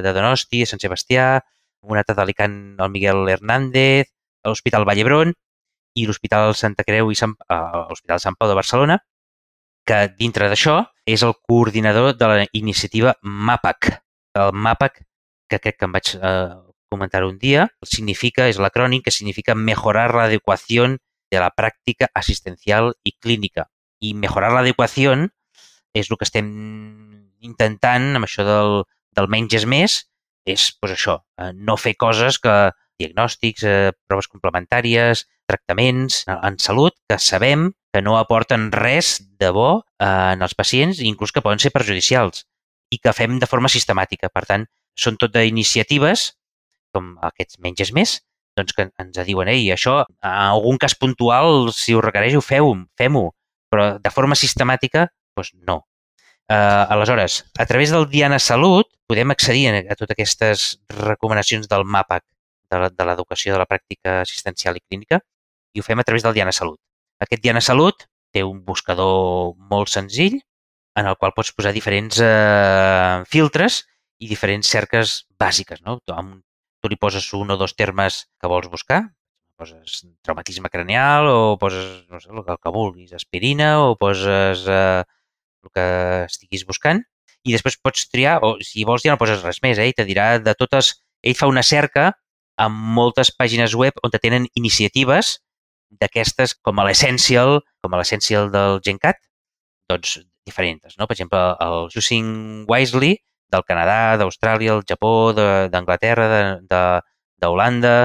de 0.02 0.14
Donosti, 0.16 0.64
Sant 0.66 0.80
Sebastià, 0.80 1.42
un 1.86 2.00
altre 2.00 2.16
d'Alicant, 2.18 2.56
el 2.80 2.92
Miguel 2.94 3.28
Hernández, 3.30 4.10
l'Hospital 4.46 4.86
Vallebron 4.88 5.34
i 5.96 6.06
l'Hospital 6.08 6.56
Santa 6.56 6.86
Creu 6.88 7.12
i 7.12 7.18
eh, 7.20 7.28
l'Hospital 7.90 8.22
Sant 8.24 8.38
Pau 8.40 8.50
de 8.50 8.58
Barcelona, 8.58 8.98
que 9.86 10.00
dintre 10.18 10.50
d'això 10.50 10.80
és 11.06 11.22
el 11.24 11.36
coordinador 11.46 12.16
de 12.18 12.30
la 12.32 12.48
iniciativa 12.58 13.14
MAPAC. 13.22 13.92
El 14.42 14.56
MAPAC, 14.66 15.04
que 15.56 15.64
crec 15.64 15.80
que 15.80 15.88
em 15.88 15.96
vaig 15.96 16.14
eh, 16.20 16.54
comentar 16.92 17.24
un 17.26 17.38
dia, 17.42 17.68
significa, 17.84 18.50
és 18.52 18.60
l'acrònim 18.62 19.04
que 19.04 19.14
significa 19.14 19.56
mejorar 19.56 20.12
la 20.16 20.28
adequació 20.30 20.88
de 21.32 21.42
la 21.42 21.52
pràctica 21.56 22.10
assistencial 22.14 22.94
i 23.04 23.16
clínica. 23.18 23.70
I 24.04 24.14
mejorar 24.14 24.52
la 24.54 24.62
adequació 24.64 25.16
és 25.96 26.12
el 26.12 26.20
que 26.20 26.28
estem 26.28 26.50
intentant 27.46 28.16
amb 28.18 28.28
això 28.28 28.46
del, 28.48 28.84
del 29.16 29.32
menys 29.32 29.56
és 29.62 29.66
més, 29.70 30.02
és 30.46 30.72
pues, 30.80 30.94
això, 30.96 31.20
eh, 31.42 31.52
no 31.56 31.78
fer 31.80 31.96
coses 31.98 32.40
que 32.40 32.56
diagnòstics, 33.00 33.64
eh, 33.64 33.92
proves 34.08 34.30
complementàries, 34.32 35.26
tractaments 35.50 36.24
en 36.32 36.60
salut 36.60 36.96
que 37.10 37.20
sabem 37.20 37.72
que 37.94 38.02
no 38.02 38.18
aporten 38.18 38.72
res 38.74 39.20
de 39.40 39.52
bo 39.56 39.70
eh, 40.00 40.06
en 40.06 40.44
els 40.46 40.56
pacients, 40.56 41.00
inclús 41.00 41.32
que 41.32 41.44
poden 41.44 41.62
ser 41.64 41.74
perjudicials 41.76 42.46
i 42.94 43.00
que 43.00 43.14
fem 43.16 43.40
de 43.40 43.50
forma 43.50 43.72
sistemàtica. 43.72 44.30
Per 44.30 44.46
tant, 44.48 44.66
són 45.00 45.20
tot 45.22 45.34
d'iniciatives, 45.36 46.30
com 46.96 47.16
aquests 47.30 47.60
menges 47.64 47.92
més, 47.96 48.20
doncs 48.56 48.76
que 48.76 48.88
ens 48.88 49.20
diuen, 49.28 49.50
ei, 49.52 49.68
això, 49.74 50.00
en 50.24 50.32
algun 50.32 50.80
cas 50.80 50.96
puntual, 50.96 51.74
si 51.76 51.96
ho 51.96 52.04
requereix, 52.04 52.38
ho 52.38 52.44
feu, 52.44 52.72
fem-ho, 52.98 53.26
però 53.72 53.90
de 54.00 54.14
forma 54.14 54.38
sistemàtica, 54.40 55.10
doncs 55.36 55.52
no. 55.68 55.82
Uh, 56.46 56.86
aleshores, 56.94 57.42
a 57.58 57.66
través 57.66 57.92
del 57.92 58.06
Diana 58.08 58.38
Salut 58.40 58.88
podem 59.10 59.34
accedir 59.34 59.66
a 59.74 59.96
totes 59.98 60.14
aquestes 60.14 60.66
recomanacions 60.94 61.68
del 61.68 61.84
MAPAC, 61.84 62.24
de 62.70 63.06
l'educació 63.08 63.54
de 63.54 63.62
la 63.62 63.68
pràctica 63.70 64.20
assistencial 64.22 64.78
i 64.78 64.84
clínica, 64.84 65.20
i 65.74 65.82
ho 65.82 65.86
fem 65.86 66.00
a 66.00 66.06
través 66.08 66.24
del 66.24 66.36
Diana 66.38 66.54
Salut. 66.56 66.80
Aquest 67.22 67.42
Diana 67.44 67.62
Salut 67.62 68.06
té 68.34 68.44
un 68.44 68.62
buscador 68.66 69.56
molt 69.72 69.92
senzill 69.92 70.38
en 70.96 71.10
el 71.10 71.18
qual 71.20 71.34
pots 71.36 71.52
posar 71.56 71.74
diferents 71.76 72.20
eh, 72.24 73.24
filtres 73.32 73.84
i 74.20 74.30
diferents 74.30 74.70
cerques 74.70 75.24
bàsiques. 75.40 75.82
No? 75.86 76.00
Tu, 76.06 76.16
tu 76.82 76.92
li 76.92 76.98
poses 77.00 77.28
un 77.38 77.52
o 77.52 77.60
dos 77.60 77.76
termes 77.76 78.26
que 78.42 78.52
vols 78.52 78.70
buscar, 78.72 79.04
poses 79.56 80.04
traumatisme 80.26 80.70
craneal 80.70 81.30
o 81.32 81.58
poses 81.60 82.04
no 82.12 82.20
sé, 82.20 82.30
el 82.30 82.44
que 82.60 82.74
vulguis, 82.76 83.14
aspirina 83.16 83.80
o 83.86 83.96
poses 83.96 84.66
eh, 84.68 85.04
el 85.64 85.72
que 85.74 85.86
estiguis 86.28 86.66
buscant 86.68 87.02
i 87.46 87.54
després 87.54 87.78
pots 87.78 88.08
triar, 88.10 88.40
o 88.42 88.58
si 88.66 88.84
vols 88.88 89.06
ja 89.06 89.14
no 89.14 89.22
poses 89.22 89.44
res 89.46 89.62
més, 89.64 89.80
eh? 89.80 89.92
i 89.92 89.98
te 89.98 90.06
dirà 90.08 90.36
de 90.42 90.56
totes... 90.58 90.96
Ell 91.26 91.34
fa 91.38 91.48
una 91.50 91.64
cerca 91.66 92.12
amb 92.62 92.78
moltes 92.98 93.32
pàgines 93.34 93.74
web 93.74 93.96
on 94.06 94.12
tenen 94.14 94.44
iniciatives 94.54 95.40
d'aquestes 96.02 96.54
com 96.62 96.78
a 96.78 96.86
l'essential, 96.86 97.62
com 97.82 97.94
a 97.94 98.02
l'essential 98.02 98.52
del 98.54 98.78
GenCat, 98.86 99.18
doncs 99.90 100.20
diferents. 100.46 100.98
No? 101.00 101.08
Per 101.10 101.16
exemple, 101.18 101.42
el 101.66 101.90
Using 101.98 102.66
Wisely 102.70 103.16
del 103.54 103.64
Canadà, 103.68 104.18
d'Austràlia, 104.20 104.76
el 104.76 104.84
Japó, 104.90 105.34
d'Anglaterra, 105.34 106.28
d'Holanda, 107.42 107.96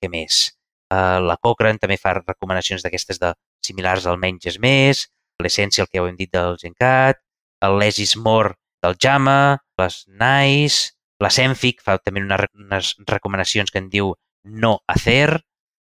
què 0.00 0.10
més? 0.12 0.48
Uh, 0.88 1.20
la 1.20 1.36
Cochrane 1.36 1.80
també 1.80 1.98
fa 2.00 2.14
recomanacions 2.16 2.84
d'aquestes 2.84 3.20
de 3.20 3.34
similars 3.64 4.06
al 4.08 4.16
menys 4.20 4.48
és 4.48 4.56
més, 4.62 5.04
l'Essential, 5.42 5.86
que 5.90 6.00
ja 6.00 6.06
hem 6.08 6.16
dit, 6.16 6.30
del 6.32 6.56
GenCat, 6.60 7.20
el 7.66 7.78
Less 7.78 8.00
is 8.02 8.16
More 8.16 8.54
del 8.82 8.96
JAMA, 8.98 9.58
les 9.78 10.04
NICE, 10.08 10.94
la 11.22 11.30
Senfic 11.34 11.82
fa 11.82 11.98
també 11.98 12.22
una, 12.22 12.38
unes 12.54 12.94
recomanacions 13.10 13.72
que 13.74 13.82
en 13.82 13.88
diu 13.90 14.12
no 14.44 14.78
hacer. 14.86 15.40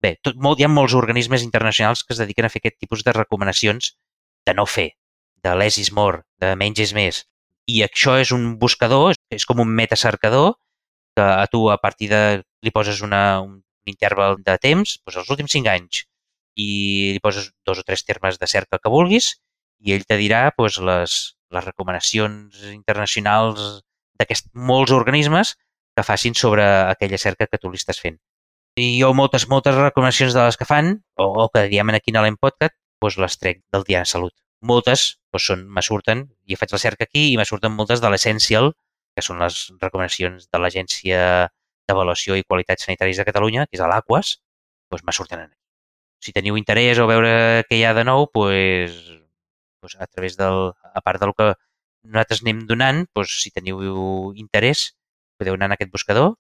Bé, 0.03 0.15
tot, 0.23 0.39
molt, 0.39 0.61
hi 0.61 0.67
ha 0.67 0.71
molts 0.71 0.95
organismes 0.95 1.43
internacionals 1.43 2.05
que 2.05 2.15
es 2.15 2.23
dediquen 2.23 2.47
a 2.47 2.53
fer 2.53 2.63
aquest 2.63 2.79
tipus 2.79 3.03
de 3.05 3.15
recomanacions 3.17 3.97
de 4.47 4.55
no 4.55 4.67
fer, 4.67 4.93
de 5.43 5.57
less 5.59 5.81
is 5.83 5.91
more, 5.93 6.23
de 6.39 6.55
menys 6.57 6.85
és 6.87 6.95
més. 6.95 7.25
I 7.69 7.83
això 7.85 8.17
és 8.17 8.33
un 8.33 8.55
buscador, 8.61 9.15
és 9.35 9.45
com 9.49 9.61
un 9.61 9.73
metacercador, 9.81 10.55
que 11.17 11.25
a 11.25 11.47
tu 11.53 11.69
a 11.71 11.79
partir 11.83 12.09
de... 12.13 12.21
li 12.65 12.73
poses 12.75 13.03
una, 13.07 13.41
un 13.45 13.61
interval 13.87 14.39
de 14.45 14.55
temps, 14.63 14.97
doncs 15.05 15.19
els 15.23 15.33
últims 15.35 15.53
5 15.55 15.71
anys, 15.73 16.05
i 16.59 16.71
li 17.15 17.21
poses 17.23 17.51
dos 17.69 17.83
o 17.83 17.85
tres 17.87 18.05
termes 18.09 18.39
de 18.41 18.49
cerca 18.51 18.81
que 18.83 18.93
vulguis, 18.95 19.35
i 19.85 19.95
ell 19.95 20.07
te 20.09 20.19
dirà 20.19 20.49
doncs, 20.57 20.81
les, 20.89 21.19
les 21.55 21.69
recomanacions 21.69 22.65
internacionals 22.73 23.85
d'aquests 24.19 24.51
molts 24.73 24.95
organismes 24.97 25.55
que 25.95 26.07
facin 26.07 26.35
sobre 26.35 26.65
aquella 26.65 27.21
cerca 27.21 27.47
que 27.47 27.61
tu 27.63 27.71
li 27.71 27.79
estàs 27.79 28.01
fent. 28.03 28.19
I 28.79 28.91
jo 29.03 29.13
moltes, 29.15 29.49
moltes 29.51 29.79
recomanacions 29.79 30.35
de 30.35 30.49
les 30.49 30.59
que 30.59 30.67
fan, 30.67 30.97
o, 31.19 31.31
o 31.45 31.49
que 31.55 31.69
diem 31.71 31.95
aquí 31.95 32.15
a 32.15 32.27
l'Empodcat, 32.27 32.75
doncs 33.03 33.19
les 33.23 33.39
trec 33.43 33.65
del 33.75 33.87
Dia 33.87 34.05
de 34.07 34.11
Salut 34.17 34.35
moltes 34.61 35.19
doncs 35.33 35.47
són, 35.51 35.65
me 35.69 35.85
surten, 35.85 36.25
i 36.47 36.57
faig 36.57 36.75
cerca 36.81 37.07
aquí 37.09 37.29
i 37.33 37.37
me 37.39 37.47
surten 37.49 37.75
moltes 37.75 38.03
de 38.03 38.11
l'Essential, 38.11 38.73
que 39.15 39.25
són 39.25 39.41
les 39.43 39.61
recomanacions 39.83 40.49
de 40.49 40.61
l'Agència 40.63 41.21
d'Avaluació 41.89 42.37
i 42.39 42.45
Qualitat 42.45 42.85
Sanitàries 42.85 43.19
de 43.21 43.27
Catalunya, 43.29 43.67
que 43.67 43.79
és 43.79 43.85
l'Aquas, 43.85 44.37
doncs 44.91 45.05
me 45.05 45.15
surten 45.17 45.45
aquí. 45.45 45.55
Si 46.25 46.35
teniu 46.35 46.59
interès 46.59 46.99
o 46.99 47.07
veure 47.11 47.65
què 47.69 47.79
hi 47.79 47.85
ha 47.87 47.95
de 47.97 48.05
nou, 48.09 48.27
doncs, 48.35 48.99
doncs 49.83 49.97
a 49.99 50.07
través 50.07 50.37
del, 50.41 50.73
a 50.75 51.03
part 51.05 51.23
del 51.23 51.35
que 51.39 51.53
nosaltres 52.09 52.43
anem 52.43 52.65
donant, 52.71 53.05
doncs, 53.15 53.37
si 53.43 53.55
teniu 53.55 53.83
interès, 54.35 54.89
podeu 55.39 55.59
anar 55.59 55.71
en 55.71 55.77
aquest 55.77 55.93
buscador, 55.95 56.35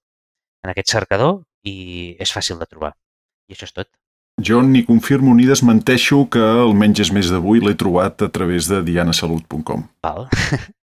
en 0.64 0.74
aquest 0.74 0.90
cercador, 0.94 1.42
i 1.66 2.16
és 2.22 2.34
fàcil 2.34 2.58
de 2.58 2.66
trobar. 2.66 2.92
I 3.48 3.56
això 3.56 3.68
és 3.68 3.74
tot. 3.76 3.90
Jo 4.38 4.62
ni 4.62 4.84
confirmo 4.86 5.34
ni 5.34 5.46
desmenteixo 5.48 6.28
que 6.30 6.38
el 6.40 6.74
menys 6.78 7.02
és 7.06 7.10
més 7.14 7.30
d'avui 7.32 7.58
l'he 7.62 7.74
trobat 7.74 8.22
a 8.22 8.28
través 8.30 8.68
de 8.70 8.82
dianasalut.com. 8.86 9.82
Val. 10.06 10.28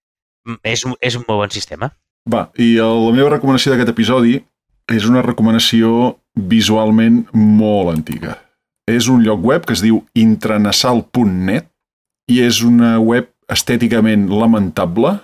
és, 0.72 0.84
és 1.00 1.18
un 1.18 1.26
molt 1.28 1.44
bon 1.44 1.52
sistema. 1.52 1.90
Va, 2.28 2.46
i 2.56 2.76
la 2.78 3.12
meva 3.12 3.32
recomanació 3.34 3.72
d'aquest 3.72 3.92
episodi 3.92 4.38
és 4.92 5.04
una 5.08 5.22
recomanació 5.24 6.14
visualment 6.34 7.26
molt 7.34 7.92
antiga. 7.92 8.38
És 8.88 9.08
un 9.10 9.22
lloc 9.22 9.44
web 9.44 9.66
que 9.66 9.76
es 9.76 9.82
diu 9.84 10.00
intranasal.net 10.18 11.68
i 12.32 12.40
és 12.42 12.62
una 12.64 12.96
web 13.02 13.28
estèticament 13.52 14.28
lamentable. 14.32 15.18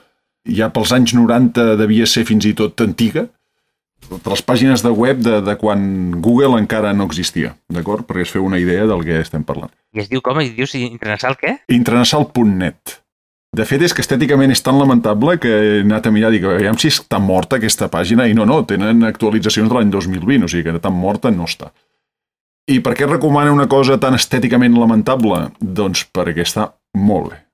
Ja 0.45 0.69
pels 0.75 0.93
anys 0.93 1.15
90 1.17 1.77
devia 1.81 2.07
ser 2.07 2.27
fins 2.29 2.47
i 2.49 2.55
tot 2.57 2.81
antiga, 2.85 3.27
de 4.09 4.31
les 4.31 4.43
pàgines 4.43 4.83
de 4.85 4.93
web 4.95 5.21
de, 5.25 5.41
de 5.45 5.55
quan 5.61 6.21
Google 6.25 6.59
encara 6.61 6.95
no 6.97 7.09
existia, 7.09 7.55
d'acord? 7.73 8.07
Perquè 8.09 8.25
es 8.25 8.33
feu 8.33 8.47
una 8.47 8.61
idea 8.61 8.87
del 8.89 9.05
que 9.05 9.21
estem 9.21 9.45
parlant. 9.45 9.73
I 9.95 10.05
es 10.05 10.09
diu 10.13 10.23
com? 10.25 10.41
I 10.41 10.53
dius 10.57 10.75
intranasal 10.79 11.37
què? 11.41 11.59
Intranasal.net. 11.75 12.99
De 13.57 13.65
fet, 13.65 13.83
és 13.83 13.95
que 13.97 14.05
estèticament 14.05 14.53
és 14.53 14.63
tan 14.65 14.77
lamentable 14.77 15.39
que 15.41 15.51
he 15.51 15.75
anat 15.81 16.07
a 16.07 16.13
mirar 16.13 16.31
i 16.31 16.37
dic, 16.37 16.47
aviam 16.53 16.77
si 16.81 16.91
està 16.93 17.21
morta 17.21 17.57
aquesta 17.57 17.89
pàgina, 17.93 18.29
i 18.29 18.37
no, 18.37 18.45
no, 18.49 18.61
tenen 18.69 19.07
actualitzacions 19.09 19.71
de 19.71 19.79
l'any 19.79 19.93
2020, 19.95 20.45
o 20.45 20.53
sigui 20.53 20.69
que 20.69 20.85
tan 20.85 20.97
morta 20.97 21.33
no 21.33 21.49
està. 21.49 21.73
I 22.69 22.83
per 22.85 22.93
què 22.95 23.09
recomana 23.09 23.55
una 23.55 23.69
cosa 23.69 23.97
tan 23.97 24.19
estèticament 24.19 24.77
lamentable? 24.77 25.47
Doncs 25.61 26.05
perquè 26.13 26.45
està 26.45 26.69
molt 27.01 27.33
bé 27.33 27.45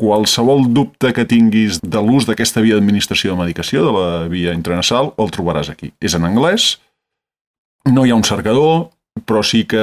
qualsevol 0.00 0.64
dubte 0.72 1.12
que 1.16 1.26
tinguis 1.28 1.80
de 1.82 2.00
l'ús 2.04 2.26
d'aquesta 2.28 2.62
via 2.64 2.78
d'administració 2.78 3.34
de 3.34 3.42
medicació, 3.42 3.84
de 3.84 3.92
la 3.92 4.06
via 4.32 4.54
intranasal, 4.56 5.12
el 5.20 5.32
trobaràs 5.34 5.68
aquí. 5.72 5.92
És 6.00 6.16
en 6.16 6.24
anglès, 6.28 6.78
no 7.90 8.04
hi 8.04 8.12
ha 8.12 8.18
un 8.18 8.24
cercador, 8.24 8.88
però 9.28 9.42
sí 9.44 9.66
que 9.68 9.82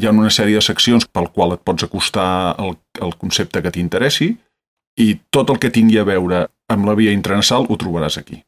hi 0.00 0.06
ha 0.06 0.14
una 0.14 0.32
sèrie 0.34 0.58
de 0.58 0.64
seccions 0.64 1.06
pel 1.06 1.30
qual 1.34 1.54
et 1.54 1.62
pots 1.62 1.86
acostar 1.86 2.54
al, 2.58 2.74
al 3.00 3.14
concepte 3.20 3.62
que 3.62 3.72
t'interessi 3.74 4.32
i 5.00 5.08
tot 5.34 5.50
el 5.50 5.60
que 5.62 5.72
tingui 5.74 6.00
a 6.00 6.06
veure 6.06 6.46
amb 6.70 6.88
la 6.88 6.96
via 6.98 7.14
intranasal 7.14 7.68
ho 7.68 7.78
trobaràs 7.78 8.18
aquí. 8.18 8.40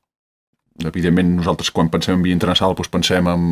Evidentment, 0.85 1.37
nosaltres 1.39 1.71
quan 1.73 1.91
pensem 1.93 2.19
en 2.19 2.25
via 2.25 2.37
intranasal 2.37 2.75
doncs 2.77 2.93
pensem 2.93 3.31
en 3.31 3.47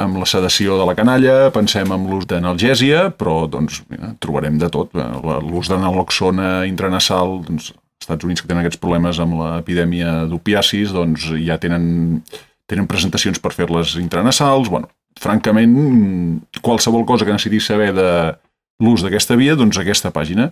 amb 0.00 0.16
la 0.20 0.26
sedació 0.28 0.78
de 0.80 0.86
la 0.88 0.96
canalla, 0.96 1.50
pensem 1.52 1.90
en 1.92 2.06
l'ús 2.08 2.26
d'analgèsia, 2.28 3.10
però 3.20 3.44
doncs, 3.52 3.82
mira, 3.92 4.14
trobarem 4.22 4.56
de 4.60 4.70
tot. 4.72 4.94
L'ús 4.96 5.68
de 5.68 5.76
naloxona 5.80 6.64
intranasal, 6.68 7.40
doncs, 7.46 7.70
als 7.74 8.06
Estats 8.06 8.24
Units 8.24 8.40
que 8.40 8.48
tenen 8.48 8.64
aquests 8.64 8.80
problemes 8.80 9.20
amb 9.20 9.36
l'epidèmia 9.42 10.22
d'opiacis, 10.30 10.94
doncs 10.96 11.26
ja 11.44 11.58
tenen, 11.60 12.22
tenen 12.70 12.88
presentacions 12.88 13.42
per 13.44 13.52
fer-les 13.52 13.98
intranasals. 14.00 14.70
Bueno, 14.72 14.88
francament, 15.20 15.76
qualsevol 16.64 17.04
cosa 17.08 17.28
que 17.28 17.36
necessitis 17.36 17.68
saber 17.68 17.92
de 17.96 18.10
l'ús 18.80 19.04
d'aquesta 19.04 19.36
via, 19.36 19.58
doncs 19.58 19.78
aquesta 19.82 20.12
pàgina. 20.14 20.48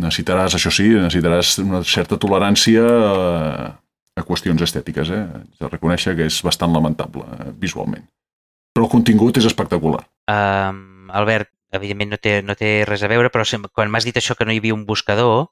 Necessitaràs, 0.00 0.56
això 0.56 0.72
sí, 0.72 0.86
necessitaràs 0.96 1.58
una 1.60 1.82
certa 1.84 2.16
tolerància 2.16 2.86
a, 2.88 3.74
a 4.16 4.24
qüestions 4.24 4.64
estètiques. 4.64 5.12
Eh? 5.12 5.20
De 5.60 5.68
reconèixer 5.68 6.16
que 6.16 6.30
és 6.32 6.40
bastant 6.46 6.72
lamentable 6.72 7.26
eh, 7.36 7.52
visualment 7.60 8.08
però 8.74 8.86
el 8.86 8.92
contingut 8.92 9.38
és 9.40 9.48
espectacular. 9.48 10.02
Um, 10.30 11.10
Albert, 11.10 11.50
evidentment 11.74 12.14
no 12.14 12.18
té, 12.22 12.40
no 12.42 12.56
té 12.58 12.84
res 12.88 13.02
a 13.02 13.10
veure, 13.10 13.30
però 13.32 13.44
quan 13.72 13.90
m'has 13.90 14.06
dit 14.06 14.16
això 14.16 14.36
que 14.38 14.46
no 14.46 14.54
hi 14.54 14.60
havia 14.62 14.76
un 14.76 14.86
buscador, 14.86 15.50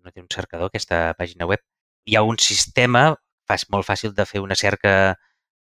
no 0.00 0.12
té 0.12 0.22
un 0.22 0.30
cercador 0.32 0.70
aquesta 0.70 1.10
pàgina 1.18 1.48
web, 1.48 1.60
hi 2.08 2.16
ha 2.16 2.22
un 2.24 2.38
sistema 2.40 3.10
fas, 3.48 3.66
molt 3.72 3.86
fàcil 3.88 4.14
de 4.16 4.26
fer 4.28 4.40
una 4.40 4.56
cerca 4.56 5.16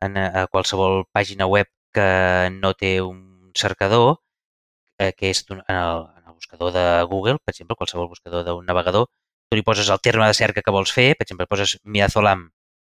en, 0.06 0.18
a 0.18 0.46
qualsevol 0.52 1.04
pàgina 1.16 1.48
web 1.50 1.68
que 1.96 2.10
no 2.56 2.74
té 2.78 3.00
un 3.02 3.52
cercador, 3.58 4.20
eh, 5.00 5.12
que 5.18 5.32
és 5.34 5.44
en 5.50 5.64
el, 5.68 6.06
en 6.20 6.30
el 6.30 6.36
buscador 6.36 6.72
de 6.76 6.86
Google, 7.10 7.40
per 7.44 7.56
exemple, 7.56 7.78
qualsevol 7.80 8.12
buscador 8.12 8.46
d'un 8.46 8.66
navegador, 8.66 9.10
tu 9.50 9.58
li 9.58 9.66
poses 9.66 9.90
el 9.90 10.02
terme 10.06 10.28
de 10.30 10.38
cerca 10.38 10.62
que 10.62 10.74
vols 10.76 10.94
fer, 10.94 11.16
per 11.18 11.26
exemple, 11.26 11.50
poses 11.50 11.78
miazolam, 11.84 12.50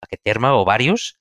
aquest 0.07 0.23
terme, 0.25 0.51
o 0.57 0.65
varios, 0.65 1.13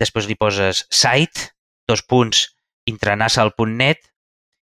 després 0.00 0.28
li 0.30 0.38
poses 0.40 0.86
site, 0.88 1.52
dos 1.90 2.02
punts, 2.06 2.46
intranasal.net 2.90 4.06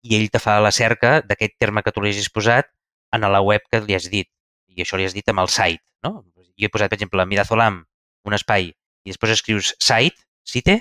i 0.09 0.17
ell 0.17 0.31
te 0.33 0.41
fa 0.41 0.59
la 0.65 0.73
cerca 0.73 1.19
d'aquest 1.21 1.59
terme 1.61 1.85
que 1.85 1.93
tu 1.93 2.03
li 2.03 2.13
hagis 2.15 2.31
posat 2.33 2.71
en 3.15 3.27
la 3.27 3.43
web 3.45 3.65
que 3.71 3.83
li 3.85 3.97
has 3.97 4.09
dit. 4.11 4.29
I 4.71 4.85
això 4.85 4.97
li 4.97 5.07
has 5.09 5.17
dit 5.17 5.29
amb 5.29 5.43
el 5.45 5.51
site. 5.53 5.83
No? 6.07 6.23
Jo 6.61 6.69
he 6.69 6.73
posat, 6.73 6.93
per 6.93 6.99
exemple, 6.99 7.27
Midazolam, 7.29 7.83
un 8.29 8.37
espai, 8.37 8.71
i 8.71 9.13
després 9.13 9.35
escrius 9.35 9.75
site, 9.81 10.25
site, 10.47 10.79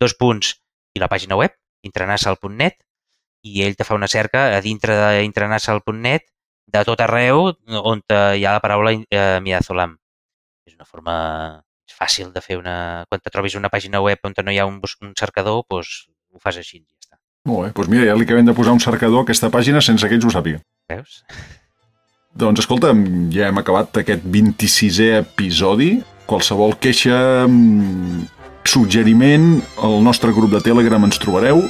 dos 0.00 0.14
punts, 0.18 0.54
i 0.96 1.00
la 1.00 1.08
pàgina 1.12 1.36
web, 1.40 1.54
intranasal.net, 1.86 2.78
i 3.48 3.64
ell 3.66 3.76
te 3.76 3.84
fa 3.84 3.96
una 3.98 4.08
cerca 4.08 4.52
a 4.56 4.60
dintre 4.64 4.96
d'intranasal.net 5.18 6.28
de 6.72 6.84
tot 6.86 7.00
arreu 7.02 7.48
on 7.82 8.04
hi 8.06 8.44
ha 8.46 8.54
la 8.54 8.62
paraula 8.62 8.94
eh, 8.94 9.40
Midazolam. 9.42 9.96
És 10.68 10.76
una 10.76 10.86
forma 10.86 11.16
fàcil 12.02 12.32
de 12.34 12.42
fer 12.44 12.58
una... 12.60 13.06
Quan 13.08 13.22
te 13.22 13.32
trobis 13.32 13.56
una 13.58 13.70
pàgina 13.72 14.02
web 14.02 14.22
on 14.26 14.36
no 14.42 14.52
hi 14.52 14.58
ha 14.58 14.68
un, 14.68 14.80
un 14.82 15.16
cercador, 15.18 15.62
doncs 15.70 16.06
ho 16.32 16.42
fas 16.42 16.58
així 16.58 16.78
i 16.80 16.84
ja 16.84 16.98
està. 16.98 17.18
Molt 17.48 17.66
bé, 17.66 17.72
doncs 17.78 17.90
mira, 17.92 18.06
ja 18.10 18.18
li 18.18 18.26
acabem 18.26 18.46
de 18.46 18.54
posar 18.56 18.74
un 18.76 18.82
cercador 18.82 19.22
a 19.22 19.26
aquesta 19.26 19.50
pàgina 19.50 19.82
sense 19.82 20.08
que 20.08 20.18
ells 20.18 20.28
ho 20.28 20.34
sàpiguen. 20.34 20.62
Veus? 20.92 21.22
Doncs 22.32 22.62
escolta, 22.62 22.94
ja 23.28 23.50
hem 23.50 23.58
acabat 23.60 23.98
aquest 24.00 24.22
26è 24.24 25.10
episodi. 25.18 25.98
Qualsevol 26.24 26.78
queixa, 26.80 27.44
mm, 27.44 28.22
suggeriment, 28.64 29.58
al 29.84 29.98
nostre 30.00 30.32
grup 30.32 30.54
de 30.54 30.62
Telegram 30.64 31.04
ens 31.04 31.20
trobareu 31.20 31.60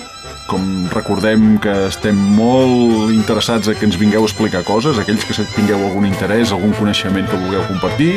com 0.51 0.88
recordem 0.93 1.57
que 1.62 1.72
estem 1.86 2.16
molt 2.36 3.12
interessats 3.14 3.68
a 3.70 3.74
que 3.78 3.86
ens 3.88 3.97
vingueu 3.97 4.22
a 4.26 4.28
explicar 4.28 4.62
coses, 4.68 4.99
aquells 5.01 5.24
que 5.24 5.32
tingueu 5.55 5.80
algun 5.86 6.05
interès, 6.09 6.53
algun 6.53 6.72
coneixement 6.76 7.26
que 7.30 7.36
vulgueu 7.45 7.62
compartir, 7.70 8.12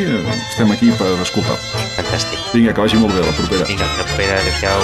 estem 0.49 0.71
aquí 0.73 0.91
per 0.99 1.11
escoltar. 1.23 1.57
Fantàstic. 1.95 2.39
Vinga, 2.53 2.73
que 2.73 2.81
vagi 2.81 2.97
molt 2.99 3.13
bé, 3.15 3.21
la 3.23 3.35
propera. 3.37 3.63
Vinga, 3.69 3.85
la 3.85 4.03
propera, 4.03 4.33
adéu-siau. 4.41 4.79